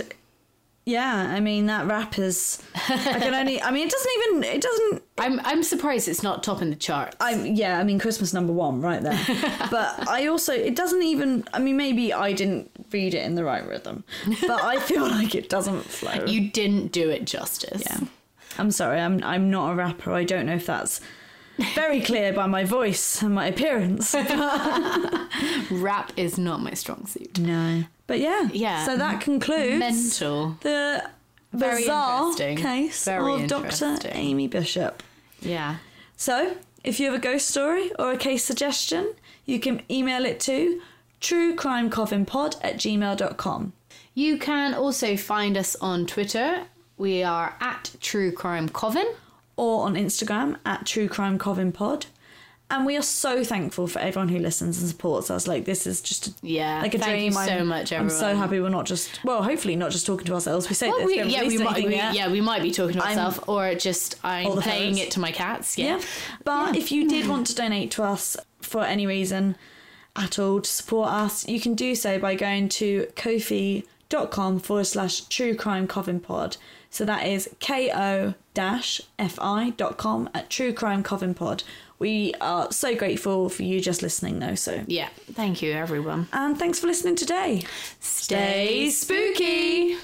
yeah, 0.85 1.15
I 1.29 1.39
mean 1.39 1.67
that 1.67 1.85
rap 1.85 2.17
is. 2.17 2.61
I 2.89 3.19
can 3.19 3.33
only. 3.35 3.61
I 3.61 3.69
mean, 3.71 3.87
it 3.87 3.91
doesn't 3.91 4.11
even. 4.17 4.43
It 4.43 4.61
doesn't. 4.61 5.03
I'm 5.19 5.39
I'm 5.45 5.61
surprised 5.63 6.07
it's 6.09 6.23
not 6.23 6.41
top 6.43 6.61
in 6.61 6.71
the 6.71 6.75
charts. 6.75 7.15
I'm 7.21 7.45
yeah. 7.45 7.77
I 7.79 7.83
mean, 7.83 7.99
Christmas 7.99 8.33
number 8.33 8.51
one 8.51 8.81
right 8.81 9.01
there. 9.01 9.17
but 9.71 10.09
I 10.09 10.25
also. 10.27 10.51
It 10.53 10.75
doesn't 10.75 11.03
even. 11.03 11.45
I 11.53 11.59
mean, 11.59 11.77
maybe 11.77 12.11
I 12.11 12.33
didn't 12.33 12.69
read 12.91 13.13
it 13.13 13.23
in 13.23 13.35
the 13.35 13.43
right 13.45 13.65
rhythm, 13.65 14.03
but 14.41 14.61
I 14.63 14.79
feel 14.79 15.03
like 15.09 15.35
it 15.35 15.49
doesn't 15.49 15.83
flow. 15.83 16.25
you 16.25 16.49
didn't 16.49 16.91
do 16.91 17.09
it 17.11 17.25
justice. 17.25 17.83
Yeah. 17.85 17.99
I'm 18.57 18.71
sorry, 18.71 18.99
I'm 18.99 19.23
I'm 19.23 19.49
not 19.49 19.71
a 19.71 19.75
rapper. 19.75 20.11
I 20.11 20.23
don't 20.23 20.45
know 20.45 20.55
if 20.55 20.65
that's 20.65 21.01
very 21.75 22.01
clear 22.01 22.33
by 22.33 22.47
my 22.47 22.63
voice 22.63 23.21
and 23.21 23.33
my 23.35 23.47
appearance. 23.47 24.13
Rap 25.71 26.11
is 26.17 26.37
not 26.37 26.61
my 26.61 26.73
strong 26.73 27.05
suit. 27.05 27.39
no. 27.39 27.83
But 28.05 28.19
yeah. 28.19 28.49
Yeah. 28.51 28.85
So 28.85 28.97
that 28.97 29.21
concludes 29.21 29.79
Mental. 29.79 30.57
the 30.61 31.09
Very 31.53 31.81
bizarre 31.83 32.31
interesting. 32.31 32.57
case 32.57 33.05
Very 33.05 33.43
of 33.43 33.47
Dr. 33.47 33.63
interesting. 33.65 34.11
Amy 34.13 34.47
Bishop. 34.47 35.01
Yeah. 35.41 35.77
So, 36.17 36.57
if 36.83 36.99
you 36.99 37.05
have 37.07 37.15
a 37.15 37.19
ghost 37.19 37.47
story 37.49 37.91
or 37.97 38.11
a 38.11 38.17
case 38.17 38.43
suggestion, 38.43 39.13
you 39.45 39.59
can 39.59 39.81
email 39.89 40.25
it 40.25 40.39
to 40.41 40.81
truecrimecovenpod 41.21 42.57
at 42.61 42.75
gmail.com. 42.75 43.73
You 44.13 44.37
can 44.37 44.73
also 44.73 45.15
find 45.17 45.57
us 45.57 45.75
on 45.77 46.05
Twitter. 46.05 46.65
We 46.97 47.23
are 47.23 47.55
at 47.59 47.91
True 48.01 48.31
Crime 48.31 48.69
Coven. 48.69 49.07
or 49.55 49.83
on 49.85 49.95
Instagram 49.95 50.57
at 50.65 50.85
True 50.85 51.07
Crime 51.07 51.37
Coven 51.37 51.71
Pod. 51.71 52.07
And 52.71 52.87
we 52.87 52.97
are 52.97 53.03
so 53.03 53.43
thankful 53.43 53.85
for 53.85 53.99
everyone 53.99 54.29
who 54.29 54.39
listens 54.39 54.79
and 54.79 54.89
supports 54.89 55.29
us. 55.29 55.47
Like 55.47 55.65
this 55.65 55.85
is 55.85 56.01
just 56.01 56.27
a, 56.29 56.33
Yeah, 56.41 56.81
like 56.81 56.95
a 56.95 56.97
thank 56.97 57.11
dream. 57.11 57.25
you 57.25 57.31
so 57.31 57.39
I'm, 57.41 57.67
much, 57.67 57.91
everyone. 57.91 58.11
I'm 58.11 58.19
so 58.19 58.35
happy 58.35 58.59
we're 58.59 58.69
not 58.69 58.85
just 58.87 59.23
well, 59.23 59.43
hopefully 59.43 59.75
not 59.75 59.91
just 59.91 60.07
talking 60.07 60.25
to 60.25 60.33
ourselves. 60.33 60.67
We 60.69 60.73
say 60.75 60.89
Well, 60.89 60.99
this, 60.99 61.05
we, 61.07 61.21
we 61.23 61.29
yeah, 61.29 61.43
we 61.47 61.57
might, 61.59 61.85
we, 61.85 61.95
yeah, 61.95 62.31
we 62.31 62.41
might 62.41 62.63
be 62.63 62.71
talking 62.71 62.95
to 62.99 63.05
ourselves, 63.05 63.39
or 63.47 63.75
just 63.75 64.15
I'm 64.23 64.53
playing 64.53 64.97
it 64.97 65.11
to 65.11 65.19
my 65.19 65.31
cats. 65.31 65.77
Yeah. 65.77 65.97
Yeah, 65.97 66.01
But 66.43 66.75
if 66.75 66.91
you 66.91 67.07
did 67.07 67.27
want 67.27 67.45
to 67.47 67.55
donate 67.55 67.91
to 67.91 68.03
us 68.03 68.37
for 68.61 68.83
any 68.83 69.05
reason 69.05 69.55
at 70.15 70.39
all 70.39 70.61
to 70.61 70.69
support 70.69 71.09
us, 71.09 71.47
you 71.47 71.59
can 71.59 71.75
do 71.75 71.93
so 71.93 72.17
by 72.17 72.33
going 72.33 72.69
to 72.69 73.05
kofi.com 73.15 74.59
forward 74.59 74.85
slash 74.85 75.21
true 75.25 75.53
crime 75.55 75.85
coven 75.85 76.19
pod. 76.19 76.57
So 76.93 77.05
that 77.05 77.25
is 77.25 77.49
ko 77.59 78.35
dash 78.53 79.01
fi.com 79.17 80.29
at 80.35 80.49
true 80.51 80.71
crime 80.73 81.01
coven 81.01 81.33
pod. 81.33 81.63
We 81.97 82.35
are 82.39 82.71
so 82.71 82.95
grateful 82.95 83.49
for 83.49 83.63
you 83.63 83.81
just 83.81 84.03
listening 84.03 84.37
though, 84.37 84.53
so 84.53 84.83
yeah. 84.85 85.09
Thank 85.31 85.63
you, 85.63 85.73
everyone. 85.73 86.27
and 86.31 86.57
thanks 86.59 86.79
for 86.79 86.85
listening 86.85 87.15
today. 87.15 87.63
Stay 87.99 88.91
spooky. 88.91 89.97